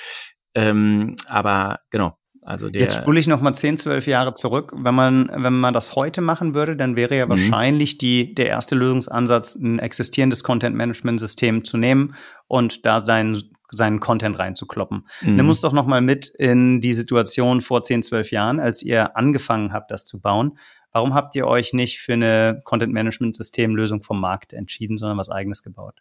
Ähm, 0.55 1.17
aber 1.27 1.81
genau, 1.91 2.17
also 2.43 2.71
der, 2.71 2.83
Jetzt 2.83 2.97
spule 2.97 3.21
ich 3.21 3.27
noch 3.27 3.41
mal 3.41 3.55
10, 3.55 3.79
12 3.79 4.07
Jahre 4.07 4.35
zurück. 4.35 4.73
Wenn 4.77 4.95
man, 4.95 5.31
wenn 5.35 5.55
man 5.55 5.75
das 5.75 5.97
heute 5.97 6.21
machen 6.21 6.55
würde, 6.55 6.77
dann 6.77 6.97
wäre 6.97 7.17
ja 7.17 7.27
mhm. 7.27 7.31
wahrscheinlich 7.31 7.99
die, 7.99 8.35
der 8.35 8.47
erste 8.47 8.75
Lösungsansatz, 8.75 9.55
ein 9.57 9.79
existierendes 9.79 10.43
Content-Management-System 10.45 11.65
zu 11.65 11.77
nehmen 11.77 12.15
und 12.47 12.87
da 12.87 13.01
seinen, 13.01 13.43
seinen 13.71 14.01
Content 14.01 14.39
reinzukloppen. 14.39 15.07
Mhm. 15.21 15.37
Nimm 15.37 15.49
uns 15.49 15.61
doch 15.61 15.73
noch 15.73 15.87
mal 15.87 16.01
mit 16.01 16.27
in 16.27 16.81
die 16.81 16.95
Situation 16.95 17.61
vor 17.61 17.83
10, 17.83 18.03
12 18.03 18.31
Jahren, 18.31 18.61
als 18.61 18.83
ihr 18.83 19.17
angefangen 19.17 19.73
habt, 19.73 19.91
das 19.91 20.05
zu 20.05 20.21
bauen. 20.21 20.59
Warum 20.93 21.15
habt 21.15 21.37
ihr 21.37 21.47
euch 21.47 21.75
nicht 21.75 22.01
für 22.01 22.15
eine 22.15 22.61
Content-Management-System-Lösung 22.65 24.03
vom 24.03 24.21
Markt 24.21 24.53
entschieden, 24.53 24.97
sondern 24.97 25.19
was 25.19 25.31
eigenes 25.31 25.63
gebaut? 25.63 26.01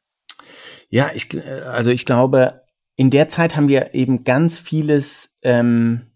Ja, 0.89 1.11
ich, 1.13 1.29
also 1.65 1.91
ich 1.91 2.05
glaube, 2.05 2.61
in 2.95 3.09
der 3.09 3.29
Zeit 3.29 3.55
haben 3.55 3.67
wir 3.67 3.93
eben 3.93 4.23
ganz 4.23 4.59
vieles 4.59 5.37
ähm, 5.43 6.06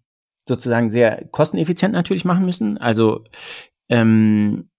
sozusagen 0.48 0.90
sehr 0.90 1.26
kosteneffizient 1.32 1.94
natürlich 1.94 2.26
machen 2.26 2.46
müssen. 2.46 2.78
Also 2.78 3.24
ähm, 3.90 4.70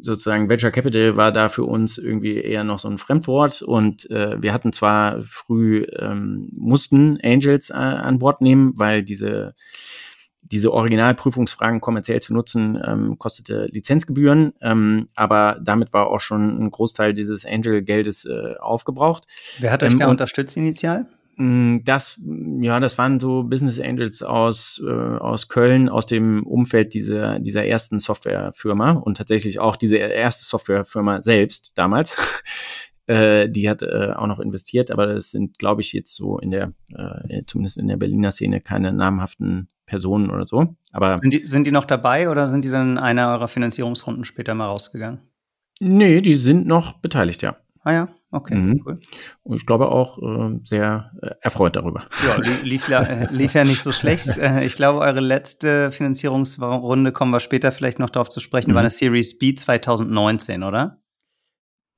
sozusagen 0.00 0.48
Venture 0.48 0.70
Capital 0.70 1.16
war 1.16 1.32
da 1.32 1.50
für 1.50 1.64
uns 1.64 1.98
irgendwie 1.98 2.36
eher 2.36 2.64
noch 2.64 2.78
so 2.78 2.88
ein 2.88 2.96
Fremdwort 2.96 3.60
und 3.60 4.10
äh, 4.10 4.40
wir 4.40 4.54
hatten 4.54 4.72
zwar 4.72 5.22
früh 5.22 5.84
ähm, 5.98 6.48
mussten 6.56 7.18
Angels 7.22 7.68
äh, 7.68 7.74
an 7.74 8.18
Bord 8.18 8.40
nehmen, 8.40 8.72
weil 8.76 9.02
diese 9.02 9.54
diese 10.40 10.72
Originalprüfungsfragen 10.72 11.80
kommerziell 11.80 12.20
zu 12.20 12.34
nutzen, 12.34 12.78
ähm, 12.86 13.18
kostete 13.18 13.66
Lizenzgebühren, 13.72 14.52
ähm, 14.60 15.08
aber 15.14 15.58
damit 15.62 15.92
war 15.92 16.08
auch 16.08 16.20
schon 16.20 16.62
ein 16.62 16.70
Großteil 16.70 17.14
dieses 17.14 17.46
Angel-Geldes 17.46 18.26
äh, 18.26 18.54
aufgebraucht. 18.60 19.24
Wer 19.58 19.72
hat 19.72 19.82
euch 19.82 19.92
ähm, 19.92 19.98
da 19.98 20.08
unterstützt 20.08 20.56
initial? 20.56 21.06
Mm, 21.36 21.78
das, 21.84 22.20
ja, 22.60 22.78
das 22.80 22.96
waren 22.98 23.18
so 23.18 23.44
Business 23.44 23.80
Angels 23.80 24.22
aus, 24.22 24.82
äh, 24.86 24.90
aus 24.90 25.48
Köln, 25.48 25.88
aus 25.88 26.06
dem 26.06 26.46
Umfeld 26.46 26.94
dieser, 26.94 27.38
dieser 27.38 27.66
ersten 27.66 27.98
Softwarefirma 27.98 28.92
und 28.92 29.16
tatsächlich 29.16 29.58
auch 29.58 29.76
diese 29.76 29.96
erste 29.96 30.44
Softwarefirma 30.44 31.22
selbst 31.22 31.76
damals. 31.76 32.16
äh, 33.06 33.48
die 33.48 33.68
hat 33.68 33.82
äh, 33.82 34.12
auch 34.14 34.26
noch 34.26 34.40
investiert, 34.40 34.90
aber 34.90 35.06
das 35.06 35.30
sind, 35.30 35.58
glaube 35.58 35.80
ich, 35.80 35.92
jetzt 35.92 36.14
so 36.14 36.38
in 36.38 36.50
der, 36.50 36.72
äh, 36.94 37.42
zumindest 37.46 37.78
in 37.78 37.88
der 37.88 37.96
Berliner 37.96 38.30
Szene 38.30 38.60
keine 38.60 38.92
namhaften 38.92 39.68
Personen 39.86 40.30
oder 40.30 40.44
so. 40.44 40.76
Aber 40.92 41.18
sind 41.18 41.32
die, 41.32 41.46
sind 41.46 41.66
die 41.66 41.72
noch 41.72 41.84
dabei 41.84 42.30
oder 42.30 42.46
sind 42.46 42.64
die 42.64 42.70
dann 42.70 42.92
in 42.92 42.98
einer 42.98 43.32
eurer 43.32 43.48
Finanzierungsrunden 43.48 44.24
später 44.24 44.54
mal 44.54 44.66
rausgegangen? 44.66 45.20
Nee, 45.80 46.20
die 46.20 46.36
sind 46.36 46.66
noch 46.66 47.00
beteiligt, 47.00 47.42
ja. 47.42 47.56
Ah 47.82 47.92
ja, 47.92 48.08
okay, 48.34 48.54
mhm. 48.54 48.82
cool. 48.84 48.98
Und 49.42 49.56
ich 49.56 49.66
glaube 49.66 49.90
auch 49.90 50.18
äh, 50.18 50.58
sehr 50.64 51.12
äh, 51.22 51.30
erfreut 51.40 51.76
darüber. 51.76 52.04
Ja, 52.26 52.36
lief, 52.62 52.88
äh, 52.88 53.26
lief 53.30 53.54
ja 53.54 53.64
nicht 53.64 53.82
so 53.82 53.92
schlecht. 53.92 54.38
Äh, 54.44 54.64
ich 54.66 54.74
glaube, 54.74 54.98
eure 55.00 55.20
letzte 55.20 55.90
Finanzierungsrunde, 55.92 57.12
kommen 57.12 57.30
wir 57.30 57.40
später 57.40 57.72
vielleicht 57.72 57.98
noch 57.98 58.10
darauf 58.10 58.28
zu 58.28 58.40
sprechen, 58.40 58.70
mhm. 58.70 58.74
war 58.74 58.80
eine 58.80 58.90
Series 58.90 59.38
B 59.38 59.54
2019, 59.54 60.62
oder? 60.64 60.98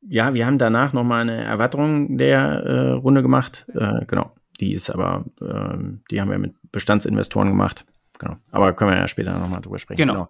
Ja, 0.03 0.35
wir 0.35 0.47
haben 0.47 0.59
danach 0.59 0.93
nochmal 0.93 1.23
eine 1.23 1.43
Erweiterung 1.45 2.19
der 2.19 2.41
äh, 2.41 2.91
Runde 2.93 3.23
gemacht. 3.23 3.67
Genau. 4.07 4.33
Die 4.61 4.75
ist 4.75 4.91
aber, 4.91 5.25
ähm, 5.41 6.03
die 6.11 6.21
haben 6.21 6.31
wir 6.31 6.39
mit 6.39 6.55
Bestandsinvestoren 6.71 7.49
gemacht. 7.49 7.87
Genau. 8.19 8.37
Aber 8.51 8.73
können 8.73 8.91
wir 8.91 8.99
ja 8.99 9.09
später 9.09 9.39
nochmal 9.39 9.61
drüber 9.61 9.79
sprechen. 9.79 9.99
Genau. 9.99 10.29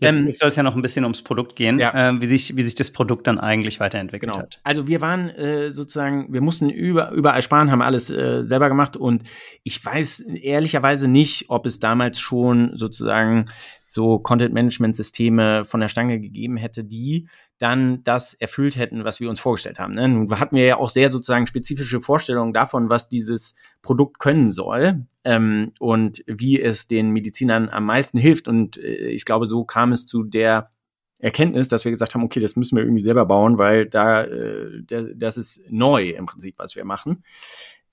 genau. 0.00 0.12
Ähm, 0.18 0.30
soll 0.30 0.48
es 0.48 0.56
ja 0.56 0.62
noch 0.62 0.74
ein 0.74 0.82
bisschen 0.82 1.04
ums 1.04 1.22
Produkt 1.22 1.56
gehen, 1.56 1.78
ja. 1.78 2.10
äh, 2.10 2.20
wie, 2.20 2.26
sich, 2.26 2.56
wie 2.56 2.62
sich 2.62 2.74
das 2.74 2.90
Produkt 2.90 3.26
dann 3.26 3.38
eigentlich 3.38 3.80
weiterentwickelt 3.80 4.32
genau. 4.32 4.42
hat. 4.42 4.60
Also 4.64 4.86
wir 4.86 5.00
waren 5.00 5.28
äh, 5.30 5.70
sozusagen, 5.70 6.32
wir 6.32 6.40
mussten 6.40 6.70
über, 6.70 7.10
überall 7.12 7.42
sparen, 7.42 7.70
haben 7.70 7.82
alles 7.82 8.10
äh, 8.10 8.42
selber 8.44 8.68
gemacht 8.68 8.96
und 8.96 9.24
ich 9.62 9.84
weiß 9.84 10.20
ehrlicherweise 10.20 11.08
nicht, 11.08 11.46
ob 11.48 11.66
es 11.66 11.80
damals 11.80 12.20
schon 12.20 12.72
sozusagen 12.74 13.46
so 13.82 14.18
Content-Management-Systeme 14.18 15.64
von 15.64 15.80
der 15.80 15.88
Stange 15.88 16.20
gegeben 16.20 16.56
hätte, 16.56 16.84
die 16.84 17.28
dann 17.60 18.02
das 18.04 18.32
erfüllt 18.32 18.76
hätten, 18.76 19.04
was 19.04 19.20
wir 19.20 19.28
uns 19.28 19.38
vorgestellt 19.38 19.78
haben. 19.78 19.92
Ne? 19.92 20.08
Nun 20.08 20.40
hatten 20.40 20.56
wir 20.56 20.64
ja 20.64 20.76
auch 20.78 20.88
sehr 20.88 21.10
sozusagen 21.10 21.46
spezifische 21.46 22.00
Vorstellungen 22.00 22.54
davon, 22.54 22.88
was 22.88 23.10
dieses 23.10 23.54
Produkt 23.82 24.18
können 24.18 24.50
soll 24.50 25.04
ähm, 25.24 25.72
und 25.78 26.24
wie 26.26 26.58
es 26.58 26.88
den 26.88 27.10
Medizinern 27.10 27.68
am 27.68 27.84
meisten 27.84 28.18
hilft. 28.18 28.48
Und 28.48 28.78
äh, 28.78 29.08
ich 29.08 29.26
glaube, 29.26 29.44
so 29.44 29.64
kam 29.64 29.92
es 29.92 30.06
zu 30.06 30.24
der 30.24 30.70
Erkenntnis, 31.18 31.68
dass 31.68 31.84
wir 31.84 31.92
gesagt 31.92 32.14
haben, 32.14 32.24
okay, 32.24 32.40
das 32.40 32.56
müssen 32.56 32.76
wir 32.76 32.82
irgendwie 32.82 33.02
selber 33.02 33.26
bauen, 33.26 33.58
weil 33.58 33.84
da 33.84 34.24
äh, 34.24 34.82
das 35.14 35.36
ist 35.36 35.62
neu 35.68 36.08
im 36.08 36.24
Prinzip, 36.24 36.58
was 36.58 36.76
wir 36.76 36.86
machen. 36.86 37.24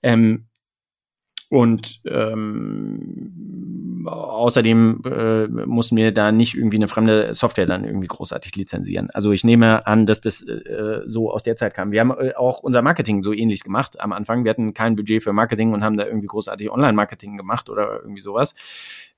Ähm, 0.02 0.47
und 1.48 2.02
ähm, 2.04 3.48
außerdem 4.06 5.02
äh, 5.04 5.46
mussten 5.66 5.96
wir 5.96 6.12
da 6.12 6.32
nicht 6.32 6.54
irgendwie 6.54 6.76
eine 6.76 6.88
fremde 6.88 7.34
Software 7.34 7.66
dann 7.66 7.84
irgendwie 7.84 8.06
großartig 8.06 8.54
lizenzieren. 8.56 9.10
Also 9.10 9.32
ich 9.32 9.44
nehme 9.44 9.86
an, 9.86 10.06
dass 10.06 10.20
das 10.20 10.42
äh, 10.42 11.02
so 11.06 11.32
aus 11.32 11.42
der 11.42 11.56
Zeit 11.56 11.74
kam. 11.74 11.90
Wir 11.90 12.00
haben 12.00 12.10
äh, 12.10 12.34
auch 12.34 12.60
unser 12.60 12.82
Marketing 12.82 13.22
so 13.22 13.32
ähnlich 13.32 13.64
gemacht 13.64 14.00
am 14.00 14.12
Anfang. 14.12 14.44
Wir 14.44 14.50
hatten 14.50 14.74
kein 14.74 14.96
Budget 14.96 15.22
für 15.22 15.32
Marketing 15.32 15.72
und 15.72 15.84
haben 15.84 15.96
da 15.96 16.06
irgendwie 16.06 16.26
großartig 16.26 16.70
Online-Marketing 16.70 17.36
gemacht 17.36 17.70
oder 17.70 18.00
irgendwie 18.02 18.22
sowas 18.22 18.54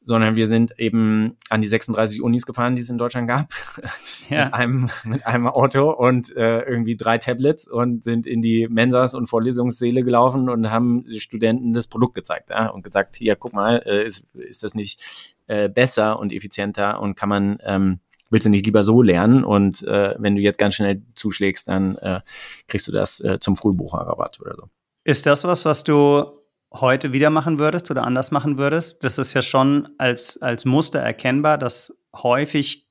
sondern 0.03 0.35
wir 0.35 0.49
sind 0.49 0.79
eben 0.79 1.37
an 1.51 1.61
die 1.61 1.69
36 1.69 2.23
Unis 2.23 2.47
gefahren, 2.47 2.75
die 2.75 2.83
es 2.83 2.89
in 2.89 2.99
Deutschland 2.99 3.29
gab, 3.29 3.53
ja. 4.31 4.47
mit, 4.47 4.55
einem, 4.55 4.91
mit 5.05 5.27
einem 5.27 5.47
Auto 5.47 5.91
und 5.91 6.35
äh, 6.37 6.63
irgendwie 6.63 6.97
drei 6.97 7.19
Tablets 7.19 7.69
und 7.69 8.03
sind 8.03 8.27
in 8.27 8.41
die 8.41 8.67
Mensas 8.69 9.15
und 9.15 9.29
Vorlesungssäle 9.29 10.03
gelaufen 10.03 10.49
und 10.49 10.71
haben 10.71 11.05
Studenten 11.19 11.75
das 11.75 11.87
Produkt 11.87 12.15
gezeigt 12.15 12.51
ja, 12.51 12.69
und 12.69 12.83
gesagt, 12.83 13.17
hier, 13.17 13.37
guck 13.37 13.53
mal, 13.53 13.83
äh, 13.85 14.07
ist, 14.07 14.25
ist 14.35 14.63
das 14.63 14.75
nicht 14.75 15.01
äh, 15.49 15.69
besser 15.69 16.19
und 16.19 16.33
effizienter 16.33 17.01
und 17.01 17.15
kann 17.15 17.29
man, 17.29 17.59
ähm, 17.65 18.01
willst 18.31 18.47
du 18.47 18.51
nicht 18.51 18.65
lieber 18.65 18.85
so 18.85 19.03
lernen 19.03 19.45
und 19.45 19.83
äh, 19.83 20.15
wenn 20.19 20.35
du 20.35 20.41
jetzt 20.41 20.59
ganz 20.59 20.77
schnell 20.77 21.03
zuschlägst, 21.15 21.69
dann 21.69 21.97
äh, 21.97 22.21
kriegst 22.69 22.89
du 22.89 22.93
das 22.93 23.21
äh, 23.21 23.39
zum 23.39 23.57
Frühbucherrabatt 23.57 24.41
oder 24.41 24.55
so. 24.57 24.71
Ist 25.05 25.27
das 25.27 25.45
was, 25.45 25.65
was 25.65 25.85
du 25.85 26.40
heute 26.73 27.13
wieder 27.13 27.31
machen 27.31 27.59
würdest 27.59 27.91
oder 27.91 28.05
anders 28.05 28.31
machen 28.31 28.59
würdest? 28.59 29.05
Das 29.05 29.19
ist 29.19 29.35
ja 29.35 29.43
schon 29.43 29.89
als, 29.99 30.41
als 30.41 30.65
Muster 30.65 31.01
erkennbar, 31.01 31.59
dass 31.59 32.03
häufig 32.15 32.89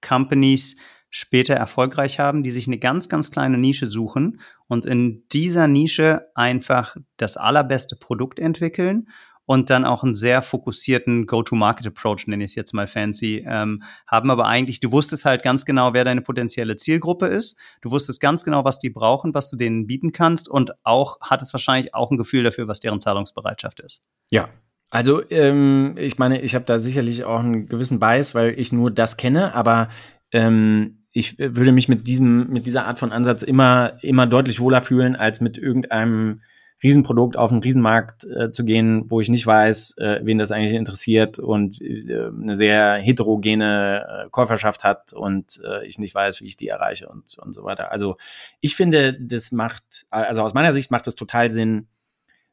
Companies 0.00 0.76
später 1.10 1.54
erfolgreich 1.54 2.18
haben, 2.18 2.42
die 2.42 2.50
sich 2.50 2.66
eine 2.66 2.78
ganz, 2.78 3.08
ganz 3.08 3.30
kleine 3.30 3.58
Nische 3.58 3.86
suchen 3.86 4.40
und 4.66 4.84
in 4.84 5.26
dieser 5.32 5.66
Nische 5.66 6.28
einfach 6.34 6.96
das 7.16 7.36
allerbeste 7.36 7.96
Produkt 7.96 8.38
entwickeln 8.38 9.08
und 9.48 9.70
dann 9.70 9.86
auch 9.86 10.04
einen 10.04 10.14
sehr 10.14 10.42
fokussierten 10.42 11.24
Go-to-Market-Approach, 11.24 12.26
nenne 12.26 12.44
ich 12.44 12.50
es 12.50 12.54
jetzt 12.54 12.74
mal 12.74 12.86
fancy, 12.86 13.46
ähm, 13.48 13.82
haben. 14.06 14.30
Aber 14.30 14.46
eigentlich, 14.46 14.80
du 14.80 14.92
wusstest 14.92 15.24
halt 15.24 15.42
ganz 15.42 15.64
genau, 15.64 15.94
wer 15.94 16.04
deine 16.04 16.20
potenzielle 16.20 16.76
Zielgruppe 16.76 17.28
ist. 17.28 17.58
Du 17.80 17.90
wusstest 17.90 18.20
ganz 18.20 18.44
genau, 18.44 18.66
was 18.66 18.78
die 18.78 18.90
brauchen, 18.90 19.32
was 19.32 19.48
du 19.48 19.56
denen 19.56 19.86
bieten 19.86 20.12
kannst 20.12 20.50
und 20.50 20.72
auch 20.84 21.16
hattest 21.22 21.54
wahrscheinlich 21.54 21.94
auch 21.94 22.10
ein 22.10 22.18
Gefühl 22.18 22.44
dafür, 22.44 22.68
was 22.68 22.80
deren 22.80 23.00
Zahlungsbereitschaft 23.00 23.80
ist. 23.80 24.06
Ja, 24.28 24.50
also 24.90 25.22
ähm, 25.30 25.94
ich 25.96 26.18
meine, 26.18 26.42
ich 26.42 26.54
habe 26.54 26.66
da 26.66 26.78
sicherlich 26.78 27.24
auch 27.24 27.38
einen 27.38 27.68
gewissen 27.68 27.98
Bias, 27.98 28.34
weil 28.34 28.52
ich 28.60 28.70
nur 28.70 28.90
das 28.90 29.16
kenne, 29.16 29.54
aber 29.54 29.88
ähm, 30.30 31.06
ich 31.10 31.38
würde 31.38 31.72
mich 31.72 31.88
mit 31.88 32.06
diesem, 32.06 32.50
mit 32.50 32.66
dieser 32.66 32.86
Art 32.86 32.98
von 32.98 33.12
Ansatz 33.12 33.42
immer, 33.42 33.94
immer 34.02 34.26
deutlich 34.26 34.60
wohler 34.60 34.82
fühlen, 34.82 35.16
als 35.16 35.40
mit 35.40 35.56
irgendeinem 35.56 36.42
Riesenprodukt 36.82 37.36
auf 37.36 37.50
einen 37.50 37.62
Riesenmarkt 37.62 38.24
äh, 38.24 38.52
zu 38.52 38.64
gehen, 38.64 39.04
wo 39.08 39.20
ich 39.20 39.28
nicht 39.28 39.46
weiß, 39.46 39.98
äh, 39.98 40.20
wen 40.22 40.38
das 40.38 40.52
eigentlich 40.52 40.74
interessiert 40.74 41.38
und 41.38 41.80
äh, 41.80 42.26
eine 42.26 42.54
sehr 42.54 42.94
heterogene 42.94 44.06
äh, 44.26 44.30
Käuferschaft 44.30 44.84
hat 44.84 45.12
und 45.12 45.60
äh, 45.64 45.84
ich 45.86 45.98
nicht 45.98 46.14
weiß, 46.14 46.40
wie 46.40 46.46
ich 46.46 46.56
die 46.56 46.68
erreiche 46.68 47.08
und, 47.08 47.36
und 47.38 47.52
so 47.52 47.64
weiter. 47.64 47.90
Also 47.90 48.16
ich 48.60 48.76
finde, 48.76 49.18
das 49.20 49.50
macht, 49.50 50.06
also 50.10 50.42
aus 50.42 50.54
meiner 50.54 50.72
Sicht 50.72 50.90
macht 50.90 51.06
es 51.08 51.16
total 51.16 51.50
Sinn, 51.50 51.88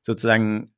sozusagen 0.02 0.72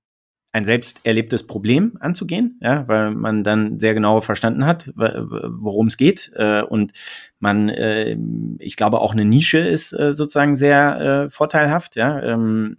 ein 0.54 0.66
selbst 0.66 1.06
erlebtes 1.06 1.46
Problem 1.46 1.98
anzugehen, 2.00 2.60
ja, 2.62 2.88
weil 2.88 3.12
man 3.12 3.44
dann 3.44 3.80
sehr 3.80 3.94
genau 3.94 4.22
verstanden 4.22 4.66
hat, 4.66 4.92
worum 4.96 5.88
es 5.88 5.98
geht 5.98 6.32
äh, 6.36 6.64
und 6.64 6.94
man, 7.40 7.70
äh, 7.70 8.18
ich 8.60 8.76
glaube, 8.76 9.00
auch 9.00 9.14
eine 9.14 9.26
Nische 9.26 9.60
ist 9.60 9.94
äh, 9.94 10.14
sozusagen 10.14 10.56
sehr 10.56 11.00
äh, 11.00 11.30
vorteilhaft, 11.30 11.96
ja. 11.96 12.22
Ähm, 12.24 12.78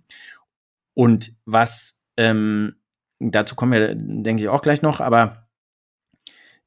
und 0.99 1.37
was, 1.45 2.03
ähm, 2.17 2.75
dazu 3.21 3.55
kommen 3.55 3.71
wir, 3.71 3.95
denke 3.95 4.43
ich, 4.43 4.49
auch 4.49 4.63
gleich 4.63 4.83
noch, 4.83 5.01
aber 5.01 5.49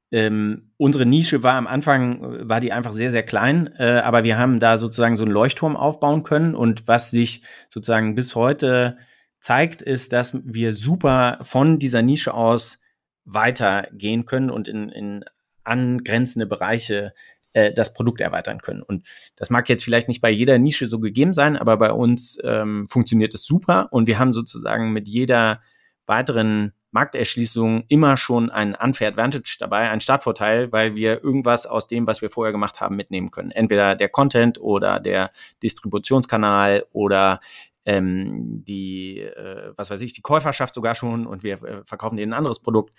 ähm, 0.10 0.72
unsere 0.78 1.06
Nische 1.06 1.44
war 1.44 1.56
am 1.56 1.68
Anfang, 1.68 2.48
war 2.48 2.62
die 2.62 2.72
einfach 2.72 2.94
sehr, 2.94 3.12
sehr 3.12 3.24
klein, 3.24 3.76
äh, 3.78 4.00
aber 4.00 4.24
wir 4.24 4.38
haben 4.38 4.62
da 4.62 4.78
sozusagen 4.78 5.18
so 5.18 5.26
einen 5.26 5.34
Leuchtturm 5.34 5.76
aufbauen 5.76 6.24
können. 6.24 6.56
Und 6.56 6.88
was 6.88 7.12
sich 7.12 7.44
sozusagen 7.68 8.16
bis 8.16 8.34
heute 8.34 8.98
zeigt, 9.42 9.82
ist, 9.82 10.14
dass 10.14 10.38
wir 10.46 10.72
super 10.72 11.40
von 11.42 11.78
dieser 11.78 12.02
Nische 12.02 12.34
aus 12.34 12.80
weitergehen 13.26 14.26
können 14.26 14.50
und 14.50 14.70
in, 14.70 14.88
in 14.88 15.26
angrenzende 15.66 16.46
Bereiche 16.46 17.14
äh, 17.54 17.74
das 17.74 17.94
Produkt 17.94 18.22
erweitern 18.22 18.62
können. 18.62 18.82
Und 18.82 19.08
das 19.36 19.50
mag 19.50 19.70
jetzt 19.70 19.84
vielleicht 19.84 20.08
nicht 20.08 20.22
bei 20.22 20.30
jeder 20.30 20.58
Nische 20.58 20.88
so 20.88 21.00
gegeben 21.00 21.34
sein, 21.34 21.58
aber 21.58 21.78
bei 21.78 21.92
uns 21.92 22.38
ähm, 22.44 22.88
funktioniert 22.90 23.34
es 23.34 23.44
super 23.44 23.88
und 23.92 24.08
wir 24.08 24.20
haben 24.20 24.34
sozusagen 24.34 24.92
mit 24.94 25.08
jeder 25.08 25.62
weiteren 26.06 26.74
Markterschließung 26.92 27.86
immer 27.88 28.18
schon 28.18 28.50
einen 28.50 28.76
Unfair 28.76 29.08
Advantage 29.08 29.56
dabei, 29.60 29.90
einen 29.90 30.02
Startvorteil, 30.02 30.72
weil 30.72 30.96
wir 30.96 31.24
irgendwas 31.24 31.66
aus 31.66 31.88
dem, 31.88 32.06
was 32.06 32.22
wir 32.22 32.30
vorher 32.30 32.52
gemacht 32.52 32.82
haben, 32.82 32.98
mitnehmen 32.98 33.32
können. 33.32 33.52
Entweder 33.52 33.96
der 33.96 34.10
Content 34.10 34.60
oder 34.60 35.00
der 35.00 35.32
Distributionskanal 35.64 36.86
oder 36.92 37.40
ähm, 37.86 38.64
die, 38.66 39.20
äh, 39.20 39.74
was 39.76 39.90
weiß 39.90 40.02
ich, 40.02 40.14
die 40.14 40.22
Käuferschaft 40.22 40.76
sogar 40.76 40.96
schon 40.96 41.26
und 41.26 41.44
wir 41.44 41.62
äh, 41.64 41.84
verkaufen 41.86 42.18
denen 42.18 42.34
ein 42.34 42.38
anderes 42.38 42.60
Produkt. 42.60 42.94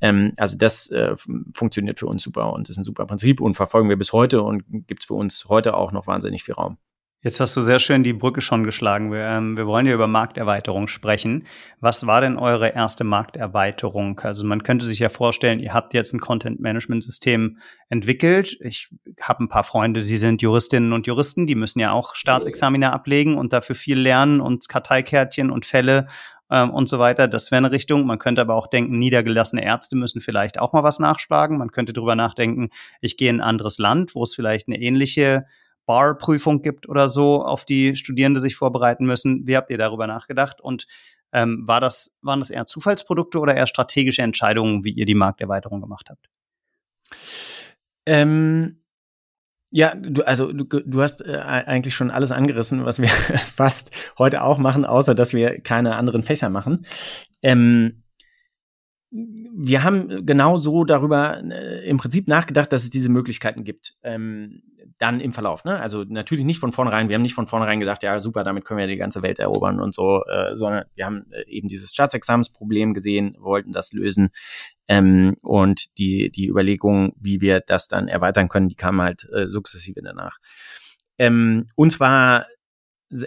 Ähm, 0.00 0.32
also 0.36 0.56
das 0.56 0.90
äh, 0.90 1.14
funktioniert 1.54 1.98
für 1.98 2.06
uns 2.06 2.22
super 2.22 2.52
und 2.52 2.68
ist 2.68 2.78
ein 2.78 2.84
super 2.84 3.06
Prinzip 3.06 3.40
und 3.40 3.54
verfolgen 3.54 3.88
wir 3.88 3.96
bis 3.96 4.12
heute 4.12 4.42
und 4.42 4.64
gibt 4.86 5.02
es 5.02 5.06
für 5.06 5.14
uns 5.14 5.46
heute 5.48 5.74
auch 5.74 5.92
noch 5.92 6.06
wahnsinnig 6.06 6.44
viel 6.44 6.54
Raum. 6.54 6.78
Jetzt 7.24 7.38
hast 7.38 7.56
du 7.56 7.60
sehr 7.60 7.78
schön 7.78 8.02
die 8.02 8.12
Brücke 8.12 8.40
schon 8.40 8.64
geschlagen. 8.64 9.12
Wir, 9.12 9.20
ähm, 9.20 9.56
wir 9.56 9.68
wollen 9.68 9.86
ja 9.86 9.94
über 9.94 10.08
Markterweiterung 10.08 10.88
sprechen. 10.88 11.46
Was 11.78 12.04
war 12.04 12.20
denn 12.20 12.36
eure 12.36 12.70
erste 12.70 13.04
Markterweiterung? 13.04 14.18
Also 14.18 14.44
man 14.44 14.64
könnte 14.64 14.84
sich 14.84 14.98
ja 14.98 15.08
vorstellen, 15.08 15.60
ihr 15.60 15.72
habt 15.72 15.94
jetzt 15.94 16.12
ein 16.14 16.18
Content-Management-System 16.18 17.58
entwickelt. 17.88 18.56
Ich 18.60 18.88
habe 19.20 19.44
ein 19.44 19.48
paar 19.48 19.62
Freunde, 19.62 20.02
sie 20.02 20.18
sind 20.18 20.42
Juristinnen 20.42 20.92
und 20.92 21.06
Juristen, 21.06 21.46
die 21.46 21.54
müssen 21.54 21.78
ja 21.78 21.92
auch 21.92 22.16
Staatsexamina 22.16 22.92
ablegen 22.92 23.38
und 23.38 23.52
dafür 23.52 23.76
viel 23.76 24.00
lernen 24.00 24.40
und 24.40 24.68
Karteikärtchen 24.68 25.52
und 25.52 25.64
Fälle 25.64 26.08
ähm, 26.50 26.70
und 26.70 26.88
so 26.88 26.98
weiter. 26.98 27.28
Das 27.28 27.52
wäre 27.52 27.58
eine 27.58 27.70
Richtung. 27.70 28.04
Man 28.04 28.18
könnte 28.18 28.40
aber 28.40 28.56
auch 28.56 28.66
denken, 28.66 28.98
niedergelassene 28.98 29.64
Ärzte 29.64 29.94
müssen 29.94 30.20
vielleicht 30.20 30.58
auch 30.58 30.72
mal 30.72 30.82
was 30.82 30.98
nachschlagen. 30.98 31.56
Man 31.56 31.70
könnte 31.70 31.92
darüber 31.92 32.16
nachdenken, 32.16 32.70
ich 33.00 33.16
gehe 33.16 33.30
in 33.30 33.36
ein 33.36 33.46
anderes 33.46 33.78
Land, 33.78 34.16
wo 34.16 34.24
es 34.24 34.34
vielleicht 34.34 34.66
eine 34.66 34.80
ähnliche 34.80 35.46
Bar-Prüfung 35.86 36.62
gibt 36.62 36.88
oder 36.88 37.08
so, 37.08 37.44
auf 37.44 37.64
die 37.64 37.96
Studierende 37.96 38.40
sich 38.40 38.56
vorbereiten 38.56 39.04
müssen. 39.04 39.46
Wie 39.46 39.56
habt 39.56 39.70
ihr 39.70 39.78
darüber 39.78 40.06
nachgedacht? 40.06 40.60
Und 40.60 40.86
ähm, 41.32 41.66
war 41.66 41.80
das, 41.80 42.16
waren 42.22 42.40
das 42.40 42.50
eher 42.50 42.66
Zufallsprodukte 42.66 43.38
oder 43.38 43.54
eher 43.54 43.66
strategische 43.66 44.22
Entscheidungen, 44.22 44.84
wie 44.84 44.92
ihr 44.92 45.06
die 45.06 45.14
Markterweiterung 45.14 45.80
gemacht 45.80 46.08
habt? 46.10 46.28
Ähm, 48.06 48.82
ja, 49.70 49.94
du, 49.94 50.22
also 50.22 50.52
du, 50.52 50.64
du 50.64 51.00
hast 51.00 51.24
äh, 51.26 51.38
eigentlich 51.38 51.94
schon 51.94 52.10
alles 52.10 52.30
angerissen, 52.30 52.84
was 52.84 53.00
wir 53.00 53.08
fast 53.54 53.90
heute 54.18 54.42
auch 54.42 54.58
machen, 54.58 54.84
außer 54.84 55.14
dass 55.14 55.32
wir 55.32 55.60
keine 55.60 55.96
anderen 55.96 56.22
Fächer 56.22 56.50
machen. 56.50 56.84
Ähm, 57.40 58.02
wir 59.10 59.82
haben 59.82 60.26
genau 60.26 60.56
so 60.56 60.84
darüber 60.84 61.42
äh, 61.42 61.86
im 61.88 61.96
Prinzip 61.98 62.28
nachgedacht, 62.28 62.72
dass 62.72 62.84
es 62.84 62.90
diese 62.90 63.08
Möglichkeiten 63.08 63.64
gibt. 63.64 63.96
Ähm, 64.02 64.62
dann 65.02 65.20
im 65.20 65.32
Verlauf. 65.32 65.64
Ne? 65.64 65.80
Also 65.80 66.04
natürlich 66.08 66.44
nicht 66.44 66.60
von 66.60 66.72
vornherein. 66.72 67.08
Wir 67.08 67.16
haben 67.16 67.22
nicht 67.22 67.34
von 67.34 67.48
vornherein 67.48 67.80
gedacht, 67.80 68.04
ja 68.04 68.20
super, 68.20 68.44
damit 68.44 68.64
können 68.64 68.78
wir 68.78 68.86
die 68.86 68.96
ganze 68.96 69.20
Welt 69.22 69.40
erobern 69.40 69.80
und 69.80 69.92
so, 69.92 70.22
äh, 70.26 70.54
sondern 70.54 70.84
wir 70.94 71.04
haben 71.04 71.26
äh, 71.32 71.44
eben 71.48 71.66
dieses 71.66 71.90
Staatsexamensproblem 71.90 72.94
gesehen, 72.94 73.36
wollten 73.40 73.72
das 73.72 73.92
lösen. 73.92 74.30
Ähm, 74.86 75.36
und 75.42 75.98
die, 75.98 76.30
die 76.30 76.46
Überlegung, 76.46 77.14
wie 77.18 77.40
wir 77.40 77.60
das 77.60 77.88
dann 77.88 78.06
erweitern 78.06 78.48
können, 78.48 78.68
die 78.68 78.76
kam 78.76 79.02
halt 79.02 79.28
äh, 79.32 79.48
sukzessive 79.48 80.00
danach. 80.02 80.38
Ähm, 81.18 81.66
uns 81.74 81.98
war 81.98 82.46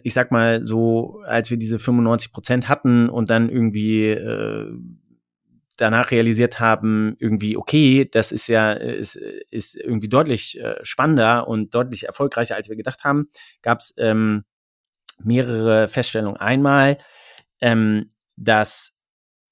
ich 0.04 0.16
sag 0.16 0.32
mal 0.32 0.66
so, 0.66 1.22
als 1.28 1.52
wir 1.52 1.58
diese 1.58 1.78
95 1.78 2.32
Prozent 2.32 2.70
hatten 2.70 3.08
und 3.08 3.30
dann 3.30 3.50
irgendwie 3.50 4.08
äh, 4.08 4.72
danach 5.78 6.12
realisiert 6.12 6.60
haben, 6.60 7.16
irgendwie, 7.20 7.58
okay, 7.58 8.08
das 8.10 8.32
ist 8.32 8.48
ja, 8.48 8.72
ist, 8.74 9.16
ist 9.16 9.76
irgendwie 9.76 10.10
deutlich 10.10 10.60
äh, 10.60 10.76
spannender 10.84 11.48
und 11.48 11.74
deutlich 11.74 12.06
erfolgreicher, 12.06 12.56
als 12.56 12.70
wir 12.70 12.76
gedacht 12.76 13.04
haben, 13.04 13.30
gab 13.62 13.80
es 13.80 13.94
ähm, 13.98 14.44
mehrere 15.24 15.88
Feststellungen. 15.88 16.38
Einmal, 16.38 16.98
ähm, 17.62 18.10
dass 18.36 18.96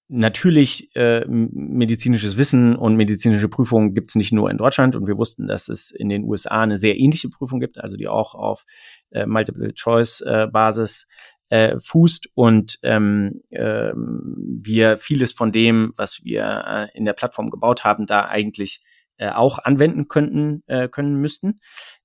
natürlich 0.09 0.95
äh, 0.95 1.25
medizinisches 1.27 2.37
Wissen 2.37 2.75
und 2.75 2.95
medizinische 2.95 3.47
Prüfungen 3.47 3.95
gibt 3.95 4.11
es 4.11 4.15
nicht 4.15 4.31
nur 4.31 4.51
in 4.51 4.57
Deutschland 4.57 4.95
und 4.95 5.07
wir 5.07 5.17
wussten, 5.17 5.47
dass 5.47 5.69
es 5.69 5.91
in 5.91 6.09
den 6.09 6.23
USA 6.25 6.61
eine 6.61 6.77
sehr 6.77 6.99
ähnliche 6.99 7.29
Prüfung 7.29 7.59
gibt, 7.59 7.79
also 7.79 7.97
die 7.97 8.07
auch 8.07 8.35
auf 8.35 8.65
äh, 9.11 9.25
Multiple-Choice-Basis 9.25 11.07
äh, 11.53 11.79
fußt 11.79 12.29
und 12.33 12.79
ähm, 12.81 13.43
äh, 13.51 13.91
wir 13.93 14.97
vieles 14.97 15.33
von 15.33 15.51
dem, 15.51 15.93
was 15.97 16.23
wir 16.23 16.63
äh, 16.67 16.97
in 16.97 17.05
der 17.05 17.13
Plattform 17.13 17.51
gebaut 17.51 17.83
haben, 17.83 18.07
da 18.07 18.25
eigentlich 18.25 18.83
äh, 19.17 19.29
auch 19.29 19.59
anwenden 19.59 20.07
könnten, 20.07 20.63
äh, 20.65 20.87
können 20.87 21.21
müssten. 21.21 21.59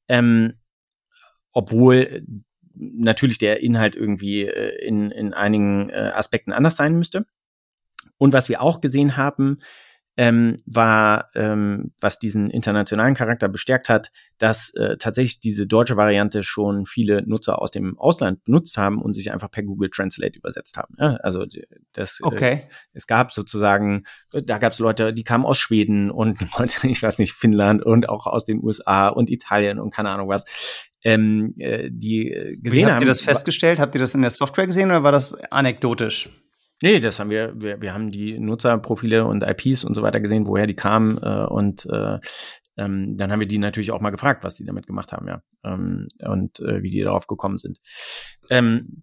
Ähm, 0.06 0.58
obwohl 1.52 2.26
natürlich 2.74 3.38
der 3.38 3.62
Inhalt 3.62 3.96
irgendwie 3.96 4.42
äh, 4.42 4.86
in, 4.86 5.10
in 5.12 5.32
einigen 5.32 5.88
äh, 5.88 6.12
Aspekten 6.14 6.52
anders 6.52 6.76
sein 6.76 6.96
müsste. 6.96 7.24
Und 8.18 8.34
was 8.34 8.50
wir 8.50 8.60
auch 8.60 8.82
gesehen 8.82 9.16
haben, 9.16 9.60
ähm, 10.18 10.56
war, 10.66 11.30
ähm, 11.36 11.92
was 12.00 12.18
diesen 12.18 12.50
internationalen 12.50 13.14
Charakter 13.14 13.48
bestärkt 13.48 13.88
hat, 13.88 14.10
dass 14.38 14.74
äh, 14.74 14.96
tatsächlich 14.96 15.38
diese 15.38 15.68
deutsche 15.68 15.96
Variante 15.96 16.42
schon 16.42 16.86
viele 16.86 17.22
Nutzer 17.22 17.62
aus 17.62 17.70
dem 17.70 17.96
Ausland 17.96 18.42
benutzt 18.42 18.76
haben 18.78 19.00
und 19.00 19.12
sich 19.12 19.30
einfach 19.30 19.48
per 19.48 19.62
Google 19.62 19.90
Translate 19.90 20.36
übersetzt 20.36 20.76
haben. 20.76 20.96
Ja? 20.98 21.18
Also 21.22 21.46
das, 21.92 22.18
äh, 22.20 22.26
okay. 22.26 22.52
Äh, 22.52 22.68
es 22.94 23.06
gab 23.06 23.30
sozusagen, 23.30 24.02
da 24.32 24.58
gab 24.58 24.72
es 24.72 24.80
Leute, 24.80 25.14
die 25.14 25.22
kamen 25.22 25.44
aus 25.44 25.58
Schweden 25.58 26.10
und 26.10 26.36
ich 26.82 27.00
weiß 27.00 27.18
nicht, 27.20 27.32
Finnland 27.32 27.84
und 27.84 28.08
auch 28.08 28.26
aus 28.26 28.44
den 28.44 28.60
USA 28.60 29.06
und 29.08 29.30
Italien 29.30 29.78
und 29.78 29.94
keine 29.94 30.10
Ahnung 30.10 30.28
was. 30.28 30.44
Ähm, 31.04 31.54
äh, 31.58 31.90
die 31.92 32.32
äh, 32.32 32.56
gesehen 32.56 32.62
Wie 32.62 32.82
habt 32.82 32.90
haben. 32.90 32.94
Habt 32.96 33.02
ihr 33.04 33.06
das 33.06 33.20
festgestellt? 33.20 33.78
Habt 33.78 33.94
ihr 33.94 34.00
das 34.00 34.16
in 34.16 34.22
der 34.22 34.30
Software 34.30 34.66
gesehen 34.66 34.90
oder 34.90 35.04
war 35.04 35.12
das 35.12 35.36
anekdotisch? 35.52 36.28
Nee, 36.82 37.00
das 37.00 37.18
haben 37.18 37.30
wir, 37.30 37.60
wir, 37.60 37.82
wir 37.82 37.92
haben 37.92 38.10
die 38.10 38.38
Nutzerprofile 38.38 39.24
und 39.24 39.42
IPs 39.42 39.84
und 39.84 39.94
so 39.94 40.02
weiter 40.02 40.20
gesehen, 40.20 40.46
woher 40.46 40.66
die 40.66 40.76
kamen 40.76 41.18
äh, 41.18 41.46
und 41.46 41.86
äh, 41.86 42.18
ähm, 42.76 43.16
dann 43.16 43.32
haben 43.32 43.40
wir 43.40 43.48
die 43.48 43.58
natürlich 43.58 43.90
auch 43.90 44.00
mal 44.00 44.10
gefragt, 44.10 44.44
was 44.44 44.54
die 44.54 44.64
damit 44.64 44.86
gemacht 44.86 45.12
haben, 45.12 45.26
ja, 45.26 45.42
ähm, 45.64 46.06
und 46.20 46.60
äh, 46.60 46.82
wie 46.82 46.90
die 46.90 47.02
darauf 47.02 47.26
gekommen 47.26 47.58
sind. 47.58 47.78
Ähm, 48.50 49.02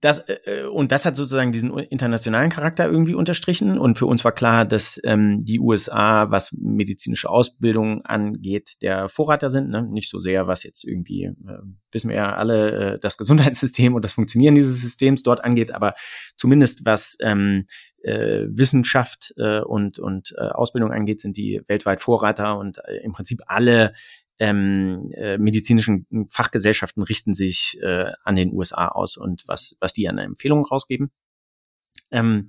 das, 0.00 0.18
äh, 0.18 0.34
äh, 0.44 0.64
und 0.64 0.92
das 0.92 1.04
hat 1.04 1.16
sozusagen 1.16 1.50
diesen 1.50 1.76
internationalen 1.76 2.50
Charakter 2.50 2.86
irgendwie 2.86 3.14
unterstrichen. 3.14 3.78
Und 3.78 3.98
für 3.98 4.06
uns 4.06 4.24
war 4.24 4.32
klar, 4.32 4.64
dass 4.64 5.00
ähm, 5.04 5.40
die 5.40 5.58
USA, 5.60 6.30
was 6.30 6.52
medizinische 6.52 7.28
Ausbildung 7.28 8.02
angeht, 8.02 8.74
der 8.80 9.08
Vorreiter 9.08 9.50
sind. 9.50 9.70
Ne? 9.70 9.82
Nicht 9.82 10.10
so 10.10 10.20
sehr, 10.20 10.46
was 10.46 10.62
jetzt 10.62 10.84
irgendwie, 10.84 11.24
äh, 11.24 11.58
wissen 11.90 12.10
wir 12.10 12.16
ja 12.16 12.34
alle, 12.34 12.94
äh, 12.94 12.98
das 13.00 13.18
Gesundheitssystem 13.18 13.94
und 13.94 14.04
das 14.04 14.12
Funktionieren 14.12 14.54
dieses 14.54 14.80
Systems 14.80 15.22
dort 15.22 15.44
angeht, 15.44 15.72
aber 15.72 15.94
zumindest 16.36 16.86
was 16.86 17.16
ähm, 17.20 17.66
äh, 18.02 18.46
Wissenschaft 18.48 19.34
äh, 19.36 19.60
und, 19.60 19.98
und 19.98 20.32
äh, 20.38 20.42
Ausbildung 20.42 20.92
angeht, 20.92 21.20
sind 21.20 21.36
die 21.36 21.60
weltweit 21.66 22.00
Vorreiter 22.00 22.56
und 22.58 22.78
äh, 22.84 22.98
im 22.98 23.12
Prinzip 23.12 23.40
alle 23.46 23.94
ähm, 24.38 25.10
äh, 25.14 25.38
medizinischen 25.38 26.06
Fachgesellschaften 26.28 27.02
richten 27.02 27.34
sich 27.34 27.78
äh, 27.82 28.12
an 28.22 28.36
den 28.36 28.52
USA 28.52 28.88
aus 28.88 29.16
und 29.16 29.46
was, 29.48 29.76
was 29.80 29.92
die 29.92 30.08
an 30.08 30.18
Empfehlungen 30.18 30.64
rausgeben. 30.64 31.10
Ähm, 32.10 32.46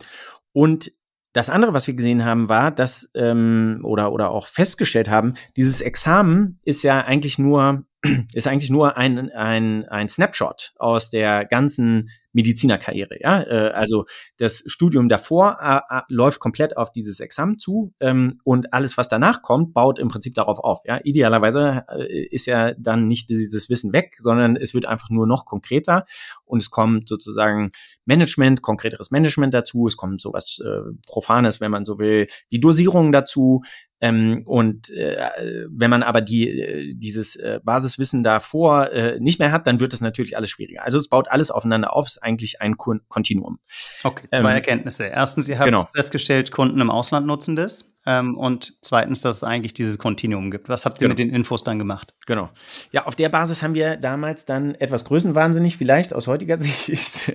und 0.53 0.91
das 1.33 1.49
andere, 1.49 1.73
was 1.73 1.87
wir 1.87 1.93
gesehen 1.93 2.25
haben, 2.25 2.49
war, 2.49 2.71
dass 2.71 3.11
ähm, 3.13 3.81
oder 3.83 4.11
oder 4.11 4.31
auch 4.31 4.47
festgestellt 4.47 5.09
haben, 5.09 5.35
dieses 5.55 5.81
Examen 5.81 6.59
ist 6.63 6.83
ja 6.83 7.01
eigentlich 7.01 7.37
nur 7.37 7.85
ist 8.33 8.47
eigentlich 8.47 8.69
nur 8.69 8.97
ein 8.97 9.31
ein 9.31 9.85
ein 9.89 10.07
Snapshot 10.07 10.73
aus 10.77 11.09
der 11.09 11.45
ganzen 11.45 12.09
Medizinerkarriere. 12.31 13.19
Ja, 13.19 13.41
äh, 13.41 13.71
also 13.71 14.05
das 14.37 14.63
Studium 14.67 15.09
davor 15.09 15.57
äh, 15.61 15.97
äh, 15.97 16.01
läuft 16.09 16.39
komplett 16.39 16.77
auf 16.77 16.91
dieses 16.91 17.19
Examen 17.19 17.57
zu 17.57 17.93
ähm, 17.99 18.39
und 18.43 18.73
alles, 18.73 18.97
was 18.97 19.09
danach 19.09 19.41
kommt, 19.41 19.73
baut 19.73 19.99
im 19.99 20.09
Prinzip 20.09 20.35
darauf 20.35 20.59
auf. 20.59 20.79
Ja, 20.85 20.99
idealerweise 21.03 21.85
äh, 21.89 22.27
ist 22.27 22.45
ja 22.45 22.73
dann 22.73 23.07
nicht 23.07 23.29
dieses 23.29 23.69
Wissen 23.69 23.93
weg, 23.93 24.15
sondern 24.19 24.55
es 24.55 24.73
wird 24.73 24.85
einfach 24.85 25.09
nur 25.09 25.25
noch 25.25 25.45
konkreter 25.45 26.05
und 26.45 26.61
es 26.61 26.69
kommt 26.69 27.09
sozusagen 27.09 27.71
Management, 28.05 28.61
konkreteres 28.61 29.11
Management 29.11 29.53
dazu. 29.53 29.87
Es 29.87 29.97
kommt 29.97 30.21
sowas 30.21 30.59
äh, 30.63 30.91
Profanes, 31.07 31.61
wenn 31.61 31.71
man 31.71 31.85
so 31.85 31.97
will, 31.97 32.27
wie 32.49 32.59
Dosierungen 32.59 33.11
dazu. 33.11 33.63
Ähm, 34.01 34.43
und 34.45 34.89
äh, 34.91 35.29
wenn 35.69 35.89
man 35.89 36.03
aber 36.03 36.21
die, 36.21 36.49
äh, 36.49 36.93
dieses 36.95 37.35
äh, 37.35 37.59
Basiswissen 37.63 38.23
davor 38.23 38.91
äh, 38.91 39.19
nicht 39.19 39.39
mehr 39.39 39.51
hat, 39.51 39.67
dann 39.67 39.79
wird 39.79 39.93
es 39.93 40.01
natürlich 40.01 40.37
alles 40.37 40.49
schwieriger. 40.49 40.83
Also 40.83 40.97
es 40.97 41.09
baut 41.09 41.29
alles 41.29 41.51
aufeinander 41.51 41.93
auf, 41.93 42.07
ist 42.07 42.23
eigentlich 42.23 42.61
ein 42.61 42.77
Kontinuum. 42.77 43.59
Okay, 44.03 44.27
zwei 44.31 44.39
ähm, 44.39 44.55
Erkenntnisse. 44.55 45.05
Erstens, 45.05 45.49
ihr 45.49 45.59
habt 45.59 45.65
genau. 45.65 45.85
festgestellt, 45.93 46.51
Kunden 46.51 46.79
im 46.79 46.89
Ausland 46.89 47.27
nutzen 47.27 47.55
das. 47.55 47.97
Ähm, 48.05 48.37
und 48.37 48.77
zweitens, 48.81 49.19
dass 49.21 49.37
es 49.37 49.43
eigentlich 49.43 49.73
dieses 49.73 49.97
Kontinuum 49.99 50.51
gibt. 50.51 50.69
Was 50.69 50.85
habt 50.85 50.97
ihr 50.97 51.07
genau. 51.07 51.11
mit 51.11 51.19
den 51.19 51.29
Infos 51.29 51.63
dann 51.63 51.77
gemacht? 51.77 52.13
Genau. 52.25 52.49
Ja, 52.91 53.05
auf 53.05 53.15
der 53.15 53.27
Basis 53.27 53.61
haben 53.61 53.73
wir 53.73 53.97
damals 53.97 54.45
dann 54.45 54.75
etwas 54.75 55.03
größenwahnsinnig, 55.03 55.75
vielleicht 55.75 56.13
aus 56.13 56.27
heutiger 56.27 56.57
Sicht, 56.59 57.33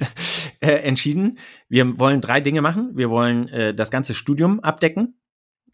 äh, 0.60 0.72
entschieden. 0.76 1.38
Wir 1.68 1.98
wollen 1.98 2.22
drei 2.22 2.40
Dinge 2.40 2.62
machen. 2.62 2.92
Wir 2.94 3.10
wollen 3.10 3.48
äh, 3.48 3.74
das 3.74 3.90
ganze 3.90 4.14
Studium 4.14 4.60
abdecken 4.60 5.14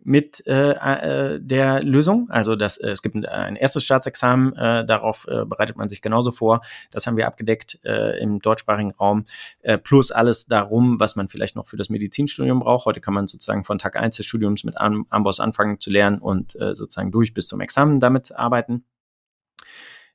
mit 0.03 0.47
äh, 0.47 0.73
äh, 0.73 1.41
der 1.41 1.83
Lösung. 1.83 2.29
Also 2.31 2.57
das, 2.57 2.77
äh, 2.77 2.91
es 2.91 3.03
gibt 3.03 3.17
ein, 3.27 3.57
erstes 3.57 3.85
Staatsexamen, 3.85 4.57
äh, 4.57 4.85
darauf 4.85 5.27
äh, 5.29 5.45
bereitet 5.45 5.77
man 5.77 5.89
sich 5.89 6.03
genauso 6.03 6.33
vor. 6.33 6.63
Das 6.91 7.07
haben 7.07 7.17
wir 7.17 7.27
abgedeckt 7.27 7.79
äh, 7.85 8.21
im 8.21 8.41
deutschsprachigen 8.41 8.93
Raum, 8.93 9.25
äh, 9.63 9.79
plus 9.79 10.11
alles 10.11 10.47
darum, 10.47 11.01
was 11.01 11.17
man 11.17 11.29
vielleicht 11.29 11.57
noch 11.57 11.67
für 11.67 11.77
das 11.77 11.91
Medizinstudium 11.91 12.61
braucht. 12.61 12.87
Heute 12.87 13.01
kann 13.01 13.15
man 13.15 13.27
sozusagen 13.27 13.65
von 13.65 13.79
Tag 13.79 13.97
eins 13.97 14.17
des 14.17 14.27
Studiums 14.27 14.65
mit 14.65 14.77
Amboss 14.79 15.41
anfangen 15.41 15.81
zu 15.81 15.91
lernen 15.91 16.19
und 16.19 16.57
äh, 16.61 16.75
sozusagen 16.75 17.13
durch 17.13 17.35
bis 17.35 17.49
zum 17.49 17.61
Examen 17.61 18.01
damit 18.01 18.33
arbeiten. 18.33 18.85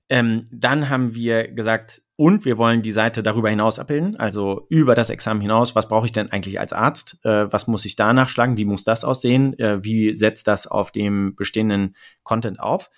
Ähm, 0.10 0.46
dann 0.52 0.90
haben 0.90 1.16
wir 1.16 1.48
gesagt, 1.52 2.02
und 2.18 2.46
wir 2.46 2.58
wollen 2.58 2.82
die 2.82 2.94
Seite 2.94 3.24
darüber 3.24 3.50
hinaus 3.50 3.78
abbilden, 3.78 4.16
also 4.16 4.68
über 4.70 4.96
das 4.96 5.10
Examen 5.10 5.42
hinaus. 5.42 5.76
Was 5.76 5.90
brauche 5.90 6.06
ich 6.06 6.14
denn 6.14 6.32
eigentlich 6.32 6.60
als 6.60 6.72
Arzt? 6.72 7.18
Äh, 7.24 7.52
was 7.52 7.68
muss 7.68 7.84
ich 7.84 7.98
da 7.98 8.14
nachschlagen? 8.14 8.56
Wie 8.56 8.66
muss 8.66 8.86
das 8.86 9.04
aussehen? 9.04 9.58
Äh, 9.60 9.84
wie 9.84 10.14
setzt 10.14 10.48
das 10.48 10.66
auf 10.66 10.92
dem 10.92 11.36
bestehenden 11.36 11.96
Content 12.24 12.60
auf? 12.60 12.90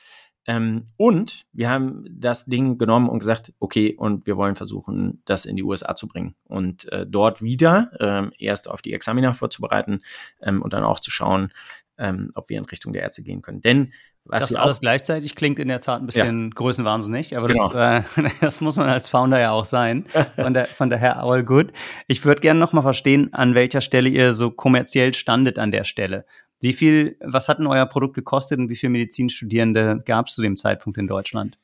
Ähm, 0.45 0.85
und 0.95 1.45
wir 1.51 1.69
haben 1.69 2.05
das 2.09 2.45
Ding 2.45 2.77
genommen 2.77 3.09
und 3.09 3.19
gesagt, 3.19 3.53
okay, 3.59 3.95
und 3.97 4.27
wir 4.27 4.37
wollen 4.37 4.55
versuchen, 4.55 5.21
das 5.25 5.45
in 5.45 5.57
die 5.57 5.63
USA 5.63 5.95
zu 5.95 6.07
bringen 6.07 6.35
und 6.45 6.89
äh, 6.91 7.05
dort 7.05 7.41
wieder 7.41 7.91
ähm, 7.99 8.31
erst 8.37 8.69
auf 8.69 8.81
die 8.81 8.93
Examina 8.93 9.33
vorzubereiten 9.33 10.01
ähm, 10.41 10.61
und 10.61 10.71
dann 10.71 10.83
auch 10.83 11.01
zu 11.01 11.11
schauen, 11.11 11.51
ähm, 11.97 12.31
ob 12.33 12.49
wir 12.49 12.57
in 12.57 12.65
Richtung 12.65 12.93
der 12.93 13.01
Ärzte 13.01 13.23
gehen 13.23 13.41
können. 13.41 13.61
Denn 13.61 13.91
was 14.29 14.47
das 14.47 14.55
alles 14.55 14.79
gleichzeitig 14.79 15.35
klingt 15.35 15.59
in 15.59 15.67
der 15.67 15.81
Tat 15.81 16.01
ein 16.01 16.05
bisschen 16.05 16.43
ja. 16.45 16.49
größenwahnsinnig, 16.53 17.37
aber 17.37 17.47
genau. 17.47 17.69
das, 17.69 18.17
äh, 18.17 18.29
das 18.41 18.61
muss 18.61 18.75
man 18.75 18.89
als 18.89 19.07
Founder 19.07 19.39
ja 19.39 19.51
auch 19.51 19.65
sein. 19.65 20.05
Von, 20.35 20.53
der, 20.53 20.65
von 20.65 20.89
daher 20.89 21.23
all 21.23 21.43
good. 21.43 21.71
Ich 22.07 22.23
würde 22.25 22.41
gerne 22.41 22.59
noch 22.59 22.73
mal 22.73 22.81
verstehen, 22.81 23.33
an 23.33 23.55
welcher 23.55 23.81
Stelle 23.81 24.09
ihr 24.09 24.33
so 24.33 24.51
kommerziell 24.51 25.13
standet 25.13 25.57
an 25.57 25.71
der 25.71 25.83
Stelle. 25.83 26.25
Wie 26.59 26.73
viel, 26.73 27.17
was 27.21 27.49
hat 27.49 27.59
denn 27.59 27.67
euer 27.67 27.85
Produkt 27.85 28.15
gekostet 28.15 28.59
und 28.59 28.69
wie 28.69 28.75
viele 28.75 28.91
Medizinstudierende 28.91 30.01
gab 30.05 30.27
es 30.27 30.35
zu 30.35 30.41
dem 30.41 30.57
Zeitpunkt 30.57 30.97
in 30.97 31.07
Deutschland? 31.07 31.57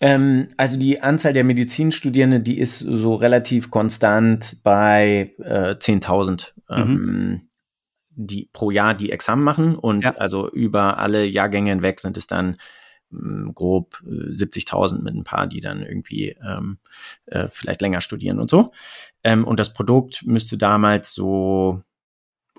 Ähm, 0.00 0.48
also 0.56 0.76
die 0.76 1.00
Anzahl 1.00 1.32
der 1.32 1.44
Medizinstudierenden, 1.44 2.42
die 2.42 2.58
ist 2.58 2.80
so 2.80 3.14
relativ 3.14 3.70
konstant 3.70 4.56
bei 4.64 5.32
äh, 5.38 5.74
10.000. 5.74 6.52
Mhm. 6.68 6.76
Ähm, 6.76 7.40
die 8.14 8.48
pro 8.52 8.70
Jahr 8.70 8.94
die 8.94 9.12
Examen 9.12 9.42
machen 9.42 9.76
und 9.76 10.04
ja. 10.04 10.14
also 10.16 10.50
über 10.50 10.98
alle 10.98 11.24
Jahrgänge 11.24 11.70
hinweg 11.70 12.00
sind 12.00 12.16
es 12.16 12.26
dann 12.26 12.56
mh, 13.10 13.20
hm, 13.20 13.54
grob 13.54 14.02
70.000 14.04 14.98
äh, 14.98 15.02
mit 15.02 15.14
ein 15.14 15.24
paar, 15.24 15.46
die 15.46 15.60
dann 15.60 15.82
irgendwie 15.82 16.36
ähm, 16.44 16.78
äh, 17.26 17.48
vielleicht 17.50 17.80
länger 17.80 18.00
studieren 18.00 18.38
und 18.38 18.50
so. 18.50 18.72
Ähm, 19.24 19.44
und 19.44 19.60
das 19.60 19.72
Produkt 19.72 20.24
müsste 20.26 20.58
damals 20.58 21.14
so 21.14 21.82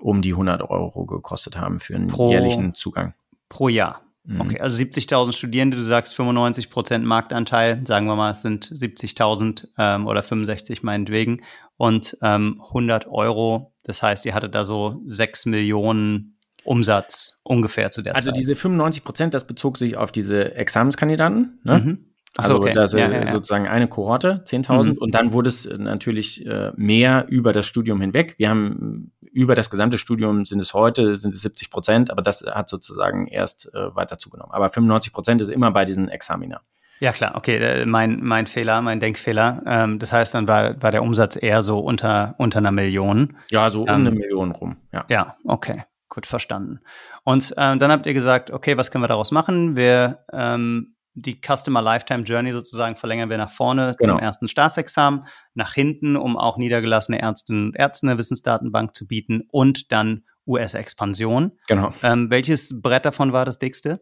um 0.00 0.22
die 0.22 0.32
100 0.32 0.62
Euro 0.62 1.06
gekostet 1.06 1.56
haben 1.56 1.78
für 1.78 1.94
einen 1.94 2.08
pro, 2.08 2.30
jährlichen 2.30 2.74
Zugang. 2.74 3.14
Pro 3.48 3.68
Jahr. 3.68 4.02
Mhm. 4.24 4.40
Okay, 4.40 4.60
also 4.60 4.82
70.000 4.82 5.32
Studierende, 5.32 5.76
du 5.76 5.84
sagst 5.84 6.14
95 6.14 6.70
Prozent 6.70 7.04
Marktanteil, 7.04 7.86
sagen 7.86 8.06
wir 8.06 8.16
mal, 8.16 8.32
es 8.32 8.42
sind 8.42 8.66
70.000 8.66 9.68
ähm, 9.78 10.06
oder 10.06 10.22
65 10.22 10.82
meinetwegen 10.82 11.42
und 11.76 12.16
ähm, 12.22 12.60
100 12.68 13.06
Euro. 13.06 13.72
Das 13.82 14.02
heißt, 14.02 14.24
ihr 14.26 14.34
hattet 14.34 14.54
da 14.54 14.64
so 14.64 15.02
6 15.06 15.46
Millionen 15.46 16.38
Umsatz 16.64 17.40
ungefähr 17.44 17.90
zu 17.90 18.02
der 18.02 18.14
also 18.14 18.26
Zeit. 18.26 18.34
Also 18.34 18.40
diese 18.40 18.56
95 18.56 19.04
Prozent, 19.04 19.34
das 19.34 19.46
bezog 19.46 19.76
sich 19.76 19.96
auf 19.96 20.12
diese 20.12 20.54
Examenskandidaten. 20.54 21.60
Ne? 21.62 21.78
Mhm. 21.78 22.14
Also 22.36 22.56
okay. 22.56 22.72
das 22.72 22.92
ist 22.92 22.98
ja, 22.98 23.10
ja, 23.10 23.26
sozusagen 23.26 23.68
eine 23.68 23.86
Kohorte, 23.86 24.42
10.000. 24.46 24.94
Mhm. 24.94 24.98
Und 24.98 25.14
dann 25.14 25.30
wurde 25.32 25.48
es 25.48 25.66
natürlich 25.66 26.44
äh, 26.46 26.72
mehr 26.74 27.26
über 27.28 27.52
das 27.52 27.66
Studium 27.66 28.00
hinweg. 28.00 28.34
Wir 28.38 28.50
haben 28.50 29.12
über 29.20 29.54
das 29.54 29.70
gesamte 29.70 29.98
Studium 29.98 30.44
sind 30.44 30.60
es 30.60 30.74
heute, 30.74 31.16
sind 31.16 31.34
es 31.34 31.42
70 31.42 31.70
Prozent, 31.70 32.10
aber 32.10 32.22
das 32.22 32.42
hat 32.42 32.68
sozusagen 32.68 33.28
erst 33.28 33.72
äh, 33.72 33.94
weiter 33.94 34.18
zugenommen. 34.18 34.52
Aber 34.52 34.68
95 34.68 35.12
Prozent 35.12 35.42
ist 35.42 35.48
immer 35.48 35.70
bei 35.70 35.84
diesen 35.84 36.08
Examiner. 36.08 36.60
Ja, 37.04 37.12
klar, 37.12 37.34
okay, 37.34 37.58
äh, 37.58 37.84
mein, 37.84 38.20
mein 38.22 38.46
Fehler, 38.46 38.80
mein 38.80 38.98
Denkfehler. 38.98 39.62
Ähm, 39.66 39.98
das 39.98 40.14
heißt, 40.14 40.32
dann 40.32 40.48
war, 40.48 40.82
war 40.82 40.90
der 40.90 41.02
Umsatz 41.02 41.36
eher 41.36 41.60
so 41.60 41.80
unter, 41.80 42.34
unter 42.38 42.60
einer 42.60 42.72
Million. 42.72 43.36
Ja, 43.50 43.68
so 43.68 43.82
um 43.82 43.88
ähm, 43.88 43.94
eine 43.94 44.10
Million 44.10 44.52
rum, 44.52 44.78
ja. 44.90 45.04
Ja, 45.10 45.36
okay, 45.44 45.82
gut 46.08 46.24
verstanden. 46.24 46.80
Und 47.22 47.52
ähm, 47.58 47.78
dann 47.78 47.92
habt 47.92 48.06
ihr 48.06 48.14
gesagt, 48.14 48.50
okay, 48.50 48.78
was 48.78 48.90
können 48.90 49.04
wir 49.04 49.08
daraus 49.08 49.32
machen? 49.32 49.76
Wir 49.76 50.24
ähm, 50.32 50.94
die 51.12 51.38
Customer 51.46 51.82
Lifetime 51.82 52.22
Journey 52.22 52.52
sozusagen 52.52 52.96
verlängern 52.96 53.28
wir 53.28 53.36
nach 53.36 53.50
vorne 53.50 53.94
genau. 53.98 54.14
zum 54.14 54.22
ersten 54.22 54.48
Staatsexamen, 54.48 55.26
nach 55.52 55.74
hinten, 55.74 56.16
um 56.16 56.38
auch 56.38 56.56
niedergelassene 56.56 57.20
Ärzte 57.20 57.70
Ärzte 57.74 58.06
eine 58.06 58.16
Wissensdatenbank 58.16 58.94
zu 58.94 59.06
bieten 59.06 59.42
und 59.50 59.92
dann 59.92 60.24
US-Expansion. 60.46 61.52
Genau. 61.68 61.92
Ähm, 62.02 62.30
welches 62.30 62.80
Brett 62.80 63.04
davon 63.04 63.34
war 63.34 63.44
das 63.44 63.58
dickste? 63.58 64.00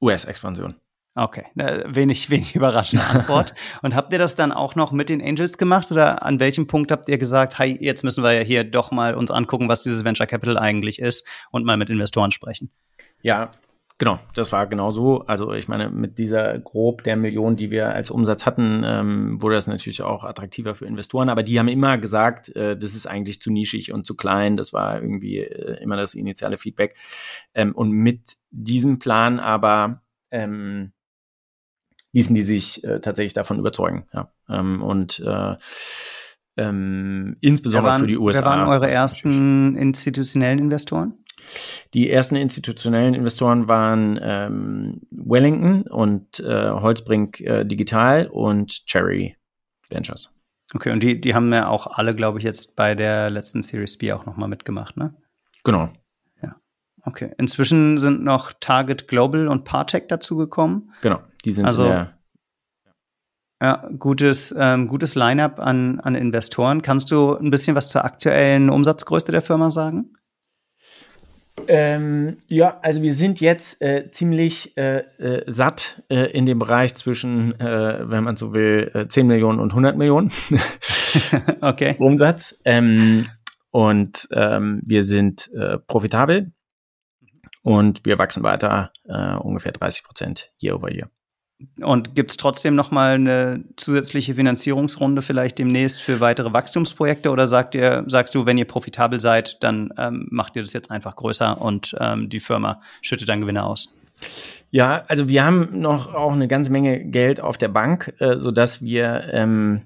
US-Expansion. 0.00 0.74
Okay, 1.14 1.44
wenig, 1.54 2.30
wenig 2.30 2.54
überraschende 2.54 3.04
Antwort. 3.04 3.54
Und 3.82 3.94
habt 3.94 4.12
ihr 4.12 4.18
das 4.18 4.34
dann 4.34 4.52
auch 4.52 4.74
noch 4.74 4.92
mit 4.92 5.08
den 5.08 5.22
Angels 5.22 5.58
gemacht 5.58 5.90
oder 5.92 6.22
an 6.24 6.40
welchem 6.40 6.66
Punkt 6.66 6.90
habt 6.90 7.08
ihr 7.08 7.18
gesagt, 7.18 7.58
hey, 7.58 7.76
jetzt 7.80 8.02
müssen 8.02 8.24
wir 8.24 8.32
ja 8.32 8.40
hier 8.40 8.64
doch 8.64 8.90
mal 8.92 9.14
uns 9.14 9.30
angucken, 9.30 9.68
was 9.68 9.82
dieses 9.82 10.04
Venture 10.04 10.26
Capital 10.26 10.56
eigentlich 10.58 10.98
ist 10.98 11.28
und 11.50 11.64
mal 11.64 11.76
mit 11.76 11.90
Investoren 11.90 12.30
sprechen? 12.30 12.70
Ja, 13.20 13.50
Genau, 13.98 14.18
das 14.34 14.50
war 14.50 14.66
genau 14.66 14.90
so. 14.90 15.26
Also 15.26 15.52
ich 15.52 15.68
meine, 15.68 15.88
mit 15.88 16.18
dieser 16.18 16.58
grob 16.58 17.04
der 17.04 17.14
Million, 17.14 17.54
die 17.54 17.70
wir 17.70 17.94
als 17.94 18.10
Umsatz 18.10 18.46
hatten, 18.46 18.82
ähm, 18.84 19.40
wurde 19.40 19.54
das 19.54 19.68
natürlich 19.68 20.02
auch 20.02 20.24
attraktiver 20.24 20.74
für 20.74 20.86
Investoren. 20.86 21.28
Aber 21.28 21.44
die 21.44 21.56
haben 21.60 21.68
immer 21.68 21.98
gesagt, 21.98 22.48
äh, 22.56 22.76
das 22.76 22.96
ist 22.96 23.06
eigentlich 23.06 23.40
zu 23.40 23.52
nischig 23.52 23.92
und 23.92 24.04
zu 24.04 24.16
klein. 24.16 24.56
Das 24.56 24.72
war 24.72 25.00
irgendwie 25.00 25.38
äh, 25.38 25.80
immer 25.80 25.96
das 25.96 26.14
initiale 26.14 26.58
Feedback. 26.58 26.96
Ähm, 27.54 27.76
und 27.76 27.92
mit 27.92 28.38
diesem 28.50 28.98
Plan 28.98 29.38
aber 29.38 30.02
ähm, 30.32 30.92
ließen 32.12 32.34
die 32.34 32.42
sich 32.42 32.84
äh, 32.84 33.00
tatsächlich 33.00 33.34
davon 33.34 33.58
überzeugen. 33.58 34.06
Ja. 34.12 34.32
Ähm, 34.48 34.82
und 34.82 35.20
äh, 35.20 35.56
ähm, 36.56 37.36
insbesondere 37.40 37.92
waren, 37.92 38.00
für 38.02 38.06
die 38.06 38.18
USA. 38.18 38.40
Wer 38.40 38.46
waren 38.46 38.68
eure 38.68 38.90
ersten 38.90 39.76
institutionellen 39.76 40.58
Investoren? 40.58 41.14
Die 41.94 42.10
ersten 42.10 42.36
institutionellen 42.36 43.14
Investoren 43.14 43.68
waren 43.68 44.18
ähm, 44.22 45.00
Wellington 45.10 45.82
und 45.82 46.40
äh, 46.40 46.70
Holzbrink 46.70 47.40
äh, 47.40 47.64
Digital 47.64 48.26
und 48.28 48.86
Cherry 48.86 49.36
Ventures. 49.90 50.30
Okay, 50.74 50.90
und 50.90 51.02
die, 51.02 51.20
die 51.20 51.34
haben 51.34 51.52
ja 51.52 51.68
auch 51.68 51.86
alle, 51.86 52.14
glaube 52.14 52.38
ich, 52.38 52.44
jetzt 52.44 52.76
bei 52.76 52.94
der 52.94 53.30
letzten 53.30 53.62
Series 53.62 53.98
B 53.98 54.12
auch 54.12 54.24
nochmal 54.24 54.48
mitgemacht, 54.48 54.96
ne? 54.96 55.14
Genau. 55.64 55.90
Ja. 56.42 56.56
Okay. 57.04 57.32
Inzwischen 57.36 57.98
sind 57.98 58.24
noch 58.24 58.52
Target 58.58 59.06
Global 59.08 59.48
und 59.48 59.64
Partech 59.64 60.04
dazugekommen. 60.08 60.92
Genau, 61.02 61.20
die 61.44 61.52
sind 61.52 61.66
also, 61.66 61.84
ja, 63.62 63.88
gutes, 63.96 64.52
ähm, 64.58 64.88
gutes 64.88 65.14
Line-up 65.14 65.60
an, 65.60 66.00
an 66.00 66.16
Investoren. 66.16 66.82
Kannst 66.82 67.12
du 67.12 67.36
ein 67.36 67.50
bisschen 67.50 67.76
was 67.76 67.88
zur 67.88 68.04
aktuellen 68.04 68.70
Umsatzgröße 68.70 69.30
der 69.30 69.42
Firma 69.42 69.70
sagen? 69.70 70.16
Ähm, 71.68 72.38
ja, 72.48 72.80
also 72.82 73.02
wir 73.02 73.14
sind 73.14 73.40
jetzt 73.40 73.80
äh, 73.80 74.10
ziemlich 74.10 74.76
äh, 74.76 75.04
äh, 75.18 75.44
satt 75.46 76.02
äh, 76.08 76.30
in 76.32 76.44
dem 76.46 76.58
Bereich 76.58 76.94
zwischen, 76.96 77.58
äh, 77.60 78.10
wenn 78.10 78.24
man 78.24 78.36
so 78.36 78.52
will, 78.52 79.06
10 79.08 79.26
äh, 79.26 79.28
Millionen 79.28 79.60
und 79.60 79.70
100 79.70 79.96
Millionen 79.96 80.32
okay. 81.60 81.94
Umsatz. 81.98 82.58
Ähm, 82.64 83.26
und 83.70 84.28
ähm, 84.32 84.82
wir 84.84 85.02
sind 85.02 85.50
profitabel 85.86 86.52
und 87.62 88.04
wir 88.04 88.18
wachsen 88.18 88.42
weiter 88.42 88.92
ungefähr 89.40 89.72
30 89.72 90.04
Prozent 90.04 90.52
year 90.60 90.74
over 90.74 90.92
year. 90.92 91.08
Und 91.80 92.14
gibt 92.14 92.30
es 92.30 92.36
trotzdem 92.36 92.74
noch 92.74 92.90
mal 92.90 93.14
eine 93.14 93.64
zusätzliche 93.76 94.34
Finanzierungsrunde 94.34 95.22
vielleicht 95.22 95.58
demnächst 95.58 96.00
für 96.00 96.20
weitere 96.20 96.52
Wachstumsprojekte 96.52 97.30
oder 97.30 97.46
sagt 97.46 97.74
ihr, 97.74 98.04
sagst 98.06 98.34
du, 98.34 98.46
wenn 98.46 98.58
ihr 98.58 98.66
profitabel 98.66 99.20
seid, 99.20 99.62
dann 99.62 99.92
ähm, 99.98 100.28
macht 100.30 100.56
ihr 100.56 100.62
das 100.62 100.72
jetzt 100.72 100.90
einfach 100.90 101.16
größer 101.16 101.60
und 101.60 101.96
ähm, 102.00 102.28
die 102.28 102.40
Firma 102.40 102.80
schüttet 103.00 103.28
dann 103.28 103.40
Gewinne 103.40 103.64
aus? 103.64 103.94
Ja, 104.70 105.02
also 105.08 105.28
wir 105.28 105.44
haben 105.44 105.80
noch 105.80 106.14
auch 106.14 106.32
eine 106.32 106.48
ganze 106.48 106.70
Menge 106.70 107.04
Geld 107.04 107.40
auf 107.40 107.58
der 107.58 107.68
Bank, 107.68 108.14
äh, 108.18 108.38
so 108.38 108.50
dass 108.50 108.82
wir 108.82 109.28
ähm, 109.32 109.82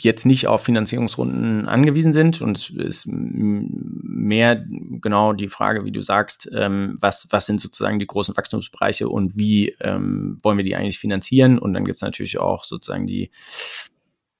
jetzt 0.00 0.26
nicht 0.26 0.46
auf 0.46 0.64
Finanzierungsrunden 0.64 1.68
angewiesen 1.68 2.12
sind. 2.12 2.40
Und 2.40 2.58
es 2.58 2.70
ist 2.70 3.08
mehr 3.08 4.64
genau 5.00 5.32
die 5.32 5.48
Frage, 5.48 5.84
wie 5.84 5.92
du 5.92 6.02
sagst, 6.02 6.50
ähm, 6.54 6.96
was, 7.00 7.28
was 7.30 7.46
sind 7.46 7.60
sozusagen 7.60 7.98
die 7.98 8.06
großen 8.06 8.36
Wachstumsbereiche 8.36 9.08
und 9.08 9.36
wie 9.36 9.74
ähm, 9.80 10.38
wollen 10.42 10.58
wir 10.58 10.64
die 10.64 10.76
eigentlich 10.76 10.98
finanzieren? 10.98 11.58
Und 11.58 11.74
dann 11.74 11.84
gibt 11.84 11.96
es 11.96 12.02
natürlich 12.02 12.38
auch 12.38 12.64
sozusagen 12.64 13.06
die 13.06 13.30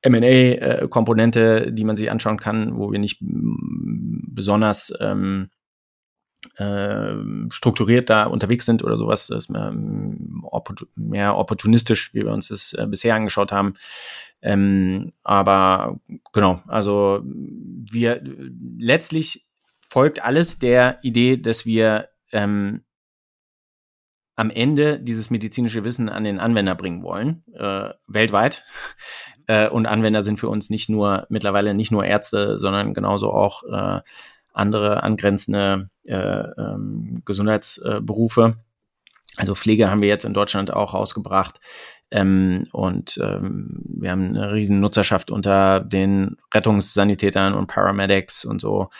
M&A-Komponente, 0.02 1.72
die 1.72 1.84
man 1.84 1.96
sich 1.96 2.10
anschauen 2.10 2.38
kann, 2.38 2.76
wo 2.76 2.92
wir 2.92 2.98
nicht 2.98 3.18
besonders 3.20 4.92
ähm, 5.00 5.48
äh, 6.56 7.14
strukturiert 7.48 8.10
da 8.10 8.24
unterwegs 8.24 8.66
sind 8.66 8.84
oder 8.84 8.96
sowas, 8.96 9.28
das 9.28 9.44
ist 9.44 9.50
mehr, 9.50 9.72
mehr 10.94 11.36
opportunistisch, 11.36 12.12
wie 12.12 12.22
wir 12.22 12.32
uns 12.32 12.48
das 12.48 12.74
äh, 12.74 12.86
bisher 12.86 13.14
angeschaut 13.14 13.50
haben. 13.50 13.74
Ähm, 14.44 15.14
aber 15.22 15.98
genau, 16.34 16.60
also 16.68 17.22
wir 17.24 18.20
letztlich 18.78 19.46
folgt 19.80 20.22
alles 20.22 20.58
der 20.58 20.98
Idee, 21.02 21.38
dass 21.38 21.64
wir 21.64 22.10
ähm, 22.30 22.82
am 24.36 24.50
Ende 24.50 25.00
dieses 25.00 25.30
medizinische 25.30 25.82
Wissen 25.82 26.10
an 26.10 26.24
den 26.24 26.40
Anwender 26.40 26.74
bringen 26.74 27.02
wollen, 27.02 27.42
äh, 27.54 27.90
weltweit. 28.06 28.64
Äh, 29.46 29.68
und 29.68 29.84
Anwender 29.84 30.22
sind 30.22 30.38
für 30.38 30.48
uns 30.48 30.70
nicht 30.70 30.88
nur 30.88 31.26
mittlerweile 31.28 31.74
nicht 31.74 31.90
nur 31.90 32.04
Ärzte, 32.04 32.56
sondern 32.56 32.94
genauso 32.94 33.30
auch 33.30 33.62
äh, 33.64 34.00
andere 34.54 35.02
angrenzende 35.02 35.90
äh, 36.04 36.16
ähm, 36.16 37.20
Gesundheitsberufe. 37.26 38.56
Also 39.36 39.54
Pflege 39.54 39.90
haben 39.90 40.02
wir 40.02 40.08
jetzt 40.08 40.24
in 40.24 40.32
Deutschland 40.32 40.72
auch 40.72 40.94
rausgebracht. 40.94 41.60
Ähm, 42.10 42.66
und 42.72 43.18
ähm, 43.22 43.80
wir 43.84 44.10
haben 44.10 44.28
eine 44.28 44.52
riesen 44.52 44.80
Nutzerschaft 44.80 45.30
unter 45.30 45.80
den 45.80 46.36
Rettungssanitätern 46.52 47.54
und 47.54 47.66
Paramedics 47.66 48.44
und 48.44 48.60
so. 48.60 48.90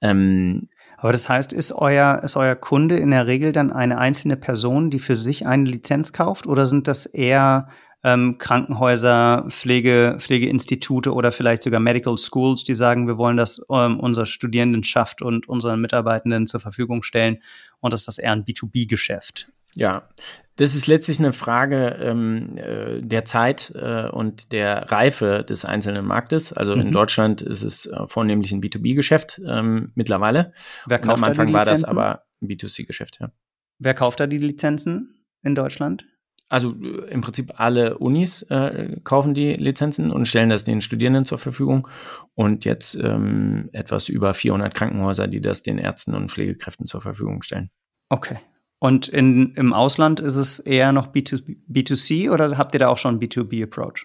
Ähm, 0.00 0.68
aber 0.96 1.12
das 1.12 1.28
heißt, 1.28 1.52
ist 1.52 1.72
euer, 1.72 2.22
ist 2.24 2.36
euer 2.36 2.54
Kunde 2.54 2.96
in 2.96 3.10
der 3.10 3.26
Regel 3.26 3.52
dann 3.52 3.70
eine 3.72 3.98
einzelne 3.98 4.36
Person, 4.36 4.88
die 4.88 5.00
für 5.00 5.16
sich 5.16 5.46
eine 5.46 5.68
Lizenz 5.68 6.14
kauft? 6.14 6.46
Oder 6.46 6.66
sind 6.66 6.88
das 6.88 7.04
eher 7.04 7.68
ähm, 8.04 8.38
Krankenhäuser, 8.38 9.46
Pflege, 9.48 10.16
Pflegeinstitute 10.18 11.12
oder 11.12 11.32
vielleicht 11.32 11.62
sogar 11.62 11.80
Medical 11.80 12.16
Schools, 12.16 12.62
die 12.62 12.74
sagen, 12.74 13.06
wir 13.06 13.18
wollen 13.18 13.38
das 13.38 13.60
ähm, 13.70 13.98
unserer 13.98 14.26
Studierendenschaft 14.26 15.22
und 15.22 15.48
unseren 15.48 15.80
Mitarbeitenden 15.80 16.46
zur 16.46 16.60
Verfügung 16.60 17.02
stellen 17.02 17.42
und 17.80 17.94
ist 17.94 18.06
das 18.06 18.18
eher 18.18 18.32
ein 18.32 18.44
B2B-Geschäft? 18.44 19.50
Ja, 19.74 20.08
das 20.56 20.76
ist 20.76 20.86
letztlich 20.86 21.18
eine 21.18 21.32
Frage 21.32 21.98
ähm, 22.00 22.56
äh, 22.56 23.02
der 23.02 23.24
Zeit 23.24 23.72
äh, 23.74 24.08
und 24.08 24.52
der 24.52 24.90
Reife 24.92 25.44
des 25.44 25.64
einzelnen 25.64 26.06
Marktes. 26.06 26.52
Also 26.52 26.74
mhm. 26.76 26.82
in 26.82 26.92
Deutschland 26.92 27.42
ist 27.42 27.64
es 27.64 27.86
äh, 27.86 28.06
vornehmlich 28.06 28.52
ein 28.52 28.62
B2B-Geschäft 28.62 29.40
ähm, 29.44 29.90
mittlerweile. 29.94 30.52
Wer 30.86 30.98
kauft 31.00 31.18
und 31.18 31.24
am 31.24 31.30
Anfang 31.30 31.46
da 31.48 31.52
war 31.52 31.64
das 31.64 31.82
aber 31.82 32.24
ein 32.40 32.48
B2C-Geschäft, 32.48 33.18
ja. 33.20 33.32
Wer 33.80 33.94
kauft 33.94 34.20
da 34.20 34.28
die 34.28 34.38
Lizenzen 34.38 35.24
in 35.42 35.56
Deutschland? 35.56 36.06
Also 36.48 36.72
äh, 36.80 37.10
im 37.10 37.22
Prinzip 37.22 37.54
alle 37.58 37.98
Unis 37.98 38.42
äh, 38.42 39.00
kaufen 39.02 39.34
die 39.34 39.54
Lizenzen 39.54 40.12
und 40.12 40.28
stellen 40.28 40.50
das 40.50 40.62
den 40.62 40.82
Studierenden 40.82 41.24
zur 41.24 41.38
Verfügung. 41.38 41.88
Und 42.34 42.64
jetzt 42.64 42.94
ähm, 42.94 43.70
etwas 43.72 44.08
über 44.08 44.34
400 44.34 44.72
Krankenhäuser, 44.72 45.26
die 45.26 45.40
das 45.40 45.64
den 45.64 45.78
Ärzten 45.78 46.14
und 46.14 46.30
Pflegekräften 46.30 46.86
zur 46.86 47.00
Verfügung 47.00 47.42
stellen. 47.42 47.70
Okay, 48.08 48.38
und 48.84 49.08
in, 49.08 49.54
im 49.54 49.72
Ausland 49.72 50.20
ist 50.20 50.36
es 50.36 50.58
eher 50.58 50.92
noch 50.92 51.06
B2, 51.06 51.56
B2C 51.72 52.30
oder 52.30 52.58
habt 52.58 52.74
ihr 52.74 52.80
da 52.80 52.88
auch 52.88 52.98
schon 52.98 53.18
B2B-Approach? 53.18 54.04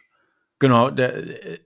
Genau, 0.57 0.89
der, 0.89 1.11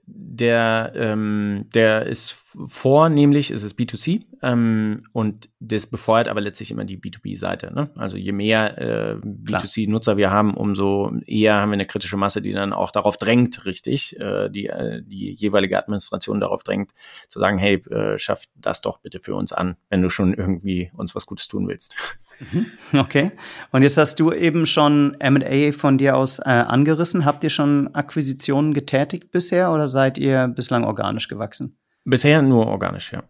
der, 0.04 0.92
ähm, 0.96 1.68
der 1.74 2.06
ist 2.06 2.32
vornehmlich, 2.66 3.52
ist 3.52 3.62
es 3.62 3.78
B2C 3.78 4.24
ähm, 4.42 5.04
und 5.12 5.48
das 5.60 5.86
befeuert 5.86 6.26
aber 6.26 6.40
letztlich 6.40 6.72
immer 6.72 6.84
die 6.84 6.98
B2B-Seite. 6.98 7.72
Ne? 7.72 7.90
Also 7.94 8.16
je 8.16 8.32
mehr 8.32 8.78
äh, 8.78 9.14
B2C-Nutzer 9.14 10.16
wir 10.16 10.32
haben, 10.32 10.54
umso 10.54 11.12
eher 11.24 11.54
haben 11.54 11.70
wir 11.70 11.74
eine 11.74 11.86
kritische 11.86 12.16
Masse, 12.16 12.42
die 12.42 12.52
dann 12.52 12.72
auch 12.72 12.90
darauf 12.90 13.16
drängt, 13.16 13.64
richtig, 13.64 14.18
äh, 14.18 14.48
die, 14.48 14.66
äh, 14.66 15.02
die 15.04 15.30
jeweilige 15.30 15.78
Administration 15.78 16.40
darauf 16.40 16.64
drängt, 16.64 16.90
zu 17.28 17.38
sagen, 17.38 17.58
hey, 17.58 17.76
äh, 17.90 18.18
schaff 18.18 18.44
das 18.56 18.80
doch 18.80 18.98
bitte 18.98 19.20
für 19.20 19.36
uns 19.36 19.52
an, 19.52 19.76
wenn 19.88 20.02
du 20.02 20.10
schon 20.10 20.34
irgendwie 20.34 20.90
uns 20.94 21.14
was 21.14 21.26
Gutes 21.26 21.46
tun 21.46 21.68
willst. 21.68 21.94
Mhm. 22.40 22.66
Okay. 22.98 23.32
Und 23.72 23.82
jetzt 23.82 23.96
hast 23.96 24.20
du 24.20 24.32
eben 24.32 24.66
schon 24.66 25.16
MA 25.22 25.72
von 25.72 25.98
dir 25.98 26.16
aus 26.16 26.38
äh, 26.38 26.44
angerissen. 26.44 27.24
Habt 27.24 27.42
ihr 27.44 27.50
schon 27.50 27.94
Akquisitionen 27.94 28.74
getätigt 28.74 29.30
bisher 29.30 29.72
oder 29.72 29.88
seid 29.88 30.18
ihr 30.18 30.48
bislang 30.48 30.84
organisch 30.84 31.28
gewachsen? 31.28 31.76
Bisher 32.04 32.42
nur 32.42 32.66
organisch, 32.66 33.12
ja. 33.12 33.24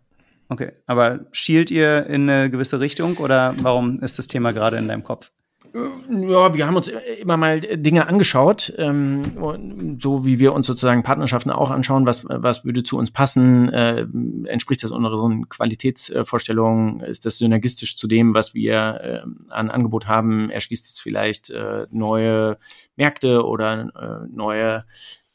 Okay. 0.49 0.73
Aber 0.87 1.27
schielt 1.33 1.71
ihr 1.71 2.07
in 2.07 2.29
eine 2.29 2.51
gewisse 2.51 2.81
Richtung 2.81 3.17
oder 3.17 3.55
warum 3.59 4.01
ist 4.01 4.19
das 4.19 4.27
Thema 4.27 4.53
gerade 4.53 4.77
in 4.77 4.89
deinem 4.89 5.03
Kopf? 5.03 5.31
Ja, 5.75 6.55
wir 6.55 6.67
haben 6.69 6.77
uns 6.77 6.87
immer 6.87 7.37
mal 7.37 7.61
Dinge 7.61 8.07
angeschaut, 8.07 8.73
ähm, 8.79 9.99
so 9.99 10.25
wie 10.25 10.39
wir 10.39 10.53
uns 10.53 10.69
sozusagen 10.69 11.03
Partnerschaften 11.03 11.51
auch 11.51 11.73
anschauen, 11.73 12.07
was, 12.07 12.25
was 12.29 12.65
würde 12.65 12.85
zu 12.85 12.97
uns 12.97 13.11
passen, 13.11 13.73
äh, 13.73 14.07
entspricht 14.45 14.85
das 14.85 14.93
unseren 14.93 15.49
Qualitätsvorstellungen, 15.49 17.01
ist 17.01 17.27
das 17.27 17.39
synergistisch 17.39 17.97
zu 17.97 18.07
dem, 18.07 18.37
was 18.37 18.55
wir 18.55 19.01
äh, 19.03 19.23
an 19.49 19.71
Angebot 19.71 20.07
haben, 20.07 20.49
erschließt 20.49 20.87
es 20.89 21.01
vielleicht 21.01 21.51
äh, 21.51 21.89
neue 21.91 22.57
Märkte 22.95 23.45
oder 23.45 23.91
äh, 23.97 24.29
neue 24.33 24.85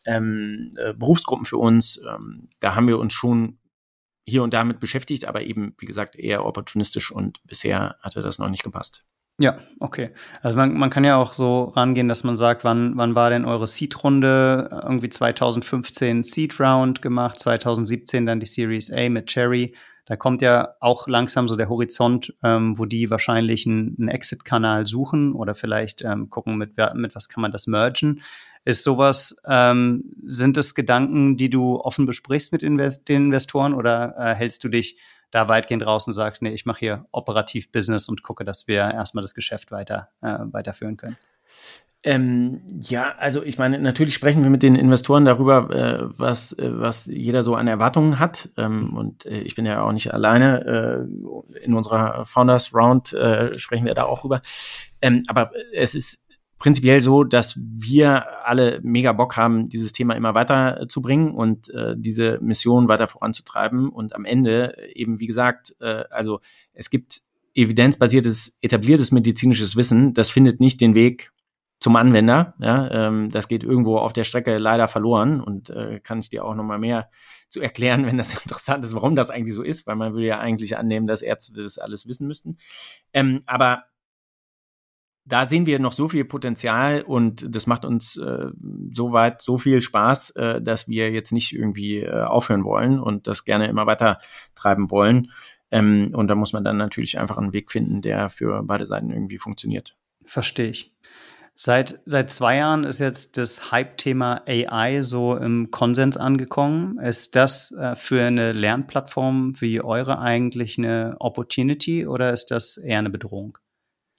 ähm, 0.06 0.78
äh, 0.78 0.94
Berufsgruppen 0.94 1.44
für 1.44 1.58
uns. 1.58 2.02
Ähm, 2.10 2.48
da 2.62 2.76
haben 2.76 2.88
wir 2.88 3.00
uns 3.00 3.12
schon 3.12 3.58
hier 4.26 4.44
und 4.44 4.54
da 4.54 4.64
mit 4.64 4.80
beschäftigt, 4.80 5.26
aber 5.26 5.42
eben, 5.42 5.74
wie 5.80 5.86
gesagt, 5.86 6.16
eher 6.16 6.46
opportunistisch 6.46 7.12
und 7.12 7.46
bisher 7.46 7.98
hatte 8.00 8.22
das 8.22 8.40
noch 8.40 8.50
nicht 8.50 8.64
gepasst. 8.64 9.04
Ja, 9.42 9.58
okay. 9.80 10.10
Also 10.42 10.58
man, 10.58 10.74
man 10.74 10.90
kann 10.90 11.06
ja 11.06 11.16
auch 11.16 11.32
so 11.32 11.64
rangehen, 11.64 12.10
dass 12.10 12.26
man 12.26 12.36
sagt, 12.36 12.66
wann, 12.66 12.98
wann 12.98 13.16
war 13.16 13.30
denn 13.30 13.46
eure 13.46 13.68
Seed-Runde? 13.68 14.82
Irgendwie 14.84 15.08
2015 15.08 16.24
Seed-Round 16.24 17.02
gemacht, 17.02 17.40
2017 17.40 18.26
dann 18.26 18.42
die 18.42 18.46
Series 18.46 18.92
A 18.92 19.08
mit 19.08 19.28
Cherry. 19.28 19.74
Da 20.06 20.18
kommt 20.18 20.42
ja 20.42 20.74
auch 20.82 21.08
langsam 21.08 21.48
so 21.48 21.56
der 21.56 21.70
Horizont, 21.70 22.34
ähm, 22.44 22.78
wo 22.78 22.84
die 22.86 23.10
wahrscheinlich 23.10 23.66
einen, 23.66 23.96
einen 23.98 24.10
Exit-Kanal 24.10 24.86
suchen 24.86 25.34
oder 25.34 25.56
vielleicht 25.56 26.02
ähm, 26.02 26.30
gucken, 26.30 26.58
mit, 26.58 26.72
mit 26.96 27.16
was 27.16 27.30
kann 27.30 27.42
man 27.42 27.54
das 27.54 27.66
mergen. 27.66 28.22
Ist 28.66 28.84
sowas, 28.84 29.42
ähm, 29.48 30.04
sind 30.22 30.58
es 30.58 30.76
Gedanken, 30.76 31.38
die 31.38 31.50
du 31.50 31.80
offen 31.80 32.06
besprichst 32.06 32.52
mit 32.52 32.62
Invest 32.62 33.08
den 33.08 33.28
Investoren 33.28 33.74
oder 33.74 34.16
äh, 34.18 34.36
hältst 34.36 34.66
du 34.66 34.68
dich 34.70 34.98
da 35.32 35.48
weitgehend 35.48 35.86
raus 35.86 36.08
und 36.08 36.14
sagst, 36.14 36.42
nee, 36.42 36.52
ich 36.52 36.66
mache 36.66 36.80
hier 36.80 37.06
operativ 37.12 37.72
Business 37.72 38.10
und 38.10 38.24
gucke, 38.24 38.46
dass 38.46 38.68
wir 38.68 38.80
erstmal 38.80 39.22
das 39.22 39.34
Geschäft 39.34 39.72
weiter 39.72 40.10
äh, 40.22 40.38
weiterführen 40.52 40.98
können? 40.98 41.18
Ähm, 42.02 42.62
ja, 42.80 43.16
also 43.18 43.44
ich 43.44 43.58
meine, 43.58 43.78
natürlich 43.78 44.16
sprechen 44.16 44.44
wir 44.44 44.50
mit 44.50 44.64
den 44.64 44.76
Investoren 44.76 45.26
darüber, 45.26 45.70
äh, 45.70 46.10
was, 46.18 46.54
äh, 46.54 46.72
was 46.80 47.08
jeder 47.08 47.44
so 47.44 47.56
an 47.56 47.68
Erwartungen 47.68 48.20
hat. 48.20 48.50
Ähm, 48.56 48.96
und 48.96 49.26
äh, 49.26 49.42
ich 49.42 49.56
bin 49.56 49.66
ja 49.66 49.82
auch 49.82 49.92
nicht 49.92 50.14
alleine. 50.14 51.08
Äh, 51.58 51.66
in 51.66 51.74
unserer 51.74 52.26
Founders 52.26 52.74
Round 52.74 53.12
äh, 53.12 53.54
sprechen 53.60 53.86
wir 53.86 53.96
da 53.96 54.06
auch 54.06 54.24
rüber. 54.24 54.42
Ähm, 55.02 55.24
aber 55.28 55.52
es 55.74 55.94
ist 55.94 56.24
prinzipiell 56.60 57.02
so, 57.02 57.24
dass 57.24 57.58
wir 57.58 58.46
alle 58.46 58.80
mega 58.84 59.14
Bock 59.14 59.38
haben, 59.38 59.70
dieses 59.70 59.94
Thema 59.94 60.16
immer 60.16 60.36
weiter 60.36 60.86
zu 60.88 61.02
bringen 61.02 61.32
und 61.32 61.70
äh, 61.70 61.96
diese 61.98 62.40
Mission 62.42 62.90
weiter 62.90 63.08
voranzutreiben. 63.08 63.90
Und 63.90 64.14
am 64.14 64.26
Ende 64.26 64.76
eben, 64.94 65.20
wie 65.20 65.28
gesagt, 65.28 65.76
äh, 65.80 66.04
also 66.10 66.42
es 66.74 66.90
gibt 66.90 67.22
evidenzbasiertes, 67.56 68.58
etabliertes 68.62 69.12
medizinisches 69.12 69.76
Wissen, 69.76 70.14
das 70.14 70.30
findet 70.30 70.60
nicht 70.60 70.82
den 70.82 70.96
Weg 70.96 71.32
zum 71.80 71.96
Anwender. 71.96 72.54
Ja, 72.60 73.08
ähm, 73.08 73.30
das 73.32 73.48
geht 73.48 73.64
irgendwo 73.64 73.98
auf 73.98 74.12
der 74.12 74.26
Strecke 74.26 74.58
leider 74.58 74.90
verloren 74.90 75.40
und 75.42 75.70
äh, 75.70 76.02
kann 76.02 76.20
ich 76.20 76.30
dir 76.30 76.44
auch 76.44 76.56
nochmal 76.56 76.78
mehr 76.78 77.10
zu 77.48 77.62
erklären, 77.62 78.06
wenn 78.06 78.18
das 78.18 78.34
interessant 78.44 78.84
ist, 78.84 78.94
warum 78.94 79.16
das 79.16 79.30
eigentlich 79.30 79.56
so 79.56 79.64
ist, 79.64 79.88
weil 79.88 79.96
man 79.96 80.12
würde 80.12 80.28
ja 80.28 80.40
eigentlich 80.40 80.78
annehmen, 80.78 81.08
dass 81.08 81.22
Ärzte 81.22 81.54
das 81.54 81.78
alles 81.78 82.06
wissen 82.06 82.28
müssten. 82.28 82.58
Ähm, 83.14 83.44
aber 83.46 83.86
da 85.30 85.46
sehen 85.46 85.66
wir 85.66 85.80
noch 85.80 85.92
so 85.92 86.10
viel 86.10 86.26
Potenzial 86.26 87.04
und 87.04 87.46
das 87.56 87.68
macht 87.68 87.86
uns 87.86 88.18
äh, 88.18 88.48
so 88.92 89.14
weit 89.14 89.42
so 89.42 89.58
viel 89.58 89.82
Spaß, 89.82 90.32
äh, 90.32 90.62
dass 90.62 90.88
wir 90.88 91.12
jetzt 91.12 91.32
nicht 91.32 91.54
irgendwie 91.54 92.00
äh, 92.00 92.24
aufhören 92.24 92.64
wollen 92.64 93.00
und 93.00 93.28
das 93.28 93.46
gerne 93.46 93.68
immer 93.68 93.86
weiter 93.86 94.20
treiben 94.56 94.90
wollen. 94.92 95.32
Ähm, 95.72 96.10
und 96.14 96.28
da 96.28 96.36
muss 96.36 96.52
man 96.52 96.64
dann 96.64 96.78
natürlich 96.78 97.20
einfach 97.20 97.38
einen 97.38 97.54
Weg 97.54 97.72
finden, 97.72 98.02
der 98.02 98.30
für 98.30 98.64
beide 98.64 98.88
Seiten 98.88 99.12
irgendwie 99.12 99.38
funktioniert. 99.38 99.96
Verstehe 100.26 100.70
ich. 100.70 100.96
Seit, 101.54 102.00
seit 102.06 102.32
zwei 102.32 102.56
Jahren 102.56 102.86
ist 102.86 103.00
jetzt 103.00 103.38
das 103.38 103.72
Hype-Thema 103.72 104.44
AI 104.48 105.02
so 105.02 105.36
im 105.36 105.72
Konsens 105.72 106.16
angekommen. 106.16 106.98
Ist 107.00 107.36
das 107.36 107.74
äh, 107.74 107.96
für 107.96 108.24
eine 108.24 108.54
Lernplattform 108.54 109.60
wie 109.60 109.82
eure 109.82 110.20
eigentlich 110.20 110.78
eine 110.78 111.18
Opportunity 111.20 112.08
oder 112.08 112.32
ist 112.34 112.48
das 112.48 112.78
eher 112.78 113.00
eine 113.00 113.10
Bedrohung? 113.10 113.58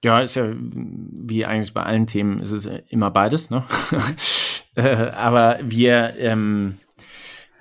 Ja, 0.03 0.21
ist 0.21 0.35
ja 0.35 0.51
wie 0.55 1.45
eigentlich 1.45 1.75
bei 1.75 1.83
allen 1.83 2.07
Themen 2.07 2.41
ist 2.41 2.53
es 2.53 2.67
immer 2.89 3.11
beides, 3.11 3.51
ne? 3.51 3.65
Äh, 4.77 5.11
aber 5.17 5.59
wir, 5.65 6.15
ähm, 6.21 6.79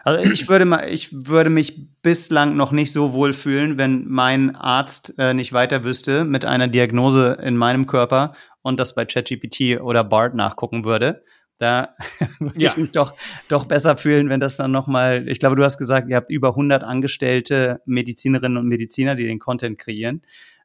also 0.03 0.31
ich 0.31 0.47
würde 0.47 0.65
mal, 0.65 0.87
ich 0.87 1.09
würde 1.11 1.49
mich 1.49 1.87
bislang 2.03 2.55
noch 2.55 2.71
nicht 2.71 2.91
so 2.91 3.13
wohl 3.13 3.33
fühlen, 3.33 3.79
wenn 3.79 4.07
mein 4.07 4.55
Arzt 4.55 5.15
äh, 5.17 5.33
nicht 5.33 5.51
weiter 5.51 5.83
wüsste 5.83 6.23
mit 6.23 6.45
einer 6.45 6.67
Diagnose 6.67 7.39
in 7.41 7.57
meinem 7.57 7.87
Körper 7.87 8.33
und 8.61 8.79
das 8.79 8.93
bei 8.93 9.05
ChatGPT 9.05 9.81
oder 9.81 10.03
BART 10.03 10.35
nachgucken 10.35 10.85
würde. 10.85 11.23
Da 11.57 11.95
würde 12.39 12.59
ja. 12.59 12.69
ich 12.69 12.77
mich 12.77 12.91
doch, 12.91 13.13
doch 13.49 13.65
besser 13.65 13.97
fühlen, 13.97 14.29
wenn 14.29 14.39
das 14.39 14.55
dann 14.55 14.71
nochmal, 14.71 15.27
ich 15.27 15.39
glaube, 15.39 15.55
du 15.55 15.63
hast 15.63 15.77
gesagt, 15.77 16.09
ihr 16.09 16.15
habt 16.15 16.29
über 16.29 16.49
100 16.49 16.83
angestellte 16.83 17.81
Medizinerinnen 17.85 18.57
und 18.57 18.67
Mediziner, 18.67 19.15
die 19.15 19.25
den 19.25 19.39
Content 19.39 19.77
kreieren. 19.77 20.21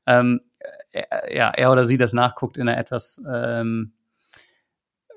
Ähm, 0.07 0.41
er, 0.95 1.35
ja, 1.35 1.51
er 1.51 1.73
oder 1.73 1.85
sie 1.85 1.97
das 1.97 2.13
nachguckt 2.13 2.57
in 2.57 2.69
einer 2.69 2.79
etwas 2.79 3.23
ähm, 3.31 3.93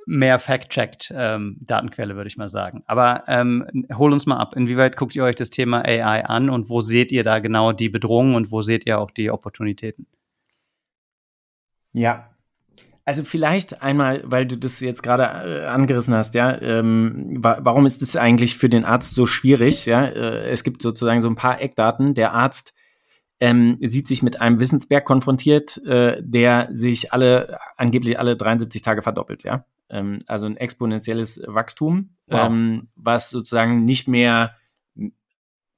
mehr 0.05 0.39
fact-checked 0.39 1.13
ähm, 1.15 1.57
Datenquelle, 1.61 2.15
würde 2.15 2.29
ich 2.29 2.37
mal 2.37 2.47
sagen. 2.47 2.83
Aber 2.87 3.23
ähm, 3.27 3.85
hol 3.93 4.13
uns 4.13 4.25
mal 4.25 4.37
ab. 4.37 4.55
Inwieweit 4.55 4.95
guckt 4.95 5.15
ihr 5.15 5.23
euch 5.23 5.35
das 5.35 5.49
Thema 5.49 5.83
AI 5.83 6.25
an 6.25 6.49
und 6.49 6.69
wo 6.69 6.81
seht 6.81 7.11
ihr 7.11 7.23
da 7.23 7.39
genau 7.39 7.73
die 7.73 7.89
Bedrohungen 7.89 8.35
und 8.35 8.51
wo 8.51 8.61
seht 8.61 8.85
ihr 8.85 8.99
auch 8.99 9.11
die 9.11 9.29
Opportunitäten? 9.29 10.07
Ja, 11.91 12.29
also 13.07 13.23
vielleicht 13.23 13.81
einmal, 13.81 14.21
weil 14.25 14.45
du 14.45 14.57
das 14.57 14.81
jetzt 14.81 15.01
gerade 15.01 15.23
äh, 15.23 15.65
angerissen 15.65 16.13
hast, 16.13 16.35
ja, 16.35 16.61
ähm, 16.61 17.37
wa 17.41 17.57
warum 17.61 17.85
ist 17.85 18.01
es 18.01 18.17
eigentlich 18.17 18.57
für 18.57 18.67
den 18.67 18.83
Arzt 18.83 19.15
so 19.15 19.25
schwierig? 19.25 19.85
Ja, 19.85 20.03
äh, 20.03 20.49
es 20.49 20.65
gibt 20.65 20.81
sozusagen 20.81 21.21
so 21.21 21.29
ein 21.29 21.35
paar 21.35 21.61
Eckdaten. 21.61 22.15
Der 22.15 22.33
Arzt 22.33 22.73
ähm, 23.39 23.77
sieht 23.81 24.07
sich 24.07 24.23
mit 24.23 24.41
einem 24.41 24.59
Wissensberg 24.59 25.05
konfrontiert, 25.05 25.77
äh, 25.85 26.21
der 26.21 26.67
sich 26.71 27.13
alle, 27.13 27.59
angeblich 27.77 28.19
alle 28.19 28.35
73 28.35 28.81
Tage 28.81 29.01
verdoppelt, 29.01 29.43
ja. 29.43 29.65
Ähm, 29.89 30.19
also 30.27 30.45
ein 30.47 30.57
exponentielles 30.57 31.41
Wachstum, 31.45 32.15
wow. 32.27 32.47
ähm, 32.47 32.89
was 32.95 33.29
sozusagen 33.29 33.85
nicht 33.85 34.07
mehr, 34.07 34.55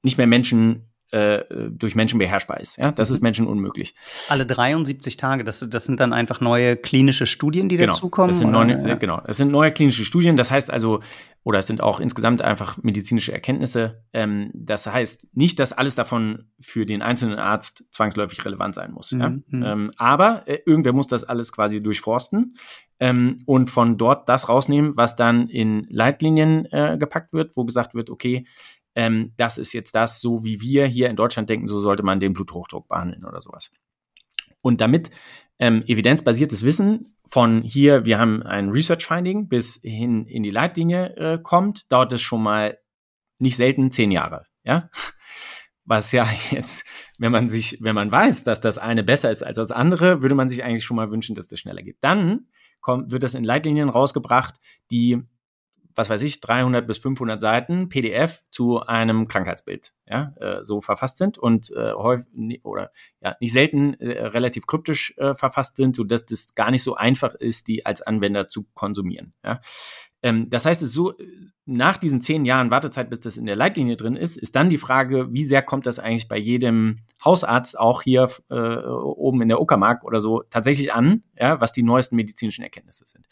nicht 0.02 0.18
mehr 0.18 0.26
Menschen 0.26 0.89
äh, 1.12 1.44
durch 1.70 1.94
Menschen 1.94 2.18
beherrschbar 2.18 2.60
ist. 2.60 2.76
Ja? 2.76 2.92
Das 2.92 3.10
ist. 3.10 3.20
Menschen 3.20 3.46
unmöglich. 3.46 3.94
Alle 4.28 4.46
73 4.46 5.16
Tage, 5.16 5.44
das, 5.44 5.66
das 5.68 5.84
sind 5.84 6.00
dann 6.00 6.12
einfach 6.12 6.40
neue 6.40 6.76
klinische 6.76 7.26
Studien, 7.26 7.68
die 7.68 7.76
genau, 7.76 7.92
dazukommen? 7.92 8.30
Das 8.30 8.38
sind 8.38 8.50
neue, 8.50 8.88
ja. 8.88 8.94
Genau, 8.94 9.20
das 9.26 9.36
sind 9.36 9.50
neue 9.50 9.72
klinische 9.72 10.04
Studien. 10.04 10.36
Das 10.36 10.50
heißt 10.50 10.70
also, 10.70 11.00
oder 11.42 11.58
es 11.58 11.66
sind 11.66 11.82
auch 11.82 12.00
insgesamt 12.00 12.42
einfach 12.42 12.82
medizinische 12.82 13.32
Erkenntnisse. 13.32 14.04
Ähm, 14.12 14.50
das 14.54 14.86
heißt 14.86 15.28
nicht, 15.32 15.58
dass 15.58 15.72
alles 15.72 15.94
davon 15.94 16.50
für 16.60 16.86
den 16.86 17.02
einzelnen 17.02 17.38
Arzt 17.38 17.86
zwangsläufig 17.90 18.44
relevant 18.44 18.74
sein 18.74 18.92
muss. 18.92 19.12
Mhm. 19.12 19.20
Ja? 19.20 19.28
Mhm. 19.28 19.62
Ähm, 19.64 19.92
aber 19.96 20.44
äh, 20.46 20.58
irgendwer 20.66 20.92
muss 20.92 21.06
das 21.06 21.24
alles 21.24 21.52
quasi 21.52 21.82
durchforsten 21.82 22.54
ähm, 23.00 23.38
und 23.46 23.70
von 23.70 23.96
dort 23.96 24.28
das 24.28 24.48
rausnehmen, 24.48 24.96
was 24.96 25.16
dann 25.16 25.48
in 25.48 25.86
Leitlinien 25.88 26.66
äh, 26.66 26.96
gepackt 26.98 27.32
wird, 27.32 27.56
wo 27.56 27.64
gesagt 27.64 27.94
wird, 27.94 28.10
okay, 28.10 28.46
ähm, 28.94 29.32
das 29.36 29.58
ist 29.58 29.72
jetzt 29.72 29.94
das, 29.94 30.20
so 30.20 30.44
wie 30.44 30.60
wir 30.60 30.86
hier 30.86 31.08
in 31.08 31.16
Deutschland 31.16 31.48
denken, 31.48 31.68
so 31.68 31.80
sollte 31.80 32.02
man 32.02 32.20
den 32.20 32.32
Bluthochdruck 32.32 32.88
behandeln 32.88 33.24
oder 33.24 33.40
sowas. 33.40 33.70
Und 34.62 34.80
damit 34.80 35.10
ähm, 35.58 35.84
evidenzbasiertes 35.86 36.62
Wissen 36.62 37.16
von 37.26 37.62
hier, 37.62 38.04
wir 38.04 38.18
haben 38.18 38.42
ein 38.42 38.70
Research 38.70 39.06
Finding 39.06 39.48
bis 39.48 39.80
hin 39.82 40.26
in 40.26 40.42
die 40.42 40.50
Leitlinie 40.50 41.16
äh, 41.16 41.38
kommt, 41.40 41.92
dauert 41.92 42.12
es 42.12 42.22
schon 42.22 42.42
mal 42.42 42.78
nicht 43.38 43.56
selten 43.56 43.90
zehn 43.90 44.10
Jahre, 44.10 44.46
ja. 44.64 44.90
Was 45.84 46.12
ja 46.12 46.28
jetzt, 46.50 46.84
wenn 47.18 47.32
man 47.32 47.48
sich, 47.48 47.78
wenn 47.80 47.94
man 47.94 48.12
weiß, 48.12 48.44
dass 48.44 48.60
das 48.60 48.78
eine 48.78 49.02
besser 49.02 49.30
ist 49.30 49.42
als 49.42 49.56
das 49.56 49.72
andere, 49.72 50.22
würde 50.22 50.34
man 50.34 50.48
sich 50.48 50.62
eigentlich 50.62 50.84
schon 50.84 50.96
mal 50.96 51.10
wünschen, 51.10 51.34
dass 51.34 51.48
das 51.48 51.58
schneller 51.58 51.82
geht. 51.82 51.96
Dann 52.00 52.48
kommt, 52.80 53.10
wird 53.10 53.22
das 53.22 53.34
in 53.34 53.44
Leitlinien 53.44 53.88
rausgebracht, 53.88 54.54
die 54.90 55.22
was 56.00 56.08
weiß 56.08 56.22
ich, 56.22 56.40
300 56.40 56.86
bis 56.86 56.96
500 56.98 57.40
Seiten 57.40 57.90
PDF 57.90 58.42
zu 58.50 58.80
einem 58.80 59.28
Krankheitsbild, 59.28 59.92
ja, 60.06 60.32
äh, 60.40 60.64
so 60.64 60.80
verfasst 60.80 61.18
sind 61.18 61.36
und 61.36 61.70
äh, 61.72 61.92
häufig 61.92 62.64
oder 62.64 62.90
ja 63.20 63.36
nicht 63.38 63.52
selten 63.52 63.92
äh, 64.00 64.26
relativ 64.28 64.66
kryptisch 64.66 65.14
äh, 65.18 65.34
verfasst 65.34 65.76
sind, 65.76 65.94
so 65.94 66.02
dass 66.02 66.24
das 66.24 66.54
gar 66.54 66.70
nicht 66.70 66.82
so 66.82 66.94
einfach 66.94 67.34
ist, 67.34 67.68
die 67.68 67.84
als 67.84 68.00
Anwender 68.00 68.48
zu 68.48 68.66
konsumieren. 68.72 69.34
Ja. 69.44 69.60
Ähm, 70.22 70.48
das 70.48 70.64
heißt, 70.64 70.80
es 70.80 70.92
so 70.92 71.14
nach 71.66 71.98
diesen 71.98 72.22
zehn 72.22 72.46
Jahren 72.46 72.70
Wartezeit, 72.70 73.10
bis 73.10 73.20
das 73.20 73.36
in 73.36 73.44
der 73.44 73.56
Leitlinie 73.56 73.96
drin 73.96 74.16
ist, 74.16 74.38
ist 74.38 74.56
dann 74.56 74.70
die 74.70 74.78
Frage, 74.78 75.28
wie 75.32 75.44
sehr 75.44 75.60
kommt 75.60 75.84
das 75.84 75.98
eigentlich 75.98 76.28
bei 76.28 76.38
jedem 76.38 77.00
Hausarzt 77.22 77.78
auch 77.78 78.00
hier 78.00 78.28
äh, 78.48 78.54
oben 78.86 79.42
in 79.42 79.48
der 79.48 79.60
Uckermark 79.60 80.02
oder 80.02 80.20
so 80.20 80.42
tatsächlich 80.48 80.94
an, 80.94 81.24
ja, 81.38 81.60
was 81.60 81.72
die 81.72 81.82
neuesten 81.82 82.16
medizinischen 82.16 82.62
Erkenntnisse 82.62 83.04
sind. 83.06 83.26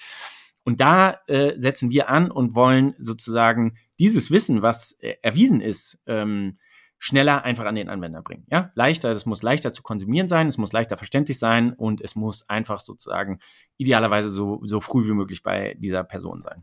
Und 0.68 0.80
da 0.80 1.20
äh, 1.28 1.58
setzen 1.58 1.90
wir 1.90 2.10
an 2.10 2.30
und 2.30 2.54
wollen 2.54 2.94
sozusagen 2.98 3.78
dieses 3.98 4.30
Wissen, 4.30 4.60
was 4.60 4.98
äh, 5.00 5.14
erwiesen 5.22 5.62
ist, 5.62 5.98
ähm, 6.04 6.58
schneller 6.98 7.42
einfach 7.42 7.64
an 7.64 7.74
den 7.74 7.88
Anwender 7.88 8.20
bringen. 8.20 8.44
Ja, 8.50 8.70
leichter, 8.74 9.10
es 9.10 9.24
muss 9.24 9.40
leichter 9.40 9.72
zu 9.72 9.82
konsumieren 9.82 10.28
sein, 10.28 10.46
es 10.46 10.58
muss 10.58 10.74
leichter 10.74 10.98
verständlich 10.98 11.38
sein 11.38 11.72
und 11.72 12.02
es 12.02 12.16
muss 12.16 12.46
einfach 12.50 12.80
sozusagen 12.80 13.38
idealerweise 13.78 14.28
so, 14.28 14.60
so 14.62 14.82
früh 14.82 15.08
wie 15.08 15.14
möglich 15.14 15.42
bei 15.42 15.74
dieser 15.78 16.04
Person 16.04 16.42
sein. 16.42 16.62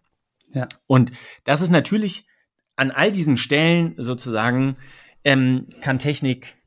Ja. 0.53 0.69
Und 0.85 1.11
das 1.43 1.61
ist 1.61 1.71
natürlich 1.71 2.27
an 2.75 2.91
all 2.91 3.11
diesen 3.11 3.37
Stellen 3.37 3.95
sozusagen, 3.97 4.75
ähm, 5.23 5.69
kann 5.81 5.97
Technik, 5.97 6.57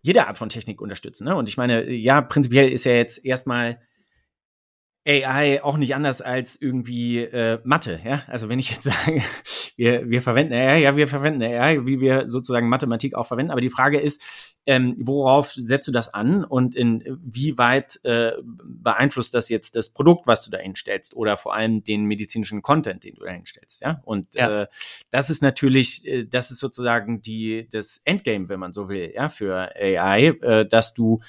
jede 0.00 0.28
Art 0.28 0.38
von 0.38 0.48
Technik 0.48 0.80
unterstützen. 0.80 1.24
Ne? 1.24 1.36
Und 1.36 1.50
ich 1.50 1.58
meine, 1.58 1.92
ja, 1.92 2.22
prinzipiell 2.22 2.70
ist 2.70 2.84
ja 2.84 2.92
jetzt 2.92 3.22
erstmal 3.22 3.82
AI 5.06 5.62
auch 5.62 5.76
nicht 5.76 5.94
anders 5.94 6.20
als 6.20 6.60
irgendwie 6.60 7.20
äh, 7.20 7.60
Mathe, 7.64 8.00
ja. 8.04 8.22
Also 8.26 8.48
wenn 8.48 8.58
ich 8.58 8.70
jetzt 8.70 8.82
sage, 8.84 9.22
wir, 9.76 10.08
wir 10.10 10.22
verwenden 10.22 10.54
AI, 10.54 10.80
ja, 10.80 10.96
wir 10.96 11.06
verwenden 11.06 11.42
AI, 11.42 11.86
wie 11.86 12.00
wir 12.00 12.28
sozusagen 12.28 12.68
Mathematik 12.68 13.14
auch 13.14 13.26
verwenden. 13.26 13.52
Aber 13.52 13.60
die 13.60 13.70
Frage 13.70 14.00
ist, 14.00 14.22
ähm, 14.66 14.96
worauf 14.98 15.52
setzt 15.52 15.86
du 15.86 15.92
das 15.92 16.12
an 16.12 16.44
und 16.44 16.74
inwieweit 16.74 18.00
äh, 18.02 18.32
beeinflusst 18.42 19.32
das 19.32 19.48
jetzt 19.48 19.76
das 19.76 19.90
Produkt, 19.90 20.26
was 20.26 20.42
du 20.42 20.50
da 20.50 20.58
hinstellst 20.58 21.14
oder 21.14 21.36
vor 21.36 21.54
allem 21.54 21.84
den 21.84 22.04
medizinischen 22.06 22.62
Content, 22.62 23.04
den 23.04 23.14
du 23.14 23.24
da 23.24 23.30
hinstellst, 23.30 23.82
ja? 23.82 24.00
Und 24.04 24.34
ja. 24.34 24.62
Äh, 24.62 24.66
das 25.10 25.30
ist 25.30 25.40
natürlich, 25.40 26.04
äh, 26.06 26.24
das 26.24 26.50
ist 26.50 26.58
sozusagen 26.58 27.22
die 27.22 27.68
das 27.70 28.00
Endgame, 28.04 28.48
wenn 28.48 28.58
man 28.58 28.72
so 28.72 28.88
will, 28.88 29.12
ja, 29.14 29.28
für 29.28 29.70
AI, 29.76 30.28
äh, 30.42 30.66
dass 30.66 30.94
du 30.94 31.20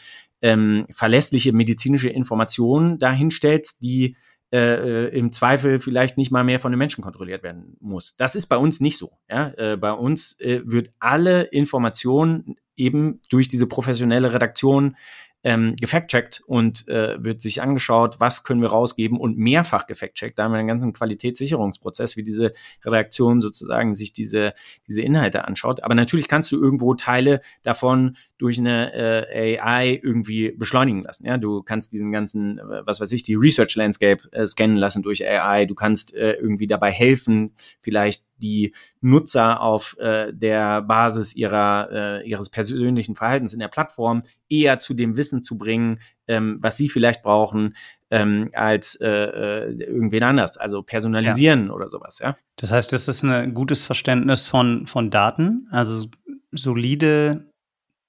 ähm, 0.41 0.85
verlässliche 0.91 1.53
medizinische 1.53 2.09
Informationen 2.09 2.99
dahinstellst, 2.99 3.81
die 3.81 4.15
äh, 4.49 5.07
äh, 5.07 5.17
im 5.17 5.33
Zweifel 5.33 5.77
vielleicht 5.77 6.17
nicht 6.17 6.31
mal 6.31 6.45
mehr 6.45 6.61
von 6.61 6.71
den 6.71 6.79
Menschen 6.79 7.03
kontrolliert 7.03 7.43
werden 7.43 7.75
muss. 7.81 8.15
Das 8.15 8.33
ist 8.33 8.47
bei 8.47 8.55
uns 8.55 8.79
nicht 8.79 8.97
so. 8.97 9.11
Ja? 9.29 9.51
Äh, 9.57 9.75
bei 9.75 9.91
uns 9.91 10.39
äh, 10.39 10.61
wird 10.63 10.91
alle 10.99 11.43
Information 11.43 12.55
eben 12.77 13.19
durch 13.29 13.49
diese 13.49 13.67
professionelle 13.67 14.33
Redaktion 14.33 14.95
ähm, 15.43 15.75
gefact-checkt 15.79 16.41
und 16.45 16.87
äh, 16.87 17.23
wird 17.23 17.41
sich 17.41 17.61
angeschaut, 17.61 18.19
was 18.19 18.43
können 18.43 18.61
wir 18.61 18.69
rausgeben 18.69 19.19
und 19.19 19.37
mehrfach 19.37 19.87
gefact-checkt. 19.87 20.37
Da 20.37 20.43
haben 20.43 20.51
wir 20.51 20.59
einen 20.59 20.67
ganzen 20.67 20.93
Qualitätssicherungsprozess, 20.93 22.17
wie 22.17 22.23
diese 22.23 22.53
Redaktion 22.83 23.39
sozusagen 23.41 23.95
sich 23.95 24.13
diese, 24.13 24.53
diese 24.87 25.01
Inhalte 25.01 25.45
anschaut. 25.45 25.83
Aber 25.83 25.95
natürlich 25.95 26.27
kannst 26.27 26.51
du 26.51 26.61
irgendwo 26.61 26.95
Teile 26.95 27.41
davon 27.63 28.17
durch 28.37 28.59
eine 28.59 28.93
äh, 28.93 29.59
AI 29.59 29.99
irgendwie 30.01 30.51
beschleunigen 30.51 31.03
lassen. 31.03 31.25
Ja, 31.25 31.37
du 31.37 31.63
kannst 31.63 31.93
diesen 31.93 32.11
ganzen, 32.11 32.59
äh, 32.59 32.85
was 32.85 32.99
weiß 32.99 33.11
ich, 33.11 33.23
die 33.23 33.35
Research 33.35 33.75
Landscape 33.75 34.27
äh, 34.31 34.45
scannen 34.47 34.75
lassen 34.75 35.01
durch 35.01 35.25
AI. 35.25 35.65
Du 35.65 35.75
kannst 35.75 36.15
äh, 36.15 36.33
irgendwie 36.33 36.67
dabei 36.67 36.91
helfen, 36.91 37.55
vielleicht 37.79 38.26
die 38.37 38.73
Nutzer 39.01 39.61
auf 39.61 39.97
äh, 39.99 40.31
der 40.33 40.81
Basis 40.81 41.35
ihrer, 41.35 41.89
äh, 41.91 42.27
ihres 42.27 42.49
persönlichen 42.49 43.15
Verhaltens 43.15 43.53
in 43.53 43.59
der 43.59 43.67
Plattform 43.67 44.23
eher 44.49 44.79
zu 44.79 44.93
dem 44.93 45.17
Wissen 45.17 45.43
zu 45.43 45.57
bringen, 45.57 45.99
ähm, 46.27 46.57
was 46.61 46.77
sie 46.77 46.89
vielleicht 46.89 47.23
brauchen, 47.23 47.75
ähm, 48.09 48.49
als 48.53 48.95
äh, 48.95 49.07
äh 49.07 49.83
irgendwen 49.83 50.23
anders. 50.23 50.57
Also 50.57 50.81
personalisieren 50.83 51.67
ja. 51.67 51.73
oder 51.73 51.89
sowas, 51.89 52.19
ja. 52.19 52.37
Das 52.55 52.71
heißt, 52.71 52.93
das 52.93 53.07
ist 53.07 53.23
ein 53.23 53.53
gutes 53.53 53.83
Verständnis 53.83 54.47
von, 54.47 54.87
von 54.87 55.11
Daten, 55.11 55.67
also 55.71 56.07
solide 56.51 57.51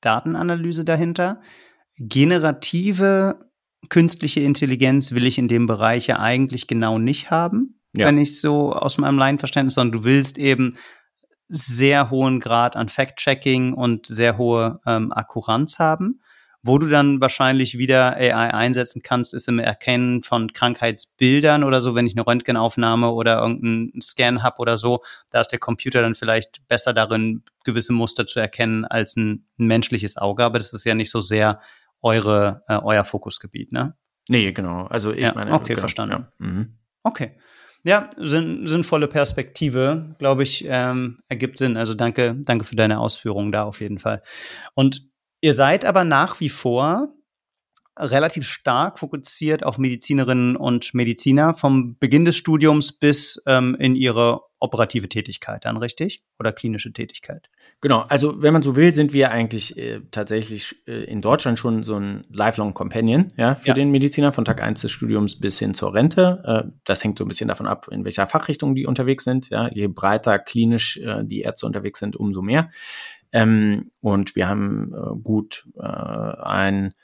Datenanalyse 0.00 0.84
dahinter. 0.84 1.40
Generative 1.98 3.48
künstliche 3.88 4.40
Intelligenz 4.40 5.12
will 5.12 5.26
ich 5.26 5.38
in 5.38 5.48
dem 5.48 5.66
Bereich 5.66 6.06
ja 6.06 6.18
eigentlich 6.18 6.66
genau 6.66 6.98
nicht 6.98 7.30
haben, 7.30 7.77
ja. 7.96 8.06
wenn 8.06 8.18
ich 8.18 8.40
so 8.40 8.72
aus 8.72 8.98
meinem 8.98 9.18
Laienverständnis, 9.18 9.74
sondern 9.74 10.00
du 10.00 10.04
willst 10.04 10.38
eben 10.38 10.76
sehr 11.48 12.10
hohen 12.10 12.40
Grad 12.40 12.76
an 12.76 12.88
Fact-Checking 12.88 13.72
und 13.72 14.06
sehr 14.06 14.36
hohe 14.36 14.80
ähm, 14.86 15.12
Akkuranz 15.12 15.78
haben. 15.78 16.20
Wo 16.62 16.76
du 16.76 16.88
dann 16.88 17.20
wahrscheinlich 17.20 17.78
wieder 17.78 18.16
AI 18.16 18.52
einsetzen 18.52 19.00
kannst, 19.02 19.32
ist 19.32 19.46
im 19.46 19.60
Erkennen 19.60 20.22
von 20.22 20.52
Krankheitsbildern 20.52 21.62
oder 21.62 21.80
so, 21.80 21.94
wenn 21.94 22.06
ich 22.06 22.14
eine 22.14 22.26
Röntgenaufnahme 22.26 23.10
oder 23.12 23.40
irgendeinen 23.40 24.00
Scan 24.00 24.42
habe 24.42 24.58
oder 24.58 24.76
so, 24.76 25.02
da 25.30 25.40
ist 25.40 25.48
der 25.48 25.60
Computer 25.60 26.02
dann 26.02 26.16
vielleicht 26.16 26.66
besser 26.66 26.92
darin, 26.92 27.44
gewisse 27.64 27.92
Muster 27.92 28.26
zu 28.26 28.40
erkennen 28.40 28.84
als 28.84 29.16
ein, 29.16 29.46
ein 29.58 29.66
menschliches 29.66 30.16
Auge. 30.16 30.44
Aber 30.44 30.58
das 30.58 30.72
ist 30.72 30.84
ja 30.84 30.94
nicht 30.94 31.10
so 31.10 31.20
sehr 31.20 31.60
eure, 32.02 32.64
äh, 32.68 32.76
euer 32.76 33.04
Fokusgebiet, 33.04 33.72
ne? 33.72 33.96
Nee, 34.28 34.52
genau. 34.52 34.86
Also 34.86 35.12
ich 35.12 35.20
ja, 35.20 35.32
meine. 35.34 35.52
Okay, 35.52 35.68
genau, 35.68 35.80
verstanden. 35.80 36.26
Ja. 36.40 36.46
Mhm. 36.46 36.74
Okay. 37.02 37.38
Ja, 37.88 38.10
sinn, 38.18 38.66
sinnvolle 38.66 39.08
Perspektive, 39.08 40.14
glaube 40.18 40.42
ich, 40.42 40.66
ähm, 40.68 41.20
ergibt 41.28 41.56
Sinn. 41.56 41.78
Also 41.78 41.94
danke, 41.94 42.36
danke 42.36 42.64
für 42.66 42.76
deine 42.76 43.00
Ausführungen 43.00 43.50
da 43.50 43.64
auf 43.64 43.80
jeden 43.80 43.98
Fall. 43.98 44.22
Und 44.74 45.08
Ihr 45.40 45.54
seid 45.54 45.84
aber 45.84 46.04
nach 46.04 46.40
wie 46.40 46.48
vor 46.48 47.14
relativ 47.98 48.46
stark 48.46 48.98
fokussiert 48.98 49.64
auf 49.64 49.78
Medizinerinnen 49.78 50.56
und 50.56 50.94
Mediziner 50.94 51.54
vom 51.54 51.96
Beginn 51.98 52.24
des 52.24 52.36
Studiums 52.36 52.92
bis 52.92 53.42
ähm, 53.46 53.76
in 53.78 53.96
ihre 53.96 54.42
operative 54.60 55.08
Tätigkeit 55.08 55.64
dann, 55.64 55.76
richtig? 55.76 56.18
Oder 56.38 56.52
klinische 56.52 56.92
Tätigkeit? 56.92 57.48
Genau, 57.80 58.00
also 58.08 58.42
wenn 58.42 58.52
man 58.52 58.62
so 58.62 58.74
will, 58.74 58.90
sind 58.90 59.12
wir 59.12 59.30
eigentlich 59.30 59.78
äh, 59.78 60.00
tatsächlich 60.10 60.82
äh, 60.86 61.04
in 61.04 61.20
Deutschland 61.20 61.58
schon 61.58 61.84
so 61.84 61.96
ein 61.96 62.24
Lifelong 62.28 62.74
Companion 62.74 63.32
ja, 63.36 63.54
für 63.54 63.68
ja. 63.68 63.74
den 63.74 63.90
Mediziner 63.90 64.32
von 64.32 64.44
Tag 64.44 64.62
1 64.62 64.80
des 64.80 64.90
Studiums 64.90 65.38
bis 65.38 65.58
hin 65.58 65.74
zur 65.74 65.94
Rente. 65.94 66.42
Äh, 66.44 66.70
das 66.84 67.04
hängt 67.04 67.18
so 67.18 67.24
ein 67.24 67.28
bisschen 67.28 67.48
davon 67.48 67.68
ab, 67.68 67.88
in 67.90 68.04
welcher 68.04 68.26
Fachrichtung 68.26 68.74
die 68.74 68.86
unterwegs 68.86 69.24
sind. 69.24 69.50
Ja. 69.50 69.68
Je 69.72 69.86
breiter 69.86 70.38
klinisch 70.38 70.96
äh, 70.96 71.24
die 71.24 71.42
Ärzte 71.42 71.66
unterwegs 71.66 72.00
sind, 72.00 72.16
umso 72.16 72.42
mehr. 72.42 72.70
Ähm, 73.32 73.90
und 74.00 74.34
wir 74.34 74.48
haben 74.48 74.92
äh, 74.94 75.20
gut 75.22 75.68
äh, 75.76 75.82
ein 75.82 76.94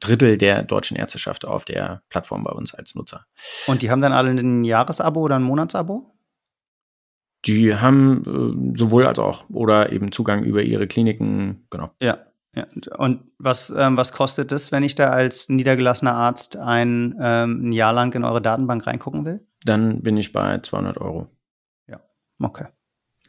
Drittel 0.00 0.38
der 0.38 0.62
deutschen 0.62 0.96
Ärzteschaft 0.96 1.44
auf 1.44 1.64
der 1.64 2.02
Plattform 2.08 2.42
bei 2.42 2.52
uns 2.52 2.74
als 2.74 2.94
Nutzer. 2.94 3.26
Und 3.66 3.82
die 3.82 3.90
haben 3.90 4.00
dann 4.00 4.12
alle 4.12 4.30
ein 4.30 4.64
Jahresabo 4.64 5.20
oder 5.20 5.36
ein 5.36 5.42
Monatsabo? 5.42 6.14
Die 7.46 7.74
haben 7.74 8.74
äh, 8.74 8.78
sowohl 8.78 9.06
als 9.06 9.18
auch 9.18 9.48
oder 9.50 9.92
eben 9.92 10.12
Zugang 10.12 10.42
über 10.42 10.62
ihre 10.62 10.86
Kliniken, 10.86 11.66
genau. 11.70 11.90
Ja. 12.00 12.18
ja. 12.54 12.66
Und 12.96 13.22
was, 13.38 13.72
ähm, 13.76 13.96
was 13.96 14.12
kostet 14.12 14.52
es, 14.52 14.72
wenn 14.72 14.82
ich 14.82 14.94
da 14.94 15.10
als 15.10 15.48
niedergelassener 15.48 16.14
Arzt 16.14 16.56
ein, 16.56 17.16
ähm, 17.20 17.68
ein 17.68 17.72
Jahr 17.72 17.92
lang 17.92 18.14
in 18.14 18.24
eure 18.24 18.42
Datenbank 18.42 18.86
reingucken 18.86 19.24
will? 19.24 19.46
Dann 19.64 20.02
bin 20.02 20.16
ich 20.16 20.32
bei 20.32 20.58
200 20.58 20.98
Euro. 20.98 21.28
Ja, 21.86 22.00
okay. 22.40 22.66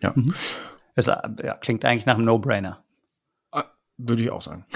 Ja. 0.02 0.14
Mhm. 0.16 0.34
Es 0.96 1.08
ja, 1.08 1.58
klingt 1.62 1.86
eigentlich 1.86 2.06
nach 2.06 2.16
einem 2.16 2.26
No-Brainer. 2.26 2.84
Würde 4.04 4.24
ich 4.24 4.32
auch 4.32 4.42
sagen. 4.42 4.66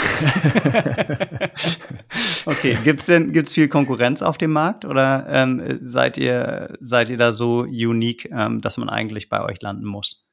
okay, 2.45 2.77
gibt's 2.83 3.07
denn 3.07 3.31
gibt's 3.33 3.53
viel 3.53 3.67
Konkurrenz 3.67 4.21
auf 4.21 4.37
dem 4.37 4.51
Markt 4.51 4.85
oder 4.85 5.25
ähm, 5.27 5.79
seid 5.81 6.17
ihr 6.17 6.77
seid 6.79 7.09
ihr 7.09 7.17
da 7.17 7.31
so 7.31 7.61
unique, 7.61 8.29
ähm, 8.31 8.61
dass 8.61 8.77
man 8.77 8.87
eigentlich 8.87 9.29
bei 9.29 9.41
euch 9.41 9.61
landen 9.61 9.85
muss? 9.85 10.29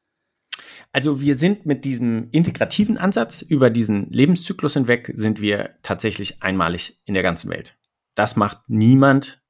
Also 0.92 1.22
wir 1.22 1.36
sind 1.36 1.64
mit 1.64 1.86
diesem 1.86 2.28
integrativen 2.32 2.98
Ansatz 2.98 3.40
über 3.40 3.70
diesen 3.70 4.10
Lebenszyklus 4.10 4.74
hinweg 4.74 5.10
sind 5.14 5.40
wir 5.40 5.70
tatsächlich 5.82 6.42
einmalig 6.42 7.00
in 7.06 7.14
der 7.14 7.22
ganzen 7.22 7.50
Welt. 7.50 7.78
Das 8.14 8.36
macht 8.36 8.58
niemand 8.68 9.42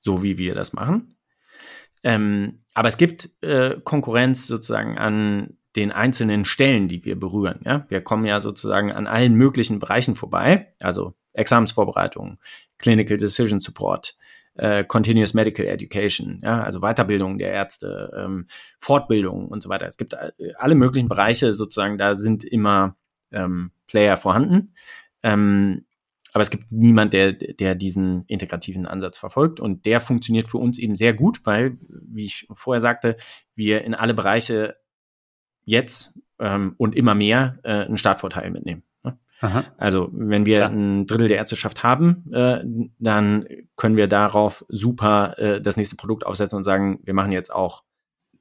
so, 0.00 0.22
wie 0.22 0.36
wir 0.36 0.54
das 0.54 0.74
machen. 0.74 1.16
Ähm, 2.02 2.64
aber 2.74 2.88
es 2.88 2.98
gibt 2.98 3.30
äh, 3.40 3.80
Konkurrenz 3.82 4.46
sozusagen 4.46 4.98
an 4.98 5.56
den 5.76 5.92
einzelnen 5.92 6.44
Stellen, 6.44 6.88
die 6.88 7.04
wir 7.04 7.18
berühren. 7.18 7.60
Ja? 7.64 7.86
Wir 7.88 8.00
kommen 8.00 8.24
ja 8.24 8.40
sozusagen 8.40 8.92
an 8.92 9.06
allen 9.06 9.34
möglichen 9.34 9.78
Bereichen 9.78 10.14
vorbei, 10.14 10.72
also 10.80 11.14
Examensvorbereitung, 11.32 12.38
Clinical 12.78 13.16
Decision 13.16 13.60
Support, 13.60 14.16
äh, 14.54 14.84
Continuous 14.84 15.34
Medical 15.34 15.66
Education, 15.66 16.40
ja, 16.44 16.62
also 16.62 16.80
Weiterbildung 16.80 17.38
der 17.38 17.50
Ärzte, 17.50 18.12
ähm, 18.16 18.46
Fortbildung 18.78 19.48
und 19.48 19.62
so 19.62 19.68
weiter. 19.68 19.86
Es 19.86 19.96
gibt 19.96 20.12
äh, 20.12 20.30
alle 20.58 20.76
möglichen 20.76 21.08
Bereiche 21.08 21.54
sozusagen, 21.54 21.98
da 21.98 22.14
sind 22.14 22.44
immer 22.44 22.96
ähm, 23.32 23.72
Player 23.88 24.16
vorhanden. 24.16 24.74
Ähm, 25.22 25.86
aber 26.32 26.42
es 26.42 26.50
gibt 26.50 26.70
niemand, 26.72 27.12
der, 27.12 27.32
der 27.32 27.76
diesen 27.76 28.24
integrativen 28.26 28.86
Ansatz 28.86 29.18
verfolgt. 29.18 29.60
Und 29.60 29.86
der 29.86 30.00
funktioniert 30.00 30.48
für 30.48 30.58
uns 30.58 30.78
eben 30.78 30.96
sehr 30.96 31.14
gut, 31.14 31.40
weil, 31.44 31.78
wie 31.88 32.24
ich 32.24 32.48
vorher 32.52 32.80
sagte, 32.80 33.16
wir 33.54 33.84
in 33.84 33.94
alle 33.94 34.14
Bereiche 34.14 34.76
jetzt 35.64 36.18
ähm, 36.38 36.74
und 36.78 36.94
immer 36.94 37.14
mehr 37.14 37.58
äh, 37.62 37.84
einen 37.84 37.98
Startvorteil 37.98 38.50
mitnehmen. 38.50 38.82
Ne? 39.02 39.18
Also 39.76 40.08
wenn 40.12 40.46
wir 40.46 40.58
Klar. 40.58 40.70
ein 40.70 41.06
Drittel 41.06 41.28
der 41.28 41.38
Ärzteschaft 41.38 41.82
haben, 41.82 42.32
äh, 42.32 42.60
dann 42.98 43.46
können 43.76 43.96
wir 43.96 44.06
darauf 44.06 44.64
super 44.68 45.38
äh, 45.38 45.60
das 45.60 45.76
nächste 45.76 45.96
Produkt 45.96 46.24
aufsetzen 46.24 46.56
und 46.56 46.64
sagen, 46.64 47.00
wir 47.04 47.14
machen 47.14 47.32
jetzt 47.32 47.52
auch 47.52 47.82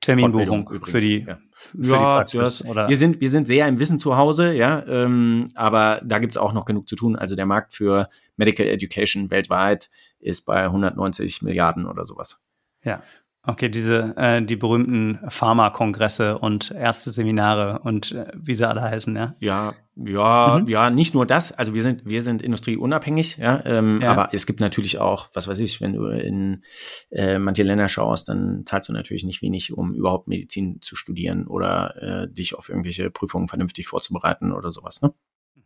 Terminbuchung 0.03 0.69
für 0.84 0.99
die, 0.99 1.19
ja. 1.19 1.39
für 1.53 1.78
ja, 1.78 1.97
die 1.97 1.97
Praxis. 1.97 2.39
Das, 2.39 2.65
oder? 2.65 2.89
Wir, 2.89 2.97
sind, 2.97 3.21
wir 3.21 3.30
sind 3.30 3.47
sehr 3.47 3.67
im 3.67 3.80
Wissen 3.80 3.99
zu 3.99 4.17
Hause, 4.17 4.53
ja, 4.53 4.86
ähm, 4.86 5.47
aber 5.55 6.01
da 6.03 6.19
gibt's 6.19 6.38
auch 6.38 6.53
noch 6.53 6.65
genug 6.65 6.88
zu 6.89 6.95
tun. 6.95 7.15
Also 7.15 7.36
der 7.36 7.45
Markt 7.45 7.74
für 7.74 8.09
Medical 8.36 8.67
Education 8.67 9.32
weltweit 9.32 9.89
ist 10.19 10.45
bei 10.45 10.63
190 10.63 11.41
Milliarden 11.41 11.86
oder 11.86 12.05
sowas. 12.05 12.43
Ja. 12.84 13.01
Okay, 13.46 13.68
diese 13.68 14.16
äh, 14.16 14.41
die 14.41 14.56
berühmten 14.56 15.20
Pharmakongresse 15.28 16.38
und 16.38 16.72
erste 16.72 17.12
Seminare 17.12 17.80
und 17.80 18.14
äh, 18.14 18.28
wie 18.36 18.54
sie 18.54 18.66
alle 18.66 18.82
heißen, 18.82 19.14
ja? 19.18 19.36
Ja, 19.39 19.76
ja, 19.98 20.60
mhm. 20.62 20.70
ja, 20.70 20.89
nicht 20.89 21.14
nur 21.14 21.26
das. 21.26 21.52
Also 21.52 21.74
wir 21.74 21.82
sind 21.82 22.06
wir 22.06 22.22
sind 22.22 22.41
industrieunabhängig, 22.41 23.38
ja, 23.38 23.62
ähm, 23.66 24.00
ja. 24.02 24.14
aber 24.14 24.34
es 24.34 24.46
gibt 24.46 24.62
natürlich 24.62 25.00
auch, 25.00 25.28
was 25.34 25.50
weiß 25.50 25.60
ich, 25.60 25.82
wenn 25.82 25.91
du 25.91 26.06
in 26.06 26.64
äh, 27.12 27.38
manche 27.38 27.64
Länder 27.64 27.89
schaust, 27.89 28.30
dann 28.30 28.66
zahlst 28.66 28.88
du 28.88 28.94
natürlich 28.94 29.26
nicht 29.26 29.41
wenig, 29.41 29.74
um 29.74 29.94
überhaupt 29.94 30.30
Medizin 30.30 30.82
zu 30.82 30.96
studieren 30.96 31.46
oder 31.46 31.96
äh, 32.02 32.34
dich 32.34 32.56
auf 32.56 32.70
irgendwelche 32.70 33.12
Prüfungen 33.12 33.50
vernünftig 33.50 33.88
vorzubereiten 33.88 34.54
oder 34.54 34.72
sowas, 34.72 35.02
ne? 35.02 35.14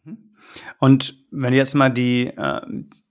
Mhm. 0.03 0.17
Und 0.80 1.28
wenn 1.30 1.51
du 1.51 1.57
jetzt 1.57 1.75
mal 1.75 1.89
die 1.89 2.34
äh, 2.36 2.61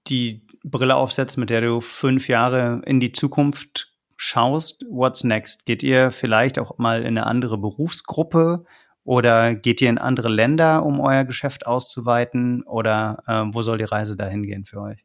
die 0.08 0.44
Brille 0.64 0.96
aufsetzt, 0.96 1.38
mit 1.38 1.50
der 1.50 1.60
du 1.60 1.80
fünf 1.80 2.28
Jahre 2.28 2.82
in 2.84 2.98
die 2.98 3.12
Zukunft 3.12 3.95
schaust, 4.16 4.84
what's 4.88 5.24
next? 5.24 5.66
Geht 5.66 5.82
ihr 5.82 6.10
vielleicht 6.10 6.58
auch 6.58 6.78
mal 6.78 7.00
in 7.00 7.08
eine 7.08 7.26
andere 7.26 7.58
Berufsgruppe 7.58 8.64
oder 9.04 9.54
geht 9.54 9.80
ihr 9.80 9.90
in 9.90 9.98
andere 9.98 10.28
Länder, 10.28 10.84
um 10.84 11.00
euer 11.00 11.24
Geschäft 11.24 11.66
auszuweiten? 11.66 12.62
Oder 12.62 13.22
äh, 13.26 13.44
wo 13.54 13.62
soll 13.62 13.78
die 13.78 13.84
Reise 13.84 14.16
dahin 14.16 14.42
gehen 14.42 14.64
für 14.64 14.80
euch? 14.80 15.04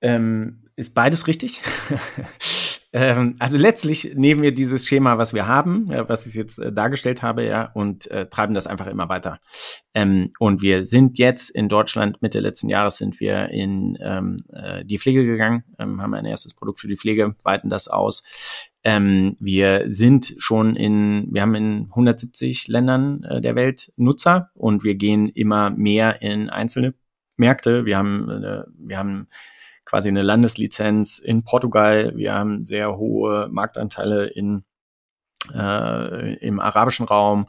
Ähm, 0.00 0.68
ist 0.76 0.94
beides 0.94 1.26
richtig? 1.26 1.62
Ähm, 2.96 3.36
also 3.38 3.58
letztlich 3.58 4.14
nehmen 4.14 4.40
wir 4.40 4.54
dieses 4.54 4.86
Schema, 4.86 5.18
was 5.18 5.34
wir 5.34 5.46
haben, 5.46 5.88
ja, 5.90 6.08
was 6.08 6.24
ich 6.24 6.32
jetzt 6.32 6.58
äh, 6.58 6.72
dargestellt 6.72 7.20
habe, 7.20 7.44
ja, 7.44 7.70
und 7.74 8.10
äh, 8.10 8.26
treiben 8.26 8.54
das 8.54 8.66
einfach 8.66 8.86
immer 8.86 9.10
weiter. 9.10 9.38
Ähm, 9.92 10.32
und 10.38 10.62
wir 10.62 10.86
sind 10.86 11.18
jetzt 11.18 11.50
in 11.50 11.68
Deutschland, 11.68 12.22
Mitte 12.22 12.40
letzten 12.40 12.70
Jahres 12.70 12.96
sind 12.96 13.20
wir 13.20 13.50
in 13.50 13.98
ähm, 14.00 14.38
äh, 14.50 14.82
die 14.82 14.98
Pflege 14.98 15.26
gegangen, 15.26 15.64
ähm, 15.78 16.00
haben 16.00 16.14
ein 16.14 16.24
erstes 16.24 16.54
Produkt 16.54 16.80
für 16.80 16.88
die 16.88 16.96
Pflege, 16.96 17.36
weiten 17.42 17.68
das 17.68 17.88
aus. 17.88 18.22
Ähm, 18.82 19.36
wir 19.40 19.84
sind 19.88 20.34
schon 20.38 20.74
in, 20.74 21.28
wir 21.30 21.42
haben 21.42 21.54
in 21.54 21.88
170 21.90 22.66
Ländern 22.68 23.24
äh, 23.24 23.42
der 23.42 23.56
Welt 23.56 23.92
Nutzer 23.98 24.48
und 24.54 24.84
wir 24.84 24.94
gehen 24.94 25.28
immer 25.28 25.68
mehr 25.68 26.22
in 26.22 26.48
einzelne 26.48 26.94
Märkte. 27.36 27.84
Wir 27.84 27.98
haben, 27.98 28.30
äh, 28.30 28.62
wir 28.78 28.96
haben 28.96 29.28
quasi 29.86 30.08
eine 30.08 30.22
Landeslizenz 30.22 31.18
in 31.18 31.44
Portugal. 31.44 32.12
Wir 32.14 32.34
haben 32.34 32.62
sehr 32.62 32.98
hohe 32.98 33.48
Marktanteile 33.48 34.26
in, 34.26 34.64
äh, 35.54 36.34
im 36.34 36.60
arabischen 36.60 37.06
Raum. 37.06 37.48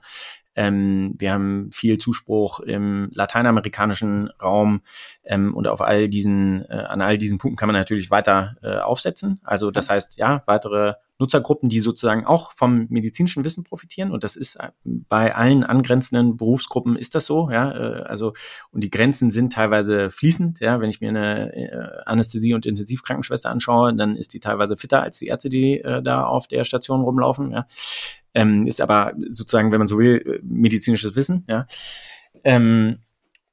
Ähm, 0.56 1.16
wir 1.18 1.34
haben 1.34 1.70
viel 1.72 1.98
Zuspruch 2.00 2.62
im 2.62 3.10
lateinamerikanischen 3.12 4.30
Raum 4.42 4.82
ähm, 5.24 5.54
und 5.56 5.68
auf 5.68 5.82
all 5.82 6.08
diesen, 6.10 6.64
äh, 6.70 6.86
an 6.88 7.02
all 7.02 7.18
diesen 7.18 7.38
Punkten 7.38 7.58
kann 7.58 7.68
man 7.68 7.76
natürlich 7.76 8.10
weiter 8.10 8.56
äh, 8.64 8.78
aufsetzen. 8.78 9.40
Also 9.44 9.70
das 9.70 9.90
heißt, 9.90 10.18
ja, 10.18 10.44
weitere 10.46 10.94
Nutzergruppen, 11.20 11.70
die 11.70 11.80
sozusagen 11.80 12.26
auch 12.26 12.52
vom 12.52 12.88
medizinischen 12.90 13.44
Wissen 13.44 13.64
profitieren. 13.64 14.12
Und 14.12 14.24
das 14.24 14.36
ist 14.36 14.56
äh, 14.58 14.70
bei 14.84 15.36
allen 15.36 15.64
angrenzenden 15.64 16.38
Berufsgruppen 16.38 16.96
ist 16.96 17.16
das 17.16 17.26
so, 17.26 17.50
ja. 17.50 17.72
Äh, 17.72 18.04
also, 18.04 18.34
und 18.72 18.84
die 18.84 18.90
Grenzen 18.90 19.32
sind 19.32 19.54
teilweise 19.54 20.12
fließend, 20.12 20.60
ja. 20.60 20.80
Wenn 20.80 20.90
ich 20.90 21.02
mir 21.02 21.10
eine 21.10 21.54
äh, 21.54 22.04
Anästhesie- 22.06 22.54
und 22.54 22.66
Intensivkrankenschwester 22.66 23.50
anschaue, 23.50 23.96
dann 23.96 24.16
ist 24.16 24.34
die 24.34 24.40
teilweise 24.40 24.78
fitter 24.78 25.02
als 25.02 25.18
die 25.18 25.28
Ärzte, 25.28 25.50
die 25.50 25.84
da 26.04 26.24
auf 26.24 26.48
der 26.48 26.64
Station 26.64 27.02
rumlaufen, 27.02 27.52
ja. 27.52 27.68
Ähm, 28.34 28.68
ist 28.68 28.82
aber 28.82 29.14
sozusagen, 29.30 29.72
wenn 29.72 29.80
man 29.80 29.88
so 29.88 29.98
will, 29.98 30.40
medizinisches 30.44 31.16
Wissen, 31.16 31.46
ja. 31.48 31.66
Ähm, 32.44 33.00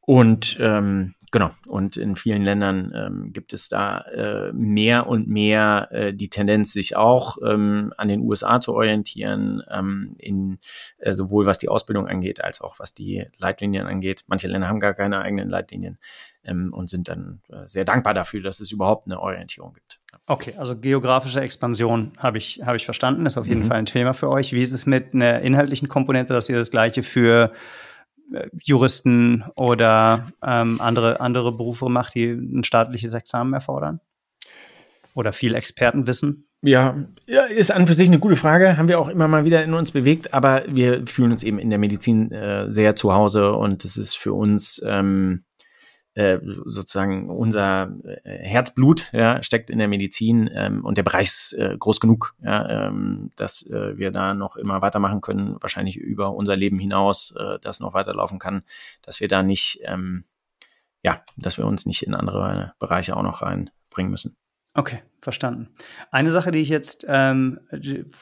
und 0.01 0.59
ähm, 0.61 1.15
Genau. 1.35 1.51
Und 1.67 1.97
in 1.97 2.15
vielen 2.15 2.43
Ländern 2.43 2.93
ähm, 2.95 3.33
gibt 3.33 3.53
es 3.53 3.69
da 3.69 4.03
äh, 4.03 4.53
mehr 4.53 5.09
und 5.09 5.27
mehr 5.27 5.89
äh, 5.91 6.15
die 6.15 6.31
Tendenz, 6.31 6.73
sich 6.73 6.97
auch 6.97 7.39
ähm, 7.45 7.93
an 7.97 8.07
den 8.07 8.21
USA 8.21 8.61
zu 8.61 8.73
orientieren, 8.73 9.61
ähm, 9.69 10.15
in, 10.19 10.61
äh, 10.99 11.13
sowohl 11.13 11.45
was 11.45 11.59
die 11.59 11.69
Ausbildung 11.69 12.07
angeht, 12.07 12.45
als 12.45 12.61
auch 12.61 12.79
was 12.79 12.95
die 12.95 13.27
Leitlinien 13.37 13.89
angeht. 13.89 14.23
Manche 14.29 14.47
Länder 14.47 14.69
haben 14.69 14.79
gar 14.79 14.95
keine 14.95 15.23
eigenen 15.23 15.49
Leitlinien 15.49 15.99
ähm, 16.45 16.73
und 16.73 16.89
sind 16.89 17.09
dann 17.09 17.41
äh, 17.49 17.67
sehr 17.67 17.85
dankbar 17.85 18.15
dafür, 18.15 18.41
dass 18.41 18.61
es 18.61 18.71
überhaupt 18.71 19.07
eine 19.07 19.19
Orientierung 19.19 19.75
gibt. 19.75 19.99
Okay, 20.29 20.55
also 20.57 20.79
geografische 20.79 21.41
Expansion 21.41 22.13
habe 22.17 22.39
ich, 22.39 22.63
habe 22.65 22.77
ich 22.77 22.85
verstanden, 22.85 23.27
ist 23.27 23.37
auf 23.37 23.49
jeden 23.49 23.63
mhm. 23.63 23.67
Fall 23.67 23.79
ein 23.79 23.87
Thema 23.87 24.15
für 24.15 24.31
euch. 24.31 24.53
Wie 24.53 24.63
ist 24.63 24.71
es 24.71 24.87
mit 24.87 25.15
einer 25.15 25.41
inhaltlichen 25.41 25.89
Komponente, 25.89 26.33
dass 26.33 26.49
ihr 26.49 26.59
das 26.59 26.71
gleiche 26.71 27.03
für 27.03 27.53
Juristen 28.63 29.45
oder 29.57 30.29
ähm, 30.43 30.81
andere, 30.81 31.21
andere 31.21 31.53
Berufe 31.53 31.89
macht, 31.89 32.15
die 32.15 32.27
ein 32.27 32.65
staatliches 32.65 33.13
Examen 33.13 33.53
erfordern? 33.53 34.01
Oder 35.15 35.33
viel 35.33 35.55
Expertenwissen? 35.55 36.49
Ja, 36.63 36.97
ist 37.55 37.71
an 37.71 37.83
und 37.83 37.89
für 37.89 37.95
sich 37.95 38.09
eine 38.09 38.19
gute 38.19 38.37
Frage. 38.37 38.79
Haben 38.79 38.89
wir 38.89 38.99
auch 38.99 39.09
immer 39.09 39.29
mal 39.29 39.45
wieder 39.45 39.63
in 39.63 39.75
uns 39.75 39.91
bewegt, 39.91 40.33
aber 40.33 40.65
wir 40.67 41.07
fühlen 41.07 41.31
uns 41.31 41.43
eben 41.43 41.59
in 41.59 41.69
der 41.69 41.79
Medizin 41.79 42.33
äh, 42.33 42.73
sehr 42.73 42.97
zu 42.97 43.13
Hause 43.13 43.53
und 43.53 43.85
es 43.85 43.99
ist 43.99 44.17
für 44.17 44.33
uns 44.33 44.83
ähm, 44.87 45.45
äh, 46.15 46.39
sozusagen 46.65 47.29
unser 47.29 47.91
äh, 48.05 48.39
Herzblut 48.39 49.11
ja, 49.13 49.43
steckt 49.43 49.71
in 49.71 49.79
der 49.79 49.89
Medizin 49.89 50.49
ähm, 50.55 50.85
und 50.85 50.97
der 50.97 51.03
Bereich 51.03 51.27
ist 51.27 51.53
äh, 51.55 51.77
groß 51.79 52.01
genug, 52.01 52.35
ja, 52.43 52.87
ähm, 52.87 53.31
dass 53.37 53.67
äh, 53.67 53.99
wir 53.99 54.11
da 54.13 54.35
noch 54.35 54.57
immer 54.57 54.81
weitermachen 54.81 55.21
können, 55.21 55.57
wahrscheinlich 55.61 55.97
über 55.97 56.35
unser 56.35 56.57
Leben 56.57 56.79
hinaus, 56.79 57.35
äh, 57.37 57.59
das 57.61 57.81
noch 57.81 57.95
weiterlaufen 57.95 58.39
kann, 58.39 58.63
dass 59.03 59.21
wir 59.21 59.29
da 59.29 59.43
nicht, 59.43 59.81
ähm, 59.85 60.25
ja, 61.03 61.23
dass 61.37 61.59
wir 61.59 61.67
uns 61.67 61.85
nicht 61.85 62.03
in 62.07 62.15
andere 62.15 62.75
Bereiche 62.79 63.17
auch 63.17 63.23
noch 63.23 63.43
reinbringen 63.43 64.11
müssen. 64.11 64.37
Okay, 64.77 65.03
verstanden. 65.21 65.69
Eine 66.11 66.33
Sache, 66.33 66.51
die 66.51 66.59
ich 66.59 66.69
jetzt, 66.69 67.07
ähm, 67.09 67.61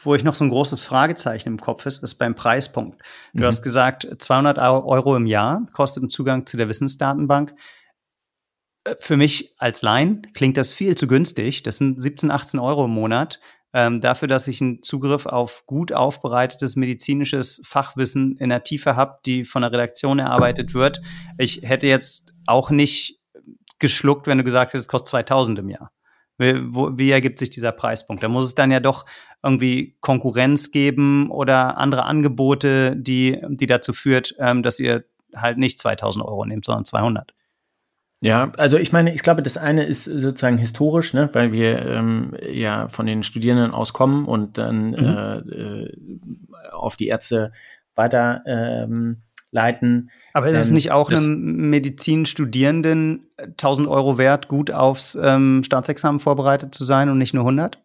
wo 0.03 0.14
ich 0.14 0.22
noch 0.22 0.34
so 0.34 0.45
ein 0.45 0.51
großes 0.51 0.84
Fragezeichen 0.84 1.49
im 1.49 1.59
Kopf 1.59 1.86
ist, 1.86 2.03
ist 2.03 2.16
beim 2.16 2.34
Preispunkt. 2.34 3.03
Du 3.32 3.40
mhm. 3.40 3.47
hast 3.47 3.62
gesagt, 3.62 4.07
200 4.18 4.59
Euro 4.59 5.16
im 5.16 5.24
Jahr 5.24 5.66
kostet 5.72 6.03
ein 6.03 6.11
Zugang 6.11 6.45
zu 6.45 6.59
der 6.59 6.68
Wissensdatenbank. 6.68 7.55
Äh, 8.85 8.97
für 8.99 9.16
mich 9.16 9.55
als 9.59 9.83
Laien 9.83 10.26
klingt 10.35 10.57
das 10.57 10.72
viel 10.72 10.97
zu 10.97 11.07
günstig. 11.07 11.62
Das 11.62 11.78
sind 11.78 12.01
17, 12.01 12.30
18 12.30 12.61
Euro 12.61 12.85
im 12.85 12.93
Monat. 12.93 13.41
Ähm, 13.74 14.03
dafür, 14.03 14.28
dass 14.28 14.49
ich 14.49 14.61
einen 14.61 14.83
Zugriff 14.83 15.24
auf 15.24 15.64
gut 15.66 15.93
aufbereitetes 15.93 16.76
medizinisches 16.76 17.62
Fachwissen 17.64 18.37
in 18.37 18.51
der 18.51 18.64
Tiefe 18.64 18.97
habe, 18.97 19.18
die 19.24 19.45
von 19.45 19.62
der 19.62 19.72
Redaktion 19.72 20.18
erarbeitet 20.18 20.74
wird. 20.74 21.01
Ich 21.39 21.62
hätte 21.62 21.87
jetzt 21.87 22.35
auch 22.47 22.70
nicht 22.70 23.20
geschluckt, 23.78 24.26
wenn 24.26 24.39
du 24.39 24.45
gesagt 24.45 24.72
hättest, 24.72 24.87
es 24.87 24.91
kostet 24.91 25.09
2000 25.09 25.61
im 25.61 25.70
Jahr. 25.70 25.91
Wie, 26.37 26.55
wo, 26.74 26.91
wie 26.99 27.11
ergibt 27.11 27.39
sich 27.39 27.49
dieser 27.49 27.72
Preispunkt? 27.72 28.22
Da 28.22 28.28
muss 28.28 28.45
es 28.45 28.55
dann 28.55 28.70
ja 28.70 28.80
doch 28.80 29.07
irgendwie 29.43 29.97
Konkurrenz 30.01 30.70
geben 30.70 31.30
oder 31.30 31.78
andere 31.78 32.05
Angebote, 32.05 32.95
die, 32.97 33.43
die 33.49 33.66
dazu 33.66 33.93
führt, 33.95 34.35
ähm, 34.39 34.62
dass 34.62 34.80
ihr 34.80 35.05
halt 35.35 35.57
nicht 35.57 35.78
2000 35.78 36.24
Euro 36.24 36.45
nehmt, 36.45 36.66
sondern 36.66 36.85
200. 36.85 37.33
Ja, 38.22 38.52
also 38.56 38.78
ich 38.78 38.92
meine, 38.92 39.12
ich 39.12 39.24
glaube, 39.24 39.42
das 39.42 39.56
eine 39.56 39.82
ist 39.82 40.04
sozusagen 40.04 40.56
historisch, 40.56 41.12
ne, 41.12 41.28
weil 41.32 41.50
wir 41.50 41.84
ähm, 41.84 42.36
ja 42.52 42.86
von 42.86 43.04
den 43.04 43.24
Studierenden 43.24 43.74
auskommen 43.74 44.26
und 44.26 44.58
dann 44.58 44.90
mhm. 44.90 44.96
äh, 44.96 45.36
äh, 45.38 45.92
auf 46.70 46.94
die 46.94 47.08
Ärzte 47.08 47.50
weiter 47.96 48.42
ähm, 48.46 49.22
leiten. 49.50 50.10
Aber 50.34 50.48
ist 50.48 50.60
es 50.60 50.68
ähm, 50.68 50.74
nicht 50.74 50.92
auch 50.92 51.10
einem 51.10 51.68
Medizinstudierenden 51.68 53.26
1000 53.38 53.88
Euro 53.88 54.18
wert, 54.18 54.46
gut 54.46 54.70
aufs 54.70 55.18
ähm, 55.20 55.64
Staatsexamen 55.64 56.20
vorbereitet 56.20 56.72
zu 56.76 56.84
sein 56.84 57.08
und 57.08 57.18
nicht 57.18 57.34
nur 57.34 57.42
100? 57.42 57.80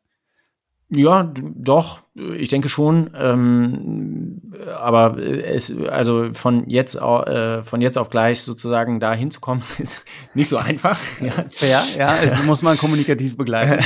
Ja, 0.89 1.33
doch, 1.33 2.01
ich 2.15 2.47
denke 2.47 2.69
schon. 2.69 3.11
Ähm, 3.13 4.53
aber 4.77 5.17
es, 5.17 5.75
also 5.77 6.31
von 6.31 6.69
jetzt, 6.69 6.95
äh, 6.95 7.61
von 7.61 7.81
jetzt 7.81 7.97
auf 7.97 8.09
gleich 8.09 8.41
sozusagen 8.41 9.01
da 9.01 9.13
hinzukommen, 9.13 9.63
ist 9.79 10.05
nicht 10.33 10.47
so 10.47 10.57
einfach. 10.57 10.97
Ja. 11.19 11.33
Fair, 11.49 11.81
ja, 11.97 12.17
es 12.23 12.41
muss 12.45 12.61
man 12.61 12.77
kommunikativ 12.77 13.35
begleiten. 13.35 13.83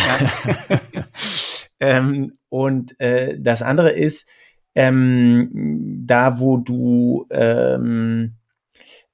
Ja. 0.69 0.79
ähm, 1.79 2.33
und 2.49 2.99
äh, 2.99 3.35
das 3.39 3.63
andere 3.63 3.91
ist, 3.91 4.27
ähm, 4.75 5.49
da 6.05 6.39
wo 6.39 6.57
du 6.57 7.25
ähm, 7.31 8.35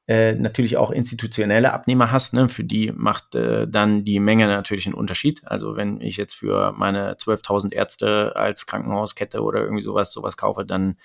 äh, 0.07 0.35
natürlich 0.35 0.77
auch 0.77 0.91
institutionelle 0.91 1.73
Abnehmer 1.73 2.11
hast, 2.11 2.33
ne, 2.33 2.47
für 2.47 2.63
die 2.63 2.93
macht 2.95 3.35
äh, 3.35 3.67
dann 3.67 4.05
die 4.05 4.19
Menge 4.19 4.47
natürlich 4.47 4.85
einen 4.85 4.95
Unterschied. 4.95 5.41
Also 5.45 5.75
wenn 5.75 5.99
ich 5.99 6.15
jetzt 6.15 6.33
für 6.33 6.71
meine 6.71 7.15
12.000 7.15 7.73
Ärzte 7.73 8.35
als 8.35 8.65
Krankenhauskette 8.65 9.41
oder 9.41 9.61
irgendwie 9.61 9.83
sowas 9.83 10.13
sowas 10.13 10.37
kaufe, 10.37 10.65
dann 10.65 10.95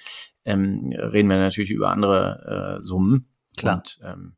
ähm, 0.44 0.92
reden 0.96 1.28
wir 1.28 1.36
natürlich 1.36 1.70
über 1.70 1.90
andere 1.90 2.78
äh, 2.78 2.82
Summen. 2.82 3.28
Klar. 3.56 3.78
Und, 3.78 3.98
ähm, 4.04 4.36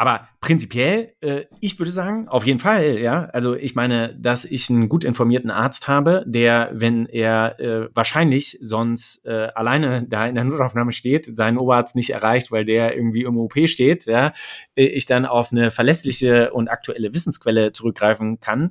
aber 0.00 0.28
prinzipiell, 0.40 1.12
äh, 1.20 1.44
ich 1.60 1.78
würde 1.78 1.92
sagen, 1.92 2.26
auf 2.26 2.46
jeden 2.46 2.58
Fall, 2.58 2.98
ja. 2.98 3.24
Also 3.34 3.54
ich 3.54 3.74
meine, 3.74 4.14
dass 4.18 4.46
ich 4.46 4.70
einen 4.70 4.88
gut 4.88 5.04
informierten 5.04 5.50
Arzt 5.50 5.88
habe, 5.88 6.24
der, 6.26 6.70
wenn 6.72 7.04
er 7.04 7.60
äh, 7.60 7.90
wahrscheinlich 7.92 8.56
sonst 8.62 9.26
äh, 9.26 9.48
alleine 9.54 10.06
da 10.08 10.26
in 10.26 10.36
der 10.36 10.44
Notaufnahme 10.44 10.92
steht, 10.92 11.36
seinen 11.36 11.58
Oberarzt 11.58 11.96
nicht 11.96 12.08
erreicht, 12.14 12.50
weil 12.50 12.64
der 12.64 12.96
irgendwie 12.96 13.24
im 13.24 13.36
OP 13.36 13.58
steht, 13.68 14.06
ja, 14.06 14.32
äh, 14.74 14.86
ich 14.86 15.04
dann 15.04 15.26
auf 15.26 15.52
eine 15.52 15.70
verlässliche 15.70 16.50
und 16.50 16.68
aktuelle 16.68 17.12
Wissensquelle 17.12 17.72
zurückgreifen 17.72 18.40
kann 18.40 18.70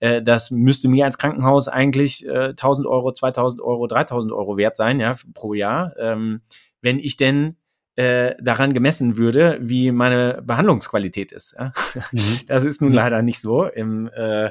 äh, 0.00 0.20
das 0.20 0.50
müsste 0.50 0.88
mir 0.88 1.06
als 1.06 1.16
Krankenhaus 1.16 1.68
eigentlich 1.68 2.28
äh, 2.28 2.48
1000 2.48 2.86
Euro, 2.86 3.12
2000 3.12 3.62
Euro, 3.62 3.86
3000 3.86 4.30
Euro 4.30 4.58
wert 4.58 4.76
sein, 4.76 5.00
ja, 5.00 5.16
pro 5.32 5.54
Jahr, 5.54 5.94
ähm, 5.98 6.42
wenn 6.82 6.98
ich 6.98 7.16
denn 7.16 7.56
äh, 7.96 8.34
daran 8.40 8.74
gemessen 8.74 9.16
würde, 9.16 9.58
wie 9.60 9.90
meine 9.90 10.42
Behandlungsqualität 10.44 11.32
ist. 11.32 11.56
Ja? 11.58 11.72
Mhm. 12.12 12.40
Das 12.46 12.62
ist 12.62 12.80
nun 12.80 12.92
leider 12.92 13.22
nicht 13.22 13.40
so 13.40 13.64
im 13.64 14.08
äh, 14.14 14.50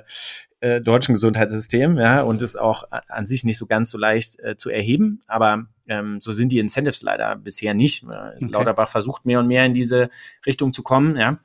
äh, 0.62 0.82
deutschen 0.82 1.14
Gesundheitssystem, 1.14 1.98
ja, 1.98 2.22
und 2.22 2.42
ist 2.42 2.60
auch 2.60 2.86
an 2.90 3.26
sich 3.26 3.44
nicht 3.44 3.60
so 3.60 3.68
ganz 3.68 3.92
so 3.92 4.00
leicht 4.00 4.40
äh, 4.40 4.58
zu 4.58 4.70
erheben. 4.70 5.22
Aber 5.28 5.68
ähm, 5.88 6.20
so 6.20 6.32
sind 6.32 6.52
die 6.52 6.60
Incentives 6.60 7.04
leider 7.04 7.36
bisher 7.36 7.76
nicht. 7.76 8.04
Äh, 8.04 8.08
okay. 8.08 8.48
Lauterbach 8.50 8.90
versucht 8.90 9.26
mehr 9.26 9.40
und 9.40 9.48
mehr 9.48 9.66
in 9.66 9.76
diese 9.76 10.10
Richtung 10.46 10.74
zu 10.74 10.82
kommen, 10.82 11.16
ja. 11.16 11.40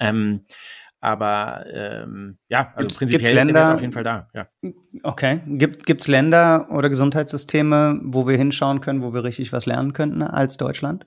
Ähm, 0.00 0.40
aber 1.04 1.66
ähm, 1.70 2.38
ja, 2.48 2.72
also 2.74 2.86
gibt's, 2.86 2.96
prinzipiell 2.96 3.32
gibt's 3.32 3.44
Länder, 3.44 3.68
ist 3.68 3.74
auf 3.74 3.80
jeden 3.82 3.92
Fall 3.92 4.04
da. 4.04 4.30
Ja. 4.32 4.48
Okay. 5.02 5.40
Gibt 5.46 6.00
es 6.00 6.08
Länder 6.08 6.68
oder 6.70 6.88
Gesundheitssysteme, 6.88 8.00
wo 8.02 8.26
wir 8.26 8.38
hinschauen 8.38 8.80
können, 8.80 9.02
wo 9.02 9.12
wir 9.12 9.22
richtig 9.22 9.52
was 9.52 9.66
lernen 9.66 9.92
könnten 9.92 10.22
als 10.22 10.56
Deutschland? 10.56 11.06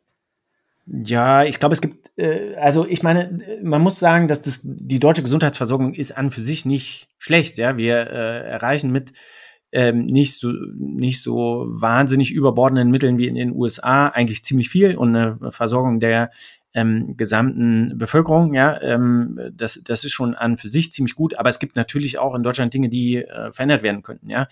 Ja, 0.86 1.43
ich 1.43 1.60
glaube, 1.60 1.74
es 1.74 1.82
gibt, 1.82 2.12
äh, 2.18 2.56
also 2.56 2.86
ich 2.86 3.02
meine, 3.02 3.41
man 3.64 3.82
muss 3.82 3.98
sagen, 3.98 4.28
dass 4.28 4.43
das 4.43 4.62
die 4.64 5.00
deutsche 5.00 5.24
Gesundheitsversorgung 5.24 5.95
ist 5.95 6.16
an 6.16 6.30
für 6.30 6.41
sich 6.41 6.64
nicht 6.64 7.10
schlecht. 7.18 7.58
Ja, 7.58 7.76
wir 7.76 7.98
äh, 7.98 8.48
erreichen 8.48 8.91
mit 8.91 9.14
ähm, 9.72 10.06
nicht 10.06 10.36
so 10.36 10.54
nicht 10.78 11.22
so 11.22 11.66
wahnsinnig 11.70 12.32
überbordenden 12.32 12.89
Mitteln 12.91 13.18
wie 13.18 13.28
in 13.28 13.36
den 13.36 13.54
USA 13.54 14.08
eigentlich 14.08 14.45
ziemlich 14.45 14.70
viel 14.70 14.95
und 14.95 15.16
eine 15.16 15.52
Versorgung 15.52 16.00
der 16.00 16.30
ähm, 16.78 17.17
gesamten 17.17 17.97
Bevölkerung. 17.97 18.53
Ja, 18.53 18.80
ähm, 18.82 19.39
das, 19.51 19.82
das 19.84 20.03
ist 20.03 20.11
schon 20.11 20.36
an 20.36 20.57
für 20.57 20.67
sich 20.67 20.93
ziemlich 20.93 21.15
gut, 21.15 21.34
aber 21.34 21.49
es 21.49 21.57
gibt 21.57 21.75
natürlich 21.75 22.19
auch 22.19 22.36
in 22.36 22.43
Deutschland 22.43 22.71
Dinge, 22.71 22.88
die 22.88 23.17
äh, 23.17 23.51
verändert 23.51 23.82
werden 23.82 24.03
könnten. 24.03 24.30
Ja, 24.30 24.47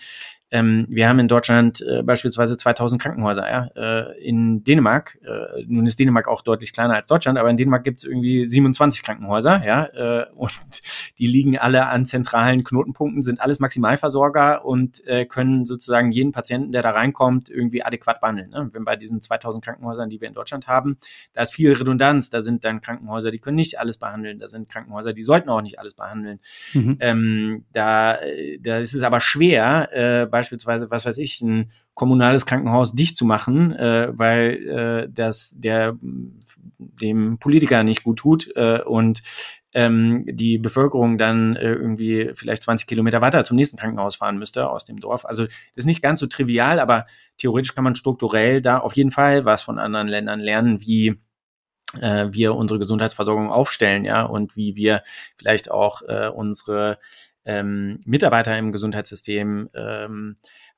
ähm, 0.50 0.86
wir 0.88 1.08
haben 1.08 1.18
in 1.18 1.26
Deutschland 1.26 1.82
äh, 1.82 2.02
beispielsweise 2.02 2.56
2000 2.56 3.02
Krankenhäuser. 3.02 3.50
Ja? 3.50 3.66
Äh, 3.74 4.18
in 4.24 4.62
Dänemark, 4.62 5.18
äh, 5.24 5.64
nun 5.66 5.86
ist 5.86 5.98
Dänemark 5.98 6.28
auch 6.28 6.42
deutlich 6.42 6.72
kleiner 6.72 6.94
als 6.94 7.08
Deutschland, 7.08 7.36
aber 7.38 7.50
in 7.50 7.56
Dänemark 7.56 7.82
gibt 7.82 7.98
es 7.98 8.04
irgendwie 8.04 8.46
27 8.46 9.02
Krankenhäuser. 9.02 9.64
Ja? 9.64 9.86
Äh, 9.86 10.26
und 10.34 10.82
die 11.18 11.26
liegen 11.26 11.58
alle 11.58 11.86
an 11.86 12.06
zentralen 12.06 12.62
Knotenpunkten, 12.62 13.22
sind 13.22 13.40
alles 13.40 13.58
Maximalversorger 13.58 14.64
und 14.64 15.04
äh, 15.06 15.26
können 15.26 15.66
sozusagen 15.66 16.12
jeden 16.12 16.30
Patienten, 16.30 16.70
der 16.70 16.82
da 16.82 16.90
reinkommt, 16.90 17.50
irgendwie 17.50 17.82
adäquat 17.82 18.20
behandeln. 18.20 18.50
Ne? 18.50 18.70
Wenn 18.72 18.84
bei 18.84 18.94
diesen 18.94 19.20
2000 19.20 19.64
Krankenhäusern, 19.64 20.10
die 20.10 20.20
wir 20.20 20.28
in 20.28 20.34
Deutschland 20.34 20.68
haben, 20.68 20.96
da 21.32 21.42
ist 21.42 21.54
viel 21.54 21.72
Redundanz. 21.72 22.30
Da 22.30 22.40
sind 22.40 22.64
dann 22.64 22.80
Krankenhäuser, 22.80 23.32
die 23.32 23.38
können 23.38 23.56
nicht 23.56 23.80
alles 23.80 23.98
behandeln. 23.98 24.38
Da 24.38 24.46
sind 24.46 24.68
Krankenhäuser, 24.68 25.12
die 25.12 25.24
sollten 25.24 25.48
auch 25.48 25.62
nicht 25.62 25.80
alles 25.80 25.94
behandeln. 25.94 26.38
Mhm. 26.72 26.96
Ähm, 27.00 27.64
da, 27.72 28.14
äh, 28.16 28.58
da 28.60 28.78
ist 28.78 28.94
es 28.94 29.02
aber 29.02 29.18
schwer, 29.18 29.88
äh, 29.92 30.35
beispielsweise, 30.36 30.90
was 30.90 31.06
weiß 31.06 31.16
ich, 31.16 31.40
ein 31.40 31.70
kommunales 31.94 32.44
Krankenhaus 32.44 32.92
dicht 32.92 33.16
zu 33.16 33.24
machen, 33.24 33.72
äh, 33.72 34.08
weil 34.12 35.06
äh, 35.06 35.08
das 35.10 35.54
der 35.58 35.96
dem 36.78 37.38
Politiker 37.38 37.82
nicht 37.82 38.04
gut 38.04 38.18
tut 38.18 38.54
äh, 38.54 38.82
und 38.82 39.22
ähm, 39.72 40.24
die 40.26 40.58
Bevölkerung 40.58 41.16
dann 41.16 41.56
äh, 41.56 41.72
irgendwie 41.72 42.32
vielleicht 42.34 42.62
20 42.64 42.86
Kilometer 42.86 43.22
weiter 43.22 43.44
zum 43.44 43.56
nächsten 43.56 43.78
Krankenhaus 43.78 44.16
fahren 44.16 44.38
müsste 44.38 44.68
aus 44.68 44.84
dem 44.84 45.00
Dorf. 45.00 45.24
Also 45.24 45.44
das 45.44 45.54
ist 45.74 45.86
nicht 45.86 46.02
ganz 46.02 46.20
so 46.20 46.26
trivial, 46.26 46.80
aber 46.80 47.06
theoretisch 47.38 47.74
kann 47.74 47.84
man 47.84 47.94
strukturell 47.94 48.60
da 48.60 48.78
auf 48.78 48.94
jeden 48.94 49.10
Fall 49.10 49.46
was 49.46 49.62
von 49.62 49.78
anderen 49.78 50.08
Ländern 50.08 50.40
lernen, 50.40 50.82
wie 50.82 51.16
äh, 52.00 52.28
wir 52.30 52.54
unsere 52.54 52.78
Gesundheitsversorgung 52.78 53.50
aufstellen, 53.50 54.04
ja, 54.04 54.22
und 54.22 54.56
wie 54.56 54.76
wir 54.76 55.02
vielleicht 55.36 55.70
auch 55.70 56.02
äh, 56.02 56.28
unsere 56.28 56.98
ähm, 57.46 58.00
Mitarbeiter 58.04 58.58
im 58.58 58.72
Gesundheitssystem 58.72 59.70
ähm, 59.74 60.36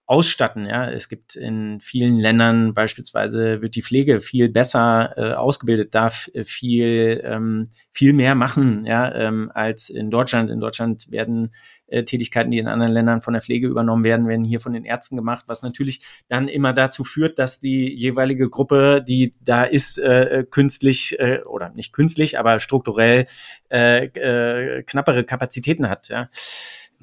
ausstatten. 0.08 0.64
Ja, 0.64 0.90
es 0.90 1.10
gibt 1.10 1.36
in 1.36 1.80
vielen 1.82 2.18
Ländern 2.18 2.72
beispielsweise 2.72 3.60
wird 3.60 3.74
die 3.76 3.82
Pflege 3.82 4.20
viel 4.20 4.48
besser 4.48 5.12
äh, 5.18 5.34
ausgebildet, 5.34 5.94
darf 5.94 6.30
äh, 6.32 6.44
viel 6.44 7.20
ähm, 7.22 7.68
viel 7.92 8.14
mehr 8.14 8.34
machen, 8.34 8.86
ja, 8.86 9.14
ähm, 9.14 9.50
als 9.54 9.90
in 9.90 10.10
Deutschland. 10.10 10.50
In 10.50 10.60
Deutschland 10.60 11.10
werden 11.10 11.52
äh, 11.88 12.04
Tätigkeiten, 12.04 12.50
die 12.50 12.58
in 12.58 12.68
anderen 12.68 12.92
Ländern 12.92 13.20
von 13.20 13.34
der 13.34 13.42
Pflege 13.42 13.66
übernommen 13.66 14.02
werden, 14.02 14.26
werden 14.28 14.44
hier 14.44 14.60
von 14.60 14.72
den 14.72 14.86
Ärzten 14.86 15.16
gemacht, 15.16 15.44
was 15.46 15.62
natürlich 15.62 16.00
dann 16.28 16.48
immer 16.48 16.72
dazu 16.72 17.04
führt, 17.04 17.38
dass 17.38 17.60
die 17.60 17.94
jeweilige 17.94 18.48
Gruppe, 18.48 19.04
die 19.06 19.34
da 19.42 19.64
ist, 19.64 19.98
äh, 19.98 20.46
künstlich 20.48 21.18
äh, 21.18 21.40
oder 21.44 21.68
nicht 21.70 21.92
künstlich, 21.92 22.38
aber 22.38 22.60
strukturell 22.60 23.26
äh, 23.70 24.06
äh, 24.06 24.82
knappere 24.84 25.24
Kapazitäten 25.24 25.90
hat. 25.90 26.08
Ja. 26.08 26.30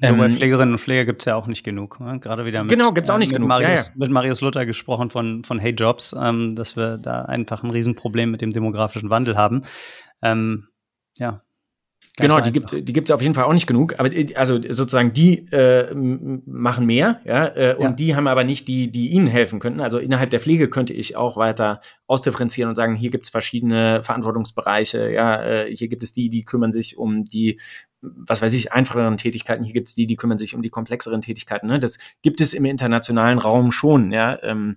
Ähm, 0.00 0.28
Pflegerinnen 0.28 0.74
und 0.74 0.78
Pfleger 0.78 1.06
gibt 1.06 1.22
es 1.22 1.26
ja 1.26 1.36
auch 1.36 1.46
nicht 1.46 1.64
genug. 1.64 2.00
Ne? 2.00 2.20
Gerade 2.20 2.44
wieder 2.44 2.60
mit, 2.62 2.70
genau, 2.70 2.92
gibt's 2.92 3.08
auch 3.08 3.18
nicht 3.18 3.30
mit 3.30 3.36
genug. 3.36 3.48
Marius, 3.48 3.88
ja, 3.88 3.92
ja. 3.92 3.92
mit 3.94 4.10
Marius 4.10 4.42
Luther 4.42 4.66
gesprochen 4.66 5.10
von, 5.10 5.42
von 5.42 5.58
Hey 5.58 5.72
Jobs, 5.72 6.14
ähm, 6.18 6.54
dass 6.54 6.76
wir 6.76 6.98
da 6.98 7.22
einfach 7.22 7.62
ein 7.62 7.70
Riesenproblem 7.70 8.30
mit 8.30 8.42
dem 8.42 8.52
demografischen 8.52 9.08
Wandel 9.08 9.36
haben. 9.38 9.62
Ähm, 10.22 10.68
ja, 11.16 11.42
genau, 12.16 12.40
die 12.40 12.52
gibt 12.52 12.72
die 12.72 12.92
gibt's 12.92 13.10
auf 13.10 13.22
jeden 13.22 13.34
Fall 13.34 13.44
auch 13.44 13.54
nicht 13.54 13.66
genug, 13.66 13.98
aber 13.98 14.14
äh, 14.14 14.34
also 14.34 14.60
sozusagen 14.60 15.14
die 15.14 15.48
äh, 15.50 15.94
machen 15.94 16.84
mehr, 16.84 17.20
ja, 17.24 17.46
äh, 17.56 17.74
und 17.76 17.82
ja. 17.84 17.90
die 17.92 18.16
haben 18.16 18.26
aber 18.26 18.44
nicht 18.44 18.68
die, 18.68 18.90
die 18.90 19.08
ihnen 19.08 19.26
helfen 19.26 19.60
könnten. 19.60 19.80
Also 19.80 19.98
innerhalb 19.98 20.28
der 20.28 20.40
Pflege 20.40 20.68
könnte 20.68 20.92
ich 20.92 21.16
auch 21.16 21.38
weiter 21.38 21.80
ausdifferenzieren 22.06 22.68
und 22.68 22.74
sagen, 22.74 22.96
hier 22.96 23.10
gibt's 23.10 23.30
verschiedene 23.30 24.02
Verantwortungsbereiche, 24.02 25.10
ja, 25.10 25.42
äh, 25.42 25.74
hier 25.74 25.88
gibt 25.88 26.02
es 26.02 26.12
die, 26.12 26.28
die 26.28 26.44
kümmern 26.44 26.72
sich 26.72 26.98
um 26.98 27.24
die 27.24 27.60
was 28.14 28.42
weiß 28.42 28.52
ich, 28.54 28.72
einfacheren 28.72 29.16
Tätigkeiten. 29.16 29.64
Hier 29.64 29.72
gibt's 29.72 29.94
die, 29.94 30.06
die 30.06 30.16
kümmern 30.16 30.38
sich 30.38 30.54
um 30.54 30.62
die 30.62 30.70
komplexeren 30.70 31.20
Tätigkeiten. 31.20 31.66
Ne? 31.66 31.78
Das 31.78 31.98
gibt 32.22 32.40
es 32.40 32.54
im 32.54 32.64
internationalen 32.64 33.38
Raum 33.38 33.72
schon, 33.72 34.12
ja. 34.12 34.42
Ähm, 34.42 34.76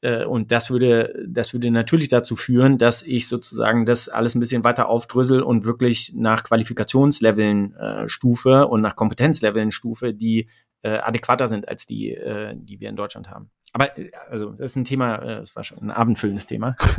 äh, 0.00 0.24
und 0.24 0.52
das 0.52 0.70
würde, 0.70 1.24
das 1.26 1.52
würde 1.52 1.70
natürlich 1.70 2.08
dazu 2.08 2.36
führen, 2.36 2.78
dass 2.78 3.02
ich 3.02 3.28
sozusagen 3.28 3.86
das 3.86 4.08
alles 4.08 4.34
ein 4.34 4.40
bisschen 4.40 4.64
weiter 4.64 4.88
aufdrüssel 4.88 5.42
und 5.42 5.64
wirklich 5.64 6.12
nach 6.14 6.44
Qualifikationsleveln 6.44 7.74
äh, 7.74 8.08
stufe 8.08 8.68
und 8.68 8.80
nach 8.80 8.96
Kompetenzleveln 8.96 9.70
stufe, 9.70 10.14
die 10.14 10.48
äh, 10.82 10.98
adäquater 10.98 11.48
sind 11.48 11.68
als 11.68 11.86
die, 11.86 12.12
äh, 12.12 12.54
die 12.56 12.80
wir 12.80 12.88
in 12.88 12.96
Deutschland 12.96 13.30
haben. 13.30 13.50
Aber 13.72 13.98
äh, 13.98 14.10
also 14.30 14.50
das 14.50 14.72
ist 14.72 14.76
ein 14.76 14.84
Thema, 14.84 15.16
äh, 15.16 15.40
das 15.40 15.56
war 15.56 15.64
schon 15.64 15.78
ein 15.78 15.90
abendfüllendes 15.90 16.46
Thema. 16.46 16.76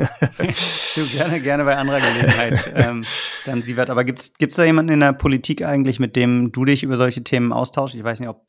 du, 0.96 1.06
gerne, 1.08 1.40
gerne 1.40 1.64
bei 1.64 1.76
anderer 1.78 2.00
Gelegenheit. 2.00 2.72
ähm, 2.76 3.04
dann 3.46 3.62
sie 3.62 3.78
wird. 3.78 3.90
Aber 3.90 4.04
gibt 4.04 4.20
es 4.40 4.56
da 4.56 4.64
jemanden 4.64 4.94
in 4.94 5.00
der 5.00 5.14
Politik 5.14 5.64
eigentlich, 5.64 6.00
mit 6.00 6.16
dem 6.16 6.52
du 6.52 6.66
dich 6.66 6.84
über 6.84 6.96
solche 6.96 7.24
Themen 7.24 7.54
austauschst? 7.54 7.96
Ich 7.96 8.04
weiß 8.04 8.20
nicht, 8.20 8.30
ob 8.30 8.48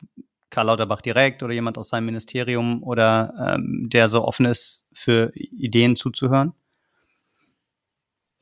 Karl 0.50 0.66
Lauterbach 0.66 1.00
direkt 1.00 1.42
oder 1.42 1.52
jemand 1.52 1.78
aus 1.78 1.88
seinem 1.88 2.06
Ministerium 2.06 2.82
oder 2.82 3.56
ähm, 3.56 3.88
der 3.88 4.08
so 4.08 4.24
offen 4.24 4.46
ist, 4.46 4.86
für 4.92 5.32
Ideen 5.34 5.96
zuzuhören? 5.96 6.52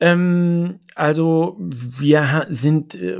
Ähm, 0.01 0.79
also 0.95 1.57
wir 1.59 2.47
sind 2.49 2.95
äh, 2.95 3.19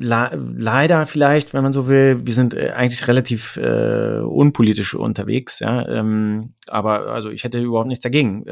leider 0.00 1.06
vielleicht, 1.06 1.54
wenn 1.54 1.62
man 1.62 1.72
so 1.72 1.86
will, 1.86 2.26
wir 2.26 2.34
sind 2.34 2.54
äh, 2.54 2.70
eigentlich 2.70 3.06
relativ 3.06 3.56
äh, 3.56 4.18
unpolitisch 4.20 4.94
unterwegs, 4.94 5.60
ja. 5.60 5.86
Ähm, 5.88 6.54
aber 6.66 7.08
also 7.12 7.30
ich 7.30 7.44
hätte 7.44 7.60
überhaupt 7.60 7.88
nichts 7.88 8.02
dagegen. 8.02 8.44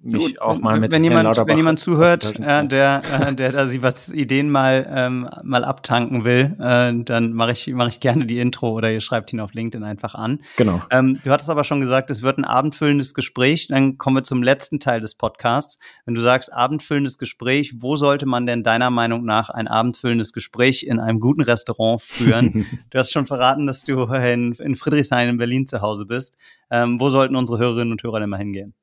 Mich 0.00 0.22
Gut, 0.22 0.40
auch 0.40 0.60
mal 0.60 0.78
mit 0.78 0.92
wenn 0.92 1.02
jemand, 1.02 1.36
wenn 1.36 1.56
jemand 1.56 1.80
zuhört, 1.80 2.38
äh, 2.38 2.68
der, 2.68 3.00
äh, 3.20 3.34
der 3.34 3.50
da 3.50 3.66
sie 3.66 3.82
was 3.82 4.08
Ideen 4.12 4.48
mal 4.48 4.86
ähm, 4.88 5.28
mal 5.42 5.64
abtanken 5.64 6.24
will, 6.24 6.54
äh, 6.60 6.92
dann 7.02 7.32
mache 7.32 7.50
ich 7.50 7.66
mache 7.74 7.88
ich 7.88 7.98
gerne 7.98 8.24
die 8.24 8.38
Intro 8.38 8.70
oder 8.70 8.92
ihr 8.92 9.00
schreibt 9.00 9.32
ihn 9.32 9.40
auf 9.40 9.54
LinkedIn 9.54 9.82
einfach 9.82 10.14
an. 10.14 10.38
Genau. 10.56 10.80
Ähm, 10.90 11.18
du 11.24 11.30
hattest 11.32 11.50
aber 11.50 11.64
schon 11.64 11.80
gesagt, 11.80 12.10
es 12.10 12.22
wird 12.22 12.38
ein 12.38 12.44
abendfüllendes 12.44 13.12
Gespräch. 13.12 13.66
Dann 13.66 13.98
kommen 13.98 14.14
wir 14.14 14.22
zum 14.22 14.40
letzten 14.40 14.78
Teil 14.78 15.00
des 15.00 15.16
Podcasts. 15.16 15.80
Wenn 16.04 16.14
du 16.14 16.20
sagst 16.20 16.52
abendfüllendes 16.52 17.18
Gespräch, 17.18 17.74
wo 17.78 17.96
sollte 17.96 18.24
man 18.24 18.46
denn 18.46 18.62
deiner 18.62 18.90
Meinung 18.90 19.24
nach 19.24 19.50
ein 19.50 19.66
abendfüllendes 19.66 20.32
Gespräch 20.32 20.84
in 20.84 21.00
einem 21.00 21.18
guten 21.18 21.42
Restaurant 21.42 22.00
führen? 22.00 22.64
du 22.90 22.98
hast 22.98 23.12
schon 23.12 23.26
verraten, 23.26 23.66
dass 23.66 23.82
du 23.82 24.04
in, 24.04 24.52
in 24.52 24.76
Friedrichshain 24.76 25.28
in 25.28 25.38
Berlin 25.38 25.66
zu 25.66 25.80
Hause 25.80 26.06
bist. 26.06 26.38
Ähm, 26.70 27.00
wo 27.00 27.10
sollten 27.10 27.34
unsere 27.34 27.58
Hörerinnen 27.58 27.90
und 27.90 28.02
Hörer 28.04 28.20
denn 28.20 28.30
mal 28.30 28.36
hingehen? 28.36 28.74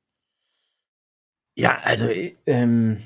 Ja, 1.56 1.78
also 1.84 2.08
ähm, 2.46 2.98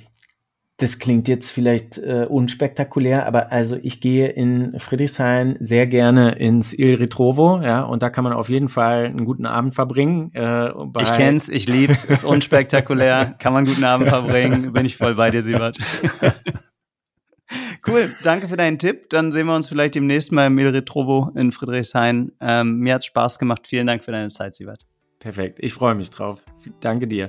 das 0.80 0.98
klingt 0.98 1.28
jetzt 1.28 1.52
vielleicht 1.52 1.98
äh, 1.98 2.26
unspektakulär, 2.28 3.26
aber 3.26 3.52
also 3.52 3.78
ich 3.82 4.00
gehe 4.00 4.30
in 4.30 4.80
Friedrichshain 4.80 5.58
sehr 5.60 5.88
gerne 5.88 6.36
ins 6.36 6.74
Il 6.74 6.96
Ritrovo, 6.96 7.62
ja, 7.62 7.84
und 7.84 8.02
da 8.02 8.10
kann 8.10 8.24
man 8.24 8.34
auf 8.34 8.50
jeden 8.50 8.70
Fall 8.70 9.06
einen 9.06 9.26
guten 9.26 9.46
Abend 9.46 9.76
verbringen. 9.76 10.32
Äh, 10.34 10.70
ich 11.02 11.12
kenn's, 11.12 11.50
ich 11.50 11.68
lieb's, 11.68 12.06
ist 12.06 12.24
unspektakulär, 12.24 13.36
kann 13.40 13.54
man 13.54 13.66
einen 13.66 13.74
guten 13.74 13.84
Abend 13.84 14.08
verbringen, 14.08 14.72
bin 14.72 14.86
ich 14.86 14.96
voll 14.96 15.16
bei 15.16 15.30
dir, 15.30 15.42
Siebert. 15.42 15.78
cool, 17.88 18.16
danke 18.24 18.48
für 18.48 18.58
deinen 18.58 18.80
Tipp. 18.80 19.10
Dann 19.10 19.34
sehen 19.34 19.48
wir 19.48 19.56
uns 19.56 19.68
vielleicht 19.68 19.96
demnächst 19.96 20.32
mal 20.32 20.48
im 20.48 20.58
Il 20.58 20.70
Ritrovo 20.70 21.30
in 21.36 21.52
Friedrichshain. 21.52 22.32
Ähm, 22.40 22.78
mir 22.78 22.94
hat's 22.96 23.06
Spaß 23.06 23.38
gemacht. 23.38 23.68
Vielen 23.68 23.86
Dank 23.86 24.06
für 24.06 24.14
deine 24.14 24.30
Zeit, 24.30 24.56
Siebert. 24.56 24.88
Perfekt, 25.20 25.60
ich 25.60 25.74
freue 25.74 25.96
mich 25.96 26.10
drauf. 26.10 26.46
Danke 26.80 27.06
dir. 27.06 27.28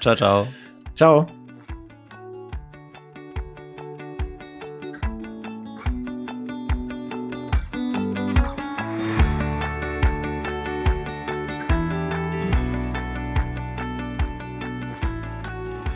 Ciao, 0.00 0.14
ciao. 0.14 0.46
Ciao. 0.94 1.26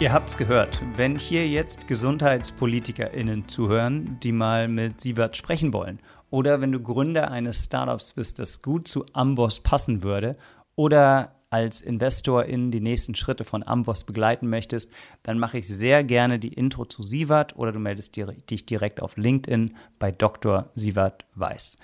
Ihr 0.02 0.12
habt's 0.12 0.36
gehört. 0.36 0.82
Wenn 0.96 1.14
hier 1.14 1.46
jetzt 1.46 1.86
GesundheitspolitikerInnen 1.86 3.46
zuhören, 3.46 4.18
die 4.20 4.32
mal 4.32 4.66
mit 4.66 5.00
Siebert 5.00 5.36
sprechen 5.36 5.72
wollen, 5.72 6.00
oder 6.28 6.60
wenn 6.60 6.72
du 6.72 6.80
Gründer 6.80 7.30
eines 7.30 7.66
Startups 7.66 8.14
bist, 8.14 8.40
das 8.40 8.62
gut 8.62 8.88
zu 8.88 9.06
Amboss 9.12 9.60
passen 9.60 10.02
würde, 10.02 10.36
oder 10.74 11.36
als 11.52 11.80
Investor 11.82 12.44
in 12.44 12.70
die 12.70 12.80
nächsten 12.80 13.14
Schritte 13.14 13.44
von 13.44 13.62
Amboss 13.62 14.04
begleiten 14.04 14.48
möchtest, 14.48 14.90
dann 15.22 15.38
mache 15.38 15.58
ich 15.58 15.68
sehr 15.68 16.02
gerne 16.02 16.38
die 16.38 16.52
Intro 16.52 16.86
zu 16.86 17.02
Sievert 17.02 17.56
oder 17.56 17.72
du 17.72 17.78
meldest 17.78 18.16
dich 18.16 18.66
direkt 18.66 19.02
auf 19.02 19.16
LinkedIn 19.16 19.76
bei 19.98 20.10
Dr. 20.10 20.70
Sievert 20.74 21.26
Weiß. 21.34 21.78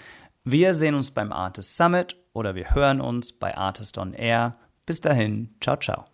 Wir 0.44 0.74
sehen 0.74 0.94
uns 0.94 1.10
beim 1.10 1.32
Artist 1.32 1.76
Summit 1.76 2.16
oder 2.32 2.54
wir 2.54 2.74
hören 2.74 3.02
uns 3.02 3.32
bei 3.32 3.56
Artist 3.56 3.98
on 3.98 4.14
Air. 4.14 4.56
Bis 4.86 5.02
dahin, 5.02 5.50
ciao, 5.60 5.76
ciao. 5.76 6.06